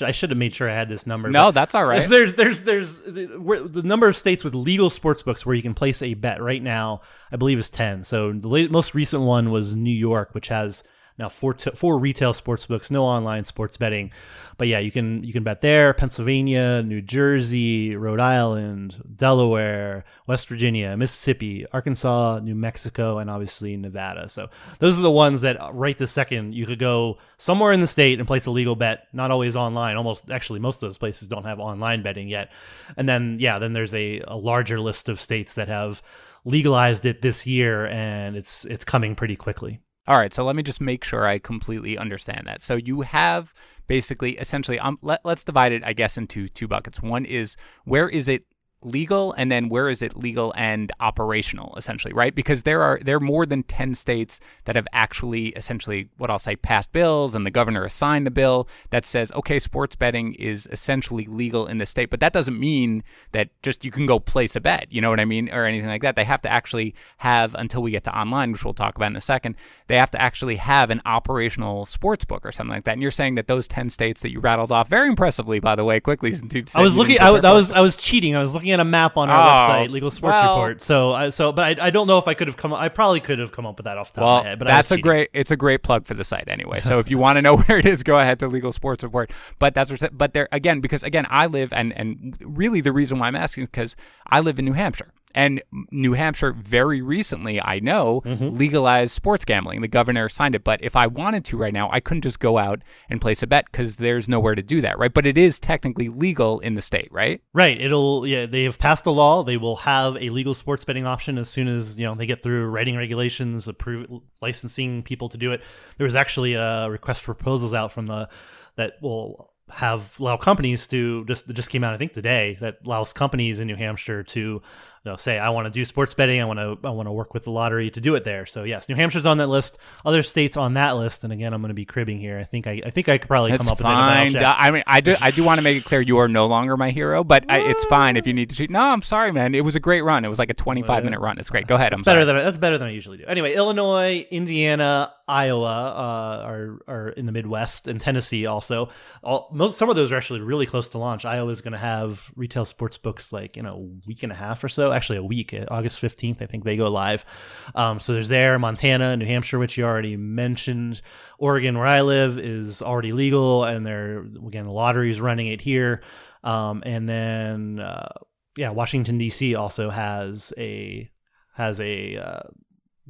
I 0.01 0.11
should 0.11 0.29
have 0.29 0.37
made 0.37 0.53
sure 0.53 0.69
I 0.69 0.73
had 0.73 0.89
this 0.89 1.07
number. 1.07 1.29
No, 1.29 1.51
that's 1.51 1.75
all 1.75 1.85
right. 1.85 2.09
There's 2.15 2.33
there's 2.33 2.63
there's 2.63 2.97
the 2.99 3.81
number 3.83 4.07
of 4.07 4.17
states 4.17 4.43
with 4.43 4.55
legal 4.55 4.89
sports 4.89 5.21
books 5.21 5.45
where 5.45 5.55
you 5.55 5.61
can 5.61 5.73
place 5.73 6.01
a 6.01 6.13
bet 6.13 6.41
right 6.41 6.61
now. 6.61 7.01
I 7.31 7.37
believe 7.37 7.59
is 7.59 7.69
ten. 7.69 8.03
So 8.03 8.31
the 8.33 8.67
most 8.69 8.93
recent 8.93 9.23
one 9.23 9.51
was 9.51 9.75
New 9.75 9.95
York, 9.95 10.33
which 10.33 10.49
has 10.49 10.83
now 11.17 11.29
four 11.29 11.53
t- 11.53 11.71
four 11.71 11.97
retail 11.97 12.33
sports 12.33 12.65
books, 12.65 12.91
no 12.91 13.03
online 13.03 13.43
sports 13.45 13.77
betting. 13.77 14.11
But 14.57 14.67
yeah, 14.67 14.79
you 14.79 14.91
can 14.91 15.23
you 15.23 15.31
can 15.31 15.43
bet 15.43 15.61
there. 15.61 15.93
Pennsylvania, 15.93 16.81
New 16.83 17.01
Jersey, 17.01 17.95
Rhode 17.95 18.19
Island, 18.19 19.01
Delaware, 19.15 20.03
West 20.27 20.47
Virginia, 20.47 20.95
Mississippi, 20.97 21.65
Arkansas, 21.71 22.39
New 22.39 22.55
Mexico, 22.55 23.19
and 23.19 23.29
obviously 23.29 23.77
Nevada. 23.77 24.27
So 24.27 24.49
those 24.79 24.99
are 24.99 25.01
the 25.01 25.11
ones 25.11 25.41
that 25.41 25.59
uh, 25.59 25.71
right 25.73 25.97
this 25.97 26.11
second 26.11 26.53
you 26.53 26.65
could 26.65 26.79
go 26.79 27.17
somewhere 27.37 27.71
in 27.71 27.81
the 27.81 27.87
state 27.87 28.19
and 28.19 28.27
place 28.27 28.45
a 28.45 28.51
legal 28.51 28.75
bet. 28.75 29.07
Not 29.13 29.31
always 29.31 29.55
online. 29.55 29.95
Almost 29.95 30.31
actually 30.31 30.59
most 30.59 30.83
of 30.83 30.89
those 30.89 30.97
places 30.97 31.27
don't 31.27 31.45
have 31.45 31.59
online 31.59 32.03
betting 32.03 32.27
yet. 32.27 32.51
And 32.97 33.07
then 33.07 33.37
yeah, 33.39 33.59
then 33.59 33.73
there's 33.73 33.93
a, 33.93 34.21
a 34.27 34.35
larger 34.35 34.79
list 34.81 35.07
of 35.07 35.21
states 35.21 35.55
that 35.55 35.69
have 35.69 36.01
legalized 36.43 37.05
it 37.05 37.21
this 37.21 37.47
year 37.47 37.87
and 37.87 38.35
it's 38.35 38.65
it's 38.65 38.85
coming 38.85 39.15
pretty 39.15 39.35
quickly. 39.35 39.79
All 40.07 40.17
right, 40.17 40.31
so 40.31 40.45
let 40.45 40.55
me 40.55 40.61
just 40.61 40.81
make 40.81 41.03
sure 41.03 41.25
I 41.25 41.39
completely 41.39 41.97
understand 41.97 42.45
that. 42.45 42.61
So 42.61 42.75
you 42.75 43.01
have 43.01 43.53
basically, 43.87 44.37
essentially, 44.37 44.79
um, 44.79 44.97
let, 45.01 45.21
let's 45.23 45.43
divide 45.43 45.71
it, 45.71 45.83
I 45.83 45.93
guess, 45.93 46.17
into 46.17 46.47
two 46.47 46.67
buckets. 46.67 47.01
One 47.01 47.25
is 47.25 47.57
where 47.85 48.07
is 48.07 48.27
it 48.27 48.45
legal 48.83 49.33
and 49.33 49.51
then 49.51 49.69
where 49.69 49.89
is 49.89 50.01
it 50.01 50.15
legal 50.15 50.53
and 50.55 50.91
operational 50.99 51.73
essentially 51.75 52.13
right? 52.13 52.35
Because 52.35 52.63
there 52.63 52.81
are 52.81 52.99
there 53.01 53.17
are 53.17 53.21
more 53.21 53.45
than 53.45 53.63
10 53.63 53.95
states 53.95 54.39
that 54.65 54.75
have 54.75 54.87
actually 54.93 55.49
essentially 55.49 56.09
what 56.17 56.29
I'll 56.29 56.39
say 56.39 56.55
passed 56.55 56.91
bills 56.91 57.33
and 57.35 57.45
the 57.45 57.51
governor 57.51 57.87
signed 57.89 58.25
the 58.25 58.31
bill 58.31 58.67
that 58.91 59.05
says 59.05 59.31
okay 59.33 59.59
sports 59.59 59.95
betting 59.95 60.33
is 60.35 60.67
essentially 60.71 61.25
legal 61.25 61.67
in 61.67 61.77
the 61.77 61.85
state 61.85 62.09
but 62.09 62.19
that 62.19 62.33
doesn't 62.33 62.59
mean 62.59 63.03
that 63.31 63.49
just 63.63 63.85
you 63.85 63.91
can 63.91 64.05
go 64.05 64.19
place 64.19 64.55
a 64.55 64.61
bet 64.61 64.91
you 64.91 65.01
know 65.01 65.09
what 65.09 65.19
I 65.19 65.25
mean 65.25 65.49
or 65.49 65.65
anything 65.65 65.89
like 65.89 66.01
that. 66.01 66.15
They 66.15 66.23
have 66.25 66.41
to 66.43 66.51
actually 66.51 66.95
have 67.17 67.55
until 67.55 67.81
we 67.81 67.91
get 67.91 68.03
to 68.05 68.17
online 68.17 68.51
which 68.51 68.63
we'll 68.63 68.73
talk 68.73 68.95
about 68.95 69.11
in 69.11 69.15
a 69.15 69.21
second 69.21 69.55
they 69.87 69.97
have 69.97 70.11
to 70.11 70.21
actually 70.21 70.57
have 70.57 70.89
an 70.89 71.01
operational 71.05 71.85
sports 71.85 72.25
book 72.25 72.45
or 72.45 72.51
something 72.51 72.73
like 72.73 72.83
that. 72.85 72.93
And 72.93 73.01
you're 73.01 73.11
saying 73.11 73.35
that 73.35 73.47
those 73.47 73.67
10 73.67 73.89
states 73.89 74.21
that 74.21 74.31
you 74.31 74.39
rattled 74.39 74.71
off 74.71 74.89
very 74.89 75.07
impressively 75.09 75.59
by 75.59 75.75
the 75.75 75.83
way 75.83 75.99
quickly 75.99 76.33
I 76.75 76.81
was 76.81 76.97
looking 76.97 77.19
I, 77.19 77.29
I 77.29 77.53
was 77.53 77.71
I 77.71 77.81
was 77.81 77.95
cheating. 77.95 78.35
I 78.35 78.39
was 78.39 78.53
looking 78.53 78.71
at 78.71 78.74
a 78.79 78.85
map 78.85 79.17
on 79.17 79.29
our 79.29 79.37
oh, 79.37 79.73
website, 79.73 79.89
Legal 79.89 80.11
Sports 80.11 80.33
well, 80.33 80.55
Report. 80.55 80.81
So, 80.81 81.13
I, 81.13 81.29
so, 81.29 81.51
but 81.51 81.79
I, 81.79 81.87
I 81.87 81.89
don't 81.89 82.07
know 82.07 82.17
if 82.17 82.27
I 82.27 82.33
could 82.33 82.47
have 82.47 82.57
come. 82.57 82.73
I 82.73 82.89
probably 82.89 83.19
could 83.19 83.39
have 83.39 83.51
come 83.51 83.65
up 83.65 83.77
with 83.77 83.85
that 83.85 83.97
off 83.97 84.13
the 84.13 84.21
top 84.21 84.27
well, 84.27 84.37
of 84.37 84.43
my 84.43 84.49
head. 84.49 84.59
But 84.59 84.67
that's 84.67 84.91
a 84.91 84.97
great. 84.97 85.29
It's 85.33 85.51
a 85.51 85.57
great 85.57 85.83
plug 85.83 86.05
for 86.05 86.13
the 86.13 86.23
site 86.23 86.47
anyway. 86.47 86.81
So 86.81 86.99
if 86.99 87.09
you 87.09 87.17
want 87.25 87.37
to 87.37 87.41
know 87.41 87.57
where 87.61 87.77
it 87.79 87.85
is, 87.85 88.03
go 88.03 88.19
ahead 88.19 88.39
to 88.39 88.47
Legal 88.47 88.71
Sports 88.71 89.03
Report. 89.03 89.31
But 89.59 89.73
that's 89.73 89.91
what. 89.91 90.17
But 90.17 90.33
there 90.33 90.47
again, 90.51 90.81
because 90.81 91.03
again, 91.03 91.25
I 91.29 91.47
live 91.47 91.73
and 91.73 91.93
and 91.93 92.37
really 92.41 92.81
the 92.81 92.93
reason 92.93 93.17
why 93.17 93.27
I'm 93.27 93.35
asking 93.35 93.63
is 93.63 93.69
because 93.69 93.95
I 94.27 94.39
live 94.39 94.59
in 94.59 94.65
New 94.65 94.73
Hampshire. 94.73 95.11
And 95.35 95.61
New 95.91 96.13
Hampshire, 96.13 96.53
very 96.53 97.01
recently, 97.01 97.61
I 97.61 97.79
know, 97.79 98.21
mm-hmm. 98.21 98.57
legalized 98.57 99.11
sports 99.11 99.43
gambling. 99.43 99.81
The 99.81 99.89
governor 99.89 100.29
signed 100.29 100.55
it. 100.55 100.63
But 100.63 100.81
if 100.81 100.95
I 100.95 101.07
wanted 101.07 101.43
to 101.45 101.57
right 101.57 101.73
now, 101.73 101.89
I 101.91 101.99
couldn't 101.99 102.21
just 102.21 102.39
go 102.39 102.57
out 102.57 102.81
and 103.09 103.19
place 103.19 103.43
a 103.43 103.47
bet 103.47 103.65
because 103.65 103.97
there's 103.97 104.29
nowhere 104.29 104.55
to 104.55 104.63
do 104.63 104.79
that, 104.79 104.97
right? 104.97 105.13
But 105.13 105.25
it 105.25 105.37
is 105.37 105.59
technically 105.59 106.07
legal 106.07 106.61
in 106.61 106.75
the 106.75 106.81
state, 106.81 107.09
right? 107.11 107.41
Right. 107.53 107.79
It'll, 107.79 108.25
yeah, 108.25 108.45
they 108.45 108.63
have 108.63 108.79
passed 108.79 109.05
a 109.05 109.11
law. 109.11 109.43
They 109.43 109.57
will 109.57 109.75
have 109.75 110.15
a 110.15 110.29
legal 110.29 110.53
sports 110.53 110.85
betting 110.85 111.05
option 111.05 111.37
as 111.37 111.49
soon 111.49 111.67
as, 111.67 111.99
you 111.99 112.05
know, 112.05 112.15
they 112.15 112.25
get 112.25 112.41
through 112.41 112.67
writing 112.67 112.95
regulations, 112.95 113.67
approve, 113.67 114.07
licensing 114.41 115.03
people 115.03 115.27
to 115.27 115.37
do 115.37 115.51
it. 115.51 115.61
There 115.97 116.05
was 116.05 116.15
actually 116.15 116.53
a 116.53 116.89
request 116.89 117.23
for 117.23 117.33
proposals 117.33 117.73
out 117.73 117.91
from 117.91 118.05
the, 118.05 118.29
that 118.77 118.93
will 119.01 119.51
have 119.69 120.19
allow 120.19 120.37
companies 120.37 120.85
to 120.85 121.25
just 121.25 121.47
just 121.47 121.71
came 121.71 121.83
out 121.83 121.93
I 121.93 121.97
think 121.97 122.13
today 122.13 122.55
that 122.61 122.77
allows 122.85 123.13
companies 123.13 123.59
in 123.59 123.67
New 123.67 123.75
Hampshire 123.75 124.21
to 124.23 124.61
you 125.05 125.11
know, 125.11 125.17
say 125.17 125.37
I 125.37 125.49
want 125.49 125.65
to 125.65 125.71
do 125.71 125.85
sports 125.85 126.13
betting, 126.15 126.41
I 126.41 126.45
want 126.45 126.57
to 126.59 126.77
I 126.87 126.89
want 126.91 127.07
to 127.07 127.11
work 127.11 127.33
with 127.35 127.43
the 127.43 127.51
lottery 127.51 127.91
to 127.91 128.01
do 128.01 128.15
it 128.15 128.23
there. 128.23 128.45
So 128.47 128.63
yes, 128.63 128.89
New 128.89 128.95
Hampshire's 128.95 129.25
on 129.25 129.37
that 129.37 129.47
list. 129.47 129.77
Other 130.03 130.23
states 130.23 130.57
on 130.57 130.73
that 130.73 130.97
list, 130.97 131.23
and 131.23 131.31
again, 131.31 131.53
I'm 131.53 131.61
going 131.61 131.69
to 131.69 131.75
be 131.75 131.85
cribbing 131.85 132.19
here. 132.19 132.39
I 132.39 132.43
think 132.43 132.65
I, 132.65 132.81
I 132.83 132.89
think 132.89 133.07
I 133.07 133.19
could 133.19 133.27
probably 133.27 133.51
It's 133.51 133.63
come 133.63 133.71
up 133.71 133.79
fine. 133.79 134.25
with 134.27 134.35
it. 134.35 134.37
if 134.37 134.41
I 134.41 134.45
don't 134.45 134.53
check. 134.53 134.55
I 134.59 134.71
mean, 134.71 134.83
I 134.87 135.01
do. 135.01 135.13
I 135.21 135.31
do 135.31 135.45
want 135.45 135.59
to 135.59 135.63
make 135.63 135.77
it 135.77 135.85
clear 135.85 136.01
you 136.01 136.17
are 136.17 136.27
no 136.27 136.47
longer 136.47 136.75
my 136.75 136.89
hero, 136.89 137.23
but 137.23 137.45
I, 137.49 137.59
it's 137.59 137.85
fine 137.85 138.17
if 138.17 138.25
you 138.25 138.33
need 138.33 138.49
to 138.49 138.55
cheat. 138.55 138.71
No, 138.71 138.81
I'm 138.81 139.03
sorry, 139.03 139.31
man. 139.31 139.53
It 139.53 139.63
was 139.63 139.75
a 139.75 139.79
great 139.79 140.01
run. 140.03 140.25
It 140.25 140.29
was 140.29 140.39
like 140.39 140.49
a 140.49 140.55
25 140.55 141.03
minute 141.03 141.19
run. 141.19 141.37
It's 141.37 141.49
great. 141.51 141.67
Go 141.67 141.75
ahead. 141.75 141.93
I'm 141.93 142.01
better 142.01 142.23
sorry. 142.23 142.25
than 142.25 142.37
that's 142.37 142.57
better 142.57 142.77
than 142.79 142.87
I 142.87 142.91
usually 142.91 143.17
do. 143.17 143.25
Anyway, 143.27 143.53
Illinois, 143.53 144.25
Indiana, 144.31 145.13
Iowa 145.27 145.65
uh, 145.65 146.45
are 146.45 146.79
are 146.87 147.09
in 147.09 147.25
the 147.25 147.31
Midwest, 147.31 147.87
and 147.87 147.99
Tennessee 147.99 148.45
also. 148.45 148.89
All 149.23 149.49
most 149.51 149.77
some 149.77 149.89
of 149.89 149.95
those 149.95 150.11
are 150.11 150.17
actually 150.17 150.41
really 150.41 150.67
close 150.67 150.89
to 150.89 150.99
launch. 150.99 151.25
Iowa 151.25 151.49
is 151.49 151.61
going 151.61 151.71
to 151.71 151.79
have 151.79 152.31
retail 152.35 152.63
sports 152.63 152.97
books 152.97 153.33
like 153.33 153.57
in 153.57 153.65
a 153.65 153.75
week 153.77 154.21
and 154.21 154.31
a 154.31 154.35
half 154.35 154.63
or 154.63 154.69
so. 154.69 154.91
Actually, 154.91 155.17
a 155.17 155.23
week, 155.23 155.53
uh, 155.53 155.65
August 155.69 155.99
fifteenth, 155.99 156.41
I 156.41 156.45
think 156.45 156.63
they 156.63 156.77
go 156.77 156.89
live. 156.89 157.25
Um, 157.73 157.99
so 157.99 158.13
there's 158.13 158.29
there, 158.29 158.59
Montana, 158.59 159.17
New 159.17 159.25
Hampshire, 159.25 159.57
which 159.57 159.77
you 159.77 159.85
already 159.85 160.15
mentioned. 160.15 161.01
Oregon, 161.39 161.77
where 161.77 161.87
I 161.87 162.01
live, 162.01 162.37
is 162.37 162.83
already 162.83 163.11
legal, 163.11 163.63
and 163.63 163.85
they're 163.85 164.19
again 164.19 164.65
the 164.65 164.71
lottery's 164.71 165.19
running 165.19 165.47
it 165.47 165.61
here. 165.61 166.03
Um, 166.43 166.83
and 166.85 167.09
then 167.09 167.79
uh, 167.79 168.09
yeah, 168.57 168.69
Washington 168.69 169.17
D.C. 169.17 169.55
also 169.55 169.89
has 169.89 170.53
a 170.57 171.09
has 171.55 171.79
a 171.79 172.17
uh, 172.17 172.49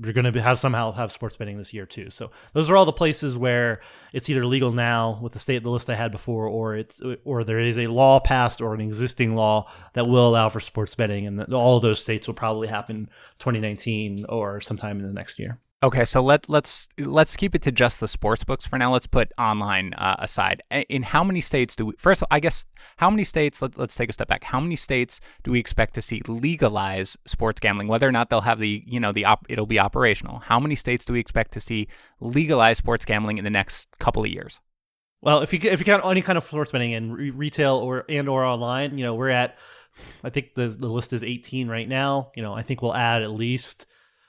you're 0.01 0.13
going 0.13 0.31
to 0.31 0.41
have 0.41 0.59
somehow 0.59 0.91
have 0.91 1.11
sports 1.11 1.37
betting 1.37 1.57
this 1.57 1.73
year 1.73 1.85
too. 1.85 2.09
So 2.09 2.31
those 2.53 2.69
are 2.69 2.75
all 2.75 2.85
the 2.85 2.91
places 2.91 3.37
where 3.37 3.81
it's 4.13 4.29
either 4.29 4.45
legal 4.45 4.71
now 4.71 5.19
with 5.21 5.33
the 5.33 5.39
state 5.39 5.63
the 5.63 5.69
list 5.69 5.89
I 5.89 5.95
had 5.95 6.11
before, 6.11 6.47
or 6.47 6.75
it's 6.75 7.01
or 7.23 7.43
there 7.43 7.59
is 7.59 7.77
a 7.77 7.87
law 7.87 8.19
passed 8.19 8.61
or 8.61 8.73
an 8.73 8.81
existing 8.81 9.35
law 9.35 9.71
that 9.93 10.07
will 10.07 10.27
allow 10.27 10.49
for 10.49 10.59
sports 10.59 10.95
betting, 10.95 11.27
and 11.27 11.53
all 11.53 11.79
those 11.79 12.01
states 12.01 12.27
will 12.27 12.33
probably 12.33 12.67
happen 12.67 13.09
2019 13.39 14.25
or 14.27 14.59
sometime 14.61 14.99
in 14.99 15.05
the 15.05 15.13
next 15.13 15.39
year. 15.39 15.59
Okay, 15.83 16.05
so 16.05 16.21
let 16.21 16.49
let's 16.49 16.87
let's 16.97 17.35
keep 17.35 17.53
it 17.53 17.61
to 17.63 17.71
just 17.71 17.99
the 17.99 18.07
sports 18.07 18.43
books 18.43 18.65
for 18.65 18.79
now. 18.79 18.93
Let's 18.93 19.07
put 19.07 19.31
online 19.37 19.93
uh, 19.95 20.15
aside. 20.19 20.63
In 20.71 21.03
how 21.03 21.23
many 21.23 21.41
states 21.41 21.75
do 21.75 21.87
we? 21.87 21.93
First, 21.97 22.23
I 22.31 22.39
guess 22.39 22.65
how 22.97 23.09
many 23.09 23.25
states? 23.25 23.61
Let, 23.61 23.77
let's 23.77 23.95
take 23.95 24.09
a 24.09 24.13
step 24.13 24.29
back. 24.29 24.45
How 24.45 24.59
many 24.59 24.77
states 24.77 25.19
do 25.43 25.51
we 25.51 25.59
expect 25.59 25.93
to 25.95 26.01
see 26.01 26.21
legalize 26.27 27.17
sports 27.25 27.59
gambling? 27.59 27.89
Whether 27.89 28.07
or 28.07 28.13
not 28.13 28.29
they'll 28.29 28.41
have 28.41 28.59
the 28.59 28.83
you 28.87 29.01
know 29.01 29.11
the 29.11 29.25
op, 29.25 29.45
it'll 29.49 29.65
be 29.65 29.77
operational. 29.77 30.39
How 30.39 30.59
many 30.59 30.75
states 30.75 31.03
do 31.03 31.13
we 31.13 31.19
expect 31.19 31.51
to 31.53 31.59
see 31.59 31.87
legalize 32.21 32.77
sports 32.77 33.03
gambling 33.03 33.37
in 33.37 33.43
the 33.43 33.49
next 33.49 33.89
couple 33.99 34.23
of 34.23 34.29
years? 34.29 34.61
Well, 35.21 35.41
if 35.41 35.51
you 35.53 35.59
if 35.61 35.79
you 35.79 35.85
count 35.85 36.05
any 36.05 36.21
kind 36.21 36.37
of 36.37 36.45
sports 36.45 36.71
betting 36.71 36.93
in 36.93 37.11
re- 37.11 37.31
retail 37.31 37.75
or 37.75 38.05
and 38.07 38.29
or 38.29 38.45
online, 38.45 38.97
you 38.97 39.03
know 39.03 39.13
we're 39.13 39.29
at. 39.29 39.57
I 40.23 40.29
think 40.29 40.55
the 40.55 40.67
the 40.67 40.87
list 40.87 41.13
is 41.13 41.23
18 41.23 41.67
right 41.67 41.87
now. 41.87 42.31
You 42.35 42.43
know, 42.43 42.53
I 42.53 42.63
think 42.63 42.81
we'll 42.81 42.95
add 42.95 43.21
at 43.23 43.31
least 43.31 43.85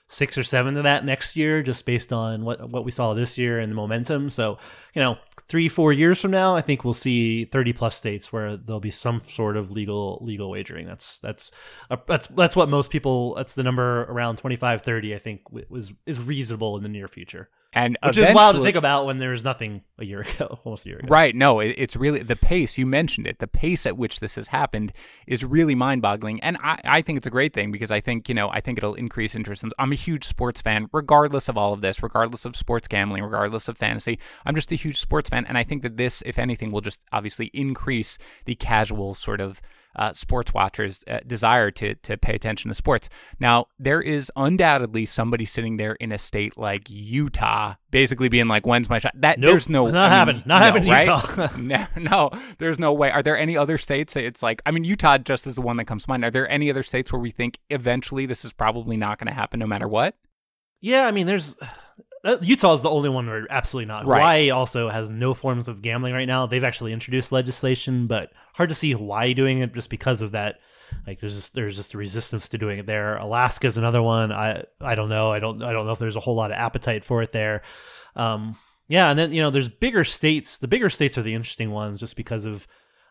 six 0.08 0.38
or 0.38 0.44
seven 0.44 0.74
to 0.74 0.82
that 0.82 1.04
next 1.04 1.36
year, 1.36 1.62
just 1.62 1.84
based 1.84 2.12
on 2.12 2.44
what 2.44 2.70
what 2.70 2.84
we 2.84 2.90
saw 2.90 3.14
this 3.14 3.36
year 3.36 3.58
and 3.58 3.70
the 3.72 3.76
momentum. 3.76 4.30
So, 4.30 4.58
you 4.96 5.02
know, 5.02 5.18
three 5.46 5.68
four 5.68 5.92
years 5.92 6.22
from 6.22 6.30
now, 6.30 6.56
I 6.56 6.62
think 6.62 6.82
we'll 6.82 6.94
see 6.94 7.44
30 7.44 7.74
plus 7.74 7.94
states 7.94 8.32
where 8.32 8.56
there'll 8.56 8.80
be 8.80 8.90
some 8.90 9.20
sort 9.22 9.58
of 9.58 9.70
legal 9.70 10.18
legal 10.22 10.48
wagering. 10.48 10.86
That's 10.86 11.18
that's 11.18 11.52
uh, 11.90 11.98
that's 12.08 12.28
that's 12.28 12.56
what 12.56 12.70
most 12.70 12.90
people. 12.90 13.34
That's 13.34 13.52
the 13.52 13.62
number 13.62 14.04
around 14.04 14.36
25 14.38 14.80
30. 14.80 15.14
I 15.14 15.18
think 15.18 15.42
was 15.68 15.92
is 16.06 16.18
reasonable 16.18 16.78
in 16.78 16.82
the 16.82 16.88
near 16.88 17.08
future. 17.08 17.50
And 17.76 17.98
Which 18.02 18.16
is 18.16 18.34
wild 18.34 18.56
to 18.56 18.62
think 18.62 18.76
about 18.76 19.04
when 19.04 19.18
there 19.18 19.32
was 19.32 19.44
nothing 19.44 19.82
a 19.98 20.04
year 20.04 20.20
ago, 20.38 20.60
almost 20.64 20.86
a 20.86 20.88
year 20.88 20.98
ago. 20.98 21.08
Right. 21.08 21.36
No, 21.36 21.60
it, 21.60 21.74
it's 21.76 21.94
really 21.94 22.22
the 22.22 22.34
pace. 22.34 22.78
You 22.78 22.86
mentioned 22.86 23.26
it. 23.26 23.38
The 23.38 23.46
pace 23.46 23.84
at 23.84 23.98
which 23.98 24.20
this 24.20 24.36
has 24.36 24.48
happened 24.48 24.94
is 25.26 25.44
really 25.44 25.74
mind 25.74 26.00
boggling. 26.00 26.40
And 26.42 26.56
I, 26.62 26.80
I 26.84 27.02
think 27.02 27.18
it's 27.18 27.26
a 27.26 27.30
great 27.30 27.52
thing 27.52 27.70
because 27.70 27.90
I 27.90 28.00
think, 28.00 28.30
you 28.30 28.34
know, 28.34 28.48
I 28.48 28.60
think 28.62 28.78
it'll 28.78 28.94
increase 28.94 29.34
interest. 29.34 29.62
In, 29.62 29.72
I'm 29.78 29.92
a 29.92 29.96
huge 29.96 30.24
sports 30.24 30.62
fan, 30.62 30.88
regardless 30.90 31.50
of 31.50 31.58
all 31.58 31.74
of 31.74 31.82
this, 31.82 32.02
regardless 32.02 32.46
of 32.46 32.56
sports 32.56 32.88
gambling, 32.88 33.22
regardless 33.22 33.68
of 33.68 33.76
fantasy. 33.76 34.18
I'm 34.46 34.54
just 34.54 34.72
a 34.72 34.76
huge 34.76 34.85
sports 34.92 35.30
fan. 35.30 35.46
And 35.46 35.56
I 35.58 35.64
think 35.64 35.82
that 35.82 35.96
this, 35.96 36.22
if 36.26 36.38
anything, 36.38 36.70
will 36.70 36.80
just 36.80 37.04
obviously 37.12 37.50
increase 37.52 38.18
the 38.44 38.54
casual 38.54 39.14
sort 39.14 39.40
of 39.40 39.60
uh, 39.96 40.12
sports 40.12 40.52
watchers' 40.52 41.02
uh, 41.08 41.20
desire 41.26 41.70
to 41.70 41.94
to 41.94 42.16
pay 42.16 42.34
attention 42.34 42.68
to 42.68 42.74
sports. 42.74 43.08
Now, 43.40 43.66
there 43.78 44.00
is 44.00 44.30
undoubtedly 44.36 45.06
somebody 45.06 45.44
sitting 45.44 45.78
there 45.78 45.94
in 45.94 46.12
a 46.12 46.18
state 46.18 46.56
like 46.56 46.82
Utah, 46.88 47.74
basically 47.90 48.28
being 48.28 48.46
like, 48.46 48.66
"When's 48.66 48.88
my 48.88 48.98
shot?" 48.98 49.12
That 49.16 49.38
Nope, 49.38 49.52
there's 49.52 49.68
no 49.68 49.88
not 49.88 50.10
happening. 50.10 50.42
Not 50.44 50.58
no, 50.58 50.64
happening 50.64 50.90
right? 50.90 51.06
Utah. 51.06 51.48
no, 51.58 51.86
no, 51.96 52.30
there's 52.58 52.78
no 52.78 52.92
way. 52.92 53.10
Are 53.10 53.22
there 53.22 53.38
any 53.38 53.56
other 53.56 53.78
states? 53.78 54.14
that 54.14 54.24
It's 54.24 54.42
like, 54.42 54.60
I 54.66 54.70
mean, 54.70 54.84
Utah 54.84 55.18
just 55.18 55.46
is 55.46 55.54
the 55.54 55.62
one 55.62 55.76
that 55.78 55.86
comes 55.86 56.04
to 56.04 56.10
mind. 56.10 56.24
Are 56.24 56.30
there 56.30 56.48
any 56.50 56.70
other 56.70 56.82
states 56.82 57.12
where 57.12 57.20
we 57.20 57.30
think 57.30 57.58
eventually 57.70 58.26
this 58.26 58.44
is 58.44 58.52
probably 58.52 58.96
not 58.96 59.18
going 59.18 59.28
to 59.28 59.34
happen, 59.34 59.58
no 59.58 59.66
matter 59.66 59.88
what? 59.88 60.14
Yeah, 60.80 61.06
I 61.06 61.10
mean, 61.10 61.26
there's 61.26 61.56
Utah 62.40 62.74
is 62.74 62.82
the 62.82 62.90
only 62.90 63.08
one 63.08 63.26
where 63.26 63.46
absolutely 63.50 63.86
not. 63.86 64.06
Right. 64.06 64.18
Hawaii 64.18 64.50
also 64.50 64.88
has 64.88 65.10
no 65.10 65.34
forms 65.34 65.68
of 65.68 65.82
gambling 65.82 66.14
right 66.14 66.26
now. 66.26 66.46
They've 66.46 66.64
actually 66.64 66.92
introduced 66.92 67.32
legislation, 67.32 68.06
but 68.06 68.32
hard 68.54 68.68
to 68.70 68.74
see 68.74 68.92
Hawaii 68.92 69.34
doing 69.34 69.60
it 69.60 69.72
just 69.74 69.90
because 69.90 70.22
of 70.22 70.32
that. 70.32 70.60
Like 71.06 71.20
there's 71.20 71.34
just 71.34 71.54
there's 71.54 71.76
just 71.76 71.94
a 71.94 71.98
resistance 71.98 72.48
to 72.50 72.58
doing 72.58 72.78
it 72.78 72.86
there. 72.86 73.16
Alaska 73.16 73.66
is 73.66 73.76
another 73.76 74.02
one. 74.02 74.32
I 74.32 74.64
I 74.80 74.94
don't 74.94 75.08
know. 75.08 75.30
I 75.32 75.38
don't 75.38 75.62
I 75.62 75.72
don't 75.72 75.86
know 75.86 75.92
if 75.92 75.98
there's 75.98 76.16
a 76.16 76.20
whole 76.20 76.36
lot 76.36 76.50
of 76.50 76.56
appetite 76.56 77.04
for 77.04 77.22
it 77.22 77.32
there. 77.32 77.62
Um, 78.14 78.56
yeah, 78.88 79.10
and 79.10 79.18
then 79.18 79.32
you 79.32 79.42
know 79.42 79.50
there's 79.50 79.68
bigger 79.68 80.04
states. 80.04 80.58
The 80.58 80.68
bigger 80.68 80.90
states 80.90 81.18
are 81.18 81.22
the 81.22 81.34
interesting 81.34 81.70
ones, 81.70 82.00
just 82.00 82.16
because 82.16 82.44
of 82.44 82.66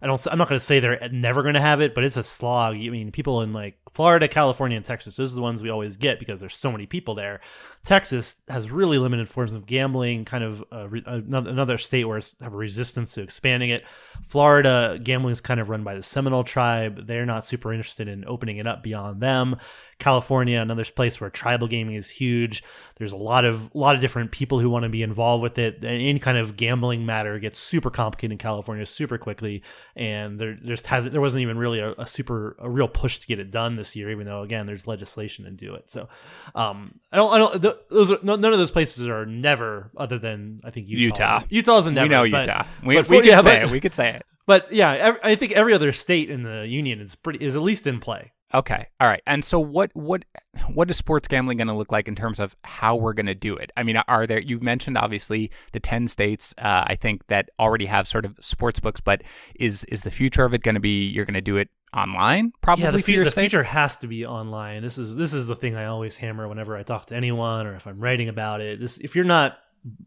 I 0.05 0.07
don't. 0.07 0.27
I'm 0.27 0.37
not 0.37 0.47
going 0.47 0.59
to 0.59 0.63
say 0.63 0.79
they're 0.79 1.09
never 1.11 1.41
going 1.41 1.55
to 1.55 1.61
have 1.61 1.81
it, 1.81 1.95
but 1.95 2.03
it's 2.03 2.15
a 2.15 2.21
slog. 2.21 2.75
I 2.75 2.89
mean, 2.89 3.11
people 3.11 3.41
in 3.41 3.53
like 3.53 3.79
Florida, 3.95 4.27
California, 4.27 4.77
and 4.77 4.85
Texas. 4.85 5.15
Those 5.15 5.33
are 5.33 5.35
the 5.35 5.41
ones 5.41 5.63
we 5.63 5.71
always 5.71 5.97
get 5.97 6.19
because 6.19 6.39
there's 6.39 6.55
so 6.55 6.71
many 6.71 6.85
people 6.85 7.15
there. 7.15 7.41
Texas 7.83 8.35
has 8.47 8.69
really 8.69 8.99
limited 8.99 9.27
forms 9.27 9.53
of 9.53 9.65
gambling. 9.65 10.23
Kind 10.23 10.43
of 10.43 10.63
a, 10.71 10.87
re- 10.87 11.03
uh, 11.07 11.15
another 11.15 11.49
another 11.49 11.77
state 11.79 12.03
where 12.03 12.19
it's 12.19 12.33
have 12.39 12.53
a 12.53 12.55
resistance 12.55 13.15
to 13.15 13.23
expanding 13.23 13.71
it. 13.71 13.83
Florida 14.27 14.99
gambling 15.01 15.31
is 15.31 15.41
kind 15.41 15.59
of 15.59 15.69
run 15.69 15.83
by 15.83 15.95
the 15.95 16.03
Seminole 16.03 16.43
tribe. 16.43 17.07
They're 17.07 17.25
not 17.25 17.43
super 17.43 17.73
interested 17.73 18.07
in 18.07 18.25
opening 18.27 18.57
it 18.57 18.67
up 18.67 18.83
beyond 18.83 19.21
them. 19.21 19.55
California, 19.97 20.59
another 20.59 20.83
place 20.83 21.21
where 21.21 21.29
tribal 21.29 21.67
gaming 21.67 21.95
is 21.95 22.09
huge. 22.09 22.63
There's 22.97 23.13
a 23.13 23.17
lot 23.17 23.45
of 23.45 23.71
a 23.73 23.77
lot 23.77 23.95
of 23.95 24.01
different 24.01 24.31
people 24.31 24.59
who 24.59 24.69
want 24.69 24.83
to 24.83 24.89
be 24.89 25.01
involved 25.01 25.41
with 25.41 25.57
it. 25.57 25.77
And 25.77 25.85
any 25.85 26.19
kind 26.19 26.37
of 26.37 26.57
gambling 26.57 27.05
matter 27.05 27.39
gets 27.39 27.59
super 27.59 27.89
complicated 27.89 28.33
in 28.33 28.37
California 28.37 28.85
super 28.85 29.17
quickly, 29.17 29.63
and 29.95 30.37
there 30.39 30.53
just 30.53 30.87
hasn't 30.87 31.13
there 31.13 31.21
wasn't 31.21 31.41
even 31.43 31.57
really 31.57 31.79
a, 31.79 31.93
a 31.93 32.05
super 32.07 32.55
a 32.59 32.69
real 32.69 32.87
push 32.87 33.19
to 33.19 33.27
get 33.27 33.39
it 33.39 33.51
done 33.51 33.75
this 33.77 33.95
year. 33.95 34.11
Even 34.11 34.25
though 34.25 34.41
again, 34.41 34.65
there's 34.65 34.85
legislation 34.85 35.45
to 35.45 35.51
do 35.51 35.75
it. 35.75 35.89
So 35.89 36.09
um, 36.53 36.99
I 37.11 37.15
don't 37.17 37.33
I 37.33 37.37
don't 37.37 37.61
th- 37.61 37.75
those 37.89 38.11
are 38.11 38.19
no, 38.21 38.35
none 38.35 38.51
of 38.51 38.59
those 38.59 38.71
places 38.71 39.07
are 39.07 39.25
never 39.25 39.91
other 39.95 40.19
than 40.19 40.61
I 40.63 40.71
think 40.71 40.87
Utah. 40.89 41.39
Utah. 41.39 41.45
Utah's 41.49 41.87
a 41.87 41.91
never. 41.91 42.05
we 42.05 42.09
know 42.09 42.29
but- 42.29 42.45
Utah. 42.47 42.65
We, 42.83 42.95
but 42.95 43.09
we 43.09 43.17
could 43.17 43.25
yeah, 43.27 43.41
say 43.41 43.59
but- 43.61 43.69
it. 43.69 43.71
We 43.71 43.79
could 43.79 43.93
say 43.93 44.09
it. 44.15 44.23
But 44.47 44.71
yeah, 44.71 45.15
I 45.23 45.33
think 45.33 45.53
every 45.53 45.73
other 45.73 45.91
state 45.91 46.29
in 46.29 46.43
the 46.43 46.67
union 46.67 47.01
is 47.01 47.15
pretty 47.15 47.43
is 47.43 47.55
at 47.55 47.63
least 47.63 47.87
in 47.87 47.99
play. 47.99 48.31
Okay. 48.53 48.87
All 48.99 49.07
right. 49.07 49.21
And 49.25 49.43
so 49.43 49.59
what 49.59 49.91
what 49.93 50.23
what 50.73 50.89
is 50.89 50.97
sports 50.97 51.27
gambling 51.27 51.57
going 51.57 51.67
to 51.67 51.73
look 51.73 51.91
like 51.91 52.07
in 52.07 52.15
terms 52.15 52.39
of 52.39 52.55
how 52.63 52.95
we're 52.95 53.13
going 53.13 53.25
to 53.25 53.35
do 53.35 53.55
it? 53.55 53.71
I 53.75 53.83
mean, 53.83 53.97
are 53.97 54.27
there 54.27 54.39
you've 54.39 54.61
mentioned 54.61 54.97
obviously 54.97 55.51
the 55.71 55.79
10 55.79 56.07
states 56.07 56.53
uh, 56.57 56.83
I 56.85 56.95
think 56.95 57.27
that 57.27 57.49
already 57.59 57.85
have 57.87 58.07
sort 58.07 58.25
of 58.25 58.37
sports 58.39 58.79
books, 58.79 59.01
but 59.01 59.23
is 59.55 59.83
is 59.85 60.01
the 60.01 60.11
future 60.11 60.45
of 60.45 60.53
it 60.53 60.61
going 60.61 60.75
to 60.75 60.81
be 60.81 61.07
you're 61.07 61.25
going 61.25 61.33
to 61.33 61.41
do 61.41 61.57
it 61.57 61.69
online 61.93 62.51
probably 62.61 62.83
yeah, 62.83 62.91
the, 62.91 63.01
fu- 63.01 63.23
the 63.23 63.31
future 63.31 63.63
has 63.63 63.97
to 63.97 64.07
be 64.07 64.25
online. 64.25 64.83
This 64.83 64.97
is 64.97 65.15
this 65.15 65.33
is 65.33 65.47
the 65.47 65.55
thing 65.55 65.75
I 65.75 65.85
always 65.85 66.17
hammer 66.17 66.47
whenever 66.47 66.77
I 66.77 66.83
talk 66.83 67.07
to 67.07 67.15
anyone 67.15 67.67
or 67.67 67.75
if 67.75 67.87
I'm 67.87 67.99
writing 67.99 68.29
about 68.29 68.61
it. 68.61 68.79
This 68.79 68.97
if 68.99 69.15
you're 69.15 69.25
not 69.25 69.57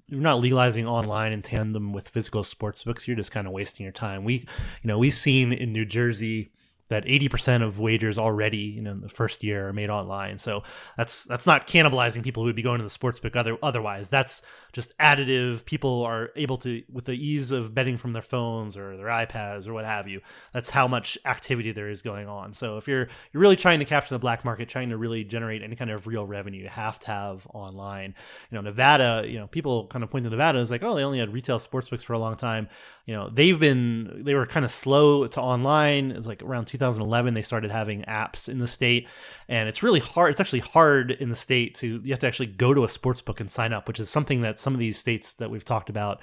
you're 0.07 0.21
not 0.21 0.41
legalizing 0.41 0.87
online 0.87 1.33
in 1.33 1.43
tandem 1.43 1.93
with 1.93 2.09
physical 2.09 2.45
sports 2.45 2.85
books, 2.85 3.07
you're 3.07 3.17
just 3.17 3.33
kind 3.33 3.47
of 3.47 3.53
wasting 3.53 3.85
your 3.85 3.93
time. 3.93 4.25
We, 4.25 4.35
you 4.35 4.89
know, 4.89 4.99
we've 4.99 5.13
seen 5.13 5.53
in 5.53 5.73
New 5.73 5.85
Jersey 5.85 6.51
that 6.89 7.05
80% 7.05 7.63
of 7.63 7.79
wagers 7.79 8.19
already 8.19 8.59
you 8.59 8.83
know, 8.83 8.93
in 8.93 9.01
the 9.01 9.09
first 9.09 9.43
year 9.45 9.69
are 9.69 9.73
made 9.73 9.91
online. 9.91 10.39
So 10.39 10.63
that's 10.97 11.25
that's 11.25 11.47
not 11.47 11.67
cannibalizing 11.67 12.23
people 12.23 12.43
who 12.43 12.47
would 12.47 12.57
be 12.57 12.63
going 12.63 12.79
to 12.79 12.85
the 12.85 12.91
sports 12.91 13.21
book 13.21 13.37
other, 13.37 13.57
otherwise. 13.63 14.09
That's 14.09 14.43
just 14.73 14.97
additive. 14.99 15.65
People 15.65 16.03
are 16.03 16.31
able 16.37 16.59
to 16.59 16.83
with 16.93 17.05
the 17.05 17.13
ease 17.13 17.53
of 17.53 17.75
betting 17.75 17.97
from 17.97 18.13
their 18.13 18.23
phones 18.23 18.77
or 18.77 18.97
their 18.97 19.07
iPads 19.07 19.67
or 19.67 19.73
what 19.73 19.85
have 19.85 20.09
you. 20.09 20.21
That's 20.53 20.71
how 20.71 20.89
much 20.89 21.19
activity 21.25 21.73
there 21.73 21.91
is 21.91 22.03
going 22.03 22.29
on. 22.29 22.53
So 22.53 22.77
if 22.77 22.89
you're 22.89 23.09
you're 23.33 23.41
really 23.41 23.57
trying 23.57 23.79
to 23.81 23.85
capture 23.85 24.15
the 24.15 24.19
black 24.19 24.45
market, 24.45 24.69
trying 24.69 24.91
to 24.91 24.97
really 24.97 25.25
generate 25.25 25.63
any 25.63 25.77
kind 25.77 25.91
of 25.91 26.07
real 26.07 26.27
revenue, 26.27 26.63
you 26.63 26.69
have 26.69 26.99
to 27.01 27.07
have 27.09 27.47
online. 27.53 28.15
You 28.51 28.57
know, 28.57 28.63
Nevada, 28.63 29.25
you 29.27 29.39
know, 29.39 29.47
people 29.47 29.87
kind 29.87 30.03
of 30.03 30.11
point 30.11 30.25
to 30.25 30.31
Nevada 30.31 30.59
as 30.59 30.71
like, 30.71 30.83
oh, 30.83 30.95
they 30.95 31.03
only 31.03 31.19
had 31.19 31.33
retail 31.33 31.59
sports 31.59 31.89
books 31.89 32.05
for 32.05 32.13
a 32.13 32.19
long 32.19 32.37
time. 32.37 32.69
You 33.07 33.15
know, 33.15 33.31
they've 33.31 33.59
been 33.59 34.23
they 34.25 34.35
were 34.35 34.47
kind 34.47 34.65
of 34.65 34.71
slow 34.71 35.27
to 35.27 35.41
online. 35.41 36.11
It's 36.11 36.27
like 36.27 36.43
around 36.43 36.67
2011 36.79 37.35
they 37.35 37.43
started 37.43 37.71
having 37.71 38.03
apps 38.03 38.49
in 38.49 38.59
the 38.59 38.67
state, 38.69 39.09
and 39.49 39.69
it's 39.69 39.83
really 39.83 40.01
hard. 40.01 40.31
It's 40.31 40.41
actually 40.41 40.61
hard 40.61 41.11
in 41.11 41.29
the 41.31 41.37
state 41.37 41.75
to 41.77 42.01
you 42.05 42.11
have 42.13 42.21
to 42.21 42.27
actually 42.27 42.47
go 42.47 42.75
to 42.75 42.85
a 42.85 42.89
sports 42.89 43.23
book 43.23 43.41
and 43.41 43.51
sign 43.51 43.73
up, 43.73 43.89
which 43.89 44.01
is 44.01 44.09
something 44.11 44.43
that 44.43 44.59
some 44.59 44.73
of 44.75 44.79
these 44.81 44.99
states 44.99 45.35
that 45.35 45.51
we've 45.51 45.65
talked 45.65 45.91
about 45.91 46.21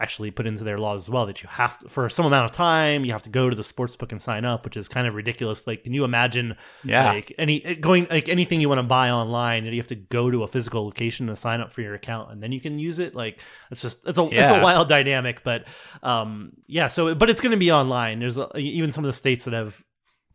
actually 0.00 0.30
put 0.30 0.46
into 0.46 0.62
their 0.62 0.78
laws 0.78 1.06
as 1.06 1.10
well 1.10 1.26
that 1.26 1.42
you 1.42 1.48
have 1.48 1.76
to, 1.80 1.88
for 1.88 2.08
some 2.08 2.24
amount 2.24 2.44
of 2.44 2.52
time 2.52 3.04
you 3.04 3.10
have 3.10 3.22
to 3.22 3.28
go 3.28 3.50
to 3.50 3.56
the 3.56 3.64
sports 3.64 3.96
book 3.96 4.12
and 4.12 4.22
sign 4.22 4.44
up 4.44 4.64
which 4.64 4.76
is 4.76 4.86
kind 4.86 5.08
of 5.08 5.16
ridiculous 5.16 5.66
like 5.66 5.82
can 5.82 5.92
you 5.92 6.04
imagine 6.04 6.56
Yeah. 6.84 7.08
like 7.10 7.32
any 7.36 7.58
going 7.74 8.06
like 8.08 8.28
anything 8.28 8.60
you 8.60 8.68
want 8.68 8.78
to 8.78 8.84
buy 8.84 9.10
online 9.10 9.64
and 9.64 9.74
you 9.74 9.80
have 9.80 9.88
to 9.88 9.96
go 9.96 10.30
to 10.30 10.44
a 10.44 10.46
physical 10.46 10.84
location 10.84 11.26
to 11.26 11.34
sign 11.34 11.60
up 11.60 11.72
for 11.72 11.80
your 11.82 11.94
account 11.94 12.30
and 12.30 12.40
then 12.40 12.52
you 12.52 12.60
can 12.60 12.78
use 12.78 13.00
it 13.00 13.16
like 13.16 13.40
it's 13.72 13.82
just 13.82 13.98
it's 14.06 14.20
a 14.20 14.22
it's 14.26 14.52
a 14.52 14.62
wild 14.62 14.88
dynamic 14.88 15.42
but 15.42 15.64
um 16.04 16.52
yeah 16.68 16.86
so 16.86 17.12
but 17.16 17.28
it's 17.28 17.40
going 17.40 17.50
to 17.50 17.58
be 17.58 17.72
online 17.72 18.20
there's 18.20 18.38
uh, 18.38 18.46
even 18.54 18.92
some 18.92 19.02
of 19.04 19.08
the 19.08 19.12
states 19.16 19.46
that 19.46 19.52
have 19.52 19.82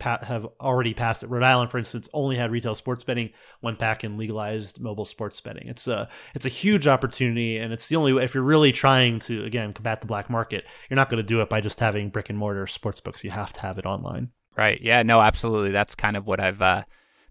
have 0.01 0.45
already 0.60 0.93
passed 0.93 1.23
it. 1.23 1.29
Rhode 1.29 1.43
Island, 1.43 1.71
for 1.71 1.77
instance, 1.77 2.10
only 2.13 2.35
had 2.35 2.52
retail 2.52 2.75
sports 2.75 3.04
betting. 3.04 3.29
Went 3.62 3.79
back 3.79 4.04
and 4.04 4.17
legalized 4.17 4.79
mobile 4.79 5.06
sports 5.06 5.39
betting. 5.39 5.67
It's 5.67 5.87
a 5.87 6.10
it's 6.35 6.46
a 6.46 6.50
huge 6.50 6.87
opportunity, 6.87 7.58
and 7.58 7.71
it's 7.71 7.87
the 7.87 7.96
only 7.96 8.13
way. 8.13 8.23
If 8.23 8.33
you're 8.33 8.44
really 8.44 8.71
trying 8.71 9.19
to 9.19 9.46
again 9.46 9.73
combat 9.73 10.02
the 10.02 10.08
black 10.08 10.29
market, 10.29 10.65
you're 10.89 10.96
not 10.96 11.10
going 11.10 11.17
to 11.17 11.23
do 11.23 11.41
it 11.41 11.50
by 11.50 11.62
just 11.62 11.79
having 11.79 12.10
brick 12.10 12.29
and 12.29 12.37
mortar 12.37 12.67
sports 12.67 13.00
books. 13.00 13.23
You 13.23 13.31
have 13.31 13.54
to 13.54 13.62
have 13.62 13.77
it 13.77 13.85
online. 13.85 14.29
Right. 14.58 14.79
Yeah. 14.81 15.04
No. 15.04 15.21
Absolutely. 15.21 15.71
That's 15.71 15.96
kind 15.96 16.17
of 16.17 16.27
what 16.27 16.39
I've 16.39 16.62
uh, 16.62 16.83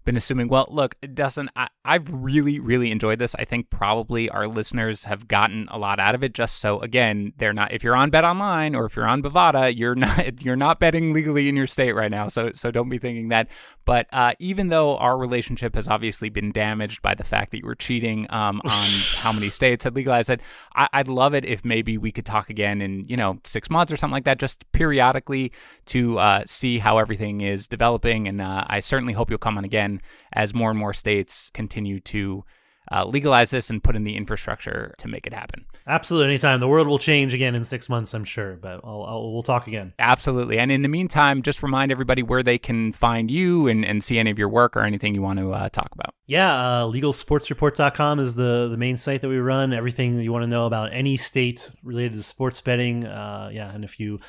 been 0.03 0.17
assuming. 0.17 0.47
Well, 0.47 0.67
look, 0.69 0.95
Dustin, 1.13 1.49
I, 1.55 1.67
I've 1.85 2.11
really, 2.11 2.59
really 2.59 2.91
enjoyed 2.91 3.19
this. 3.19 3.35
I 3.35 3.45
think 3.45 3.69
probably 3.69 4.29
our 4.29 4.47
listeners 4.47 5.03
have 5.05 5.27
gotten 5.27 5.67
a 5.69 5.77
lot 5.77 5.99
out 5.99 6.15
of 6.15 6.23
it. 6.23 6.33
Just 6.33 6.59
so 6.59 6.79
again, 6.79 7.33
they're 7.37 7.53
not. 7.53 7.71
If 7.71 7.83
you're 7.83 7.95
on 7.95 8.09
Bet 8.09 8.23
Online 8.23 8.75
or 8.75 8.85
if 8.85 8.95
you're 8.95 9.07
on 9.07 9.21
Bovada, 9.21 9.75
you're 9.75 9.95
not. 10.03 10.43
You're 10.43 10.55
not 10.55 10.79
betting 10.79 11.13
legally 11.13 11.49
in 11.49 11.55
your 11.55 11.67
state 11.67 11.93
right 11.93 12.11
now. 12.11 12.27
So, 12.27 12.51
so 12.53 12.71
don't 12.71 12.89
be 12.89 12.97
thinking 12.97 13.29
that. 13.29 13.47
But 13.85 14.07
uh, 14.13 14.33
even 14.39 14.69
though 14.69 14.97
our 14.97 15.17
relationship 15.17 15.75
has 15.75 15.87
obviously 15.87 16.29
been 16.29 16.51
damaged 16.51 17.01
by 17.01 17.15
the 17.15 17.23
fact 17.23 17.51
that 17.51 17.59
you 17.59 17.65
were 17.65 17.75
cheating 17.75 18.27
um, 18.29 18.61
on 18.65 18.87
how 19.17 19.31
many 19.31 19.49
states 19.49 19.83
had 19.83 19.95
legalized 19.95 20.29
it, 20.29 20.41
I, 20.75 20.87
I'd 20.93 21.07
love 21.07 21.33
it 21.33 21.45
if 21.45 21.65
maybe 21.65 21.97
we 21.97 22.11
could 22.11 22.25
talk 22.25 22.49
again 22.49 22.81
in 22.81 23.07
you 23.07 23.17
know 23.17 23.39
six 23.43 23.69
months 23.69 23.91
or 23.91 23.97
something 23.97 24.13
like 24.13 24.25
that, 24.25 24.39
just 24.39 24.69
periodically 24.71 25.51
to 25.87 26.19
uh, 26.19 26.43
see 26.45 26.77
how 26.77 26.97
everything 26.97 27.41
is 27.41 27.67
developing. 27.67 28.27
And 28.27 28.41
uh, 28.41 28.65
I 28.67 28.79
certainly 28.79 29.13
hope 29.13 29.29
you'll 29.29 29.39
come 29.39 29.57
on 29.57 29.65
again 29.65 29.92
as 30.33 30.53
more 30.53 30.69
and 30.69 30.79
more 30.79 30.93
states 30.93 31.49
continue 31.53 31.99
to 31.99 32.43
uh, 32.91 33.05
legalize 33.05 33.49
this 33.49 33.69
and 33.69 33.83
put 33.83 33.95
in 33.95 34.03
the 34.03 34.15
infrastructure 34.15 34.93
to 34.97 35.07
make 35.07 35.25
it 35.25 35.33
happen. 35.33 35.65
Absolutely, 35.87 36.33
anytime 36.33 36.59
the 36.59 36.67
world 36.67 36.87
will 36.87 36.99
change 36.99 37.33
again 37.33 37.55
in 37.55 37.65
six 37.65 37.89
months, 37.89 38.13
I'm 38.13 38.23
sure. 38.23 38.55
But 38.55 38.81
I'll, 38.83 39.03
I'll, 39.03 39.33
we'll 39.33 39.43
talk 39.43 39.67
again. 39.67 39.93
Absolutely. 39.99 40.59
And 40.59 40.71
in 40.71 40.81
the 40.81 40.87
meantime, 40.87 41.41
just 41.41 41.63
remind 41.63 41.91
everybody 41.91 42.23
where 42.23 42.43
they 42.43 42.57
can 42.57 42.93
find 42.93 43.31
you 43.31 43.67
and, 43.67 43.85
and 43.85 44.03
see 44.03 44.17
any 44.17 44.31
of 44.31 44.39
your 44.39 44.49
work 44.49 44.75
or 44.75 44.81
anything 44.81 45.15
you 45.15 45.21
want 45.21 45.39
to 45.39 45.53
uh, 45.53 45.69
talk 45.69 45.89
about. 45.93 46.13
Yeah, 46.25 46.53
uh, 46.53 46.85
legalsportsreport.com 46.85 48.19
is 48.19 48.35
the, 48.35 48.69
the 48.69 48.77
main 48.77 48.97
site 48.97 49.21
that 49.21 49.29
we 49.29 49.37
run. 49.37 49.73
Everything 49.73 50.19
you 50.19 50.31
want 50.31 50.43
to 50.43 50.47
know 50.47 50.65
about 50.65 50.93
any 50.93 51.17
state 51.17 51.71
related 51.83 52.13
to 52.13 52.23
sports 52.23 52.61
betting. 52.61 53.05
Uh, 53.05 53.49
yeah, 53.51 53.73
and 53.73 53.83
if 53.83 53.99
you 53.99 54.19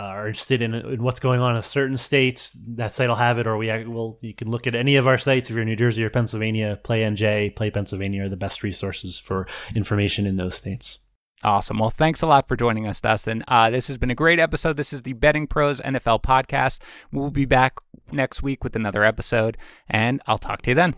uh, 0.00 0.04
are 0.04 0.28
interested 0.28 0.62
in, 0.62 0.74
in 0.74 1.02
what's 1.02 1.20
going 1.20 1.40
on 1.40 1.56
in 1.56 1.62
certain 1.62 1.98
states, 1.98 2.56
that 2.68 2.94
site 2.94 3.08
will 3.08 3.16
have 3.16 3.38
it. 3.38 3.46
Or 3.46 3.58
we 3.58 3.66
will 3.84 4.18
you 4.22 4.32
can 4.32 4.50
look 4.50 4.66
at 4.66 4.74
any 4.74 4.96
of 4.96 5.06
our 5.06 5.18
sites. 5.18 5.50
If 5.50 5.54
you're 5.54 5.62
in 5.62 5.68
New 5.68 5.76
Jersey 5.76 6.02
or 6.02 6.08
Pennsylvania, 6.08 6.80
Play 6.82 7.02
NJ, 7.02 7.54
Play 7.54 7.70
Pennsylvania 7.70 8.24
are 8.24 8.28
the 8.30 8.36
best 8.36 8.62
resources 8.62 9.18
for 9.18 9.46
information 9.74 10.26
in 10.26 10.36
those 10.36 10.54
states. 10.54 10.98
Awesome. 11.42 11.78
Well, 11.78 11.90
thanks 11.90 12.22
a 12.22 12.26
lot 12.26 12.48
for 12.48 12.56
joining 12.56 12.86
us, 12.86 13.00
Dustin. 13.00 13.44
Uh, 13.48 13.70
this 13.70 13.88
has 13.88 13.98
been 13.98 14.10
a 14.10 14.14
great 14.14 14.38
episode. 14.38 14.76
This 14.76 14.92
is 14.92 15.02
the 15.02 15.14
Betting 15.14 15.46
Pros 15.46 15.80
NFL 15.80 16.22
podcast. 16.22 16.80
We'll 17.12 17.30
be 17.30 17.46
back 17.46 17.78
next 18.10 18.42
week 18.42 18.64
with 18.64 18.76
another 18.76 19.04
episode, 19.04 19.56
and 19.88 20.22
I'll 20.26 20.38
talk 20.38 20.62
to 20.62 20.70
you 20.70 20.74
then. 20.74 20.94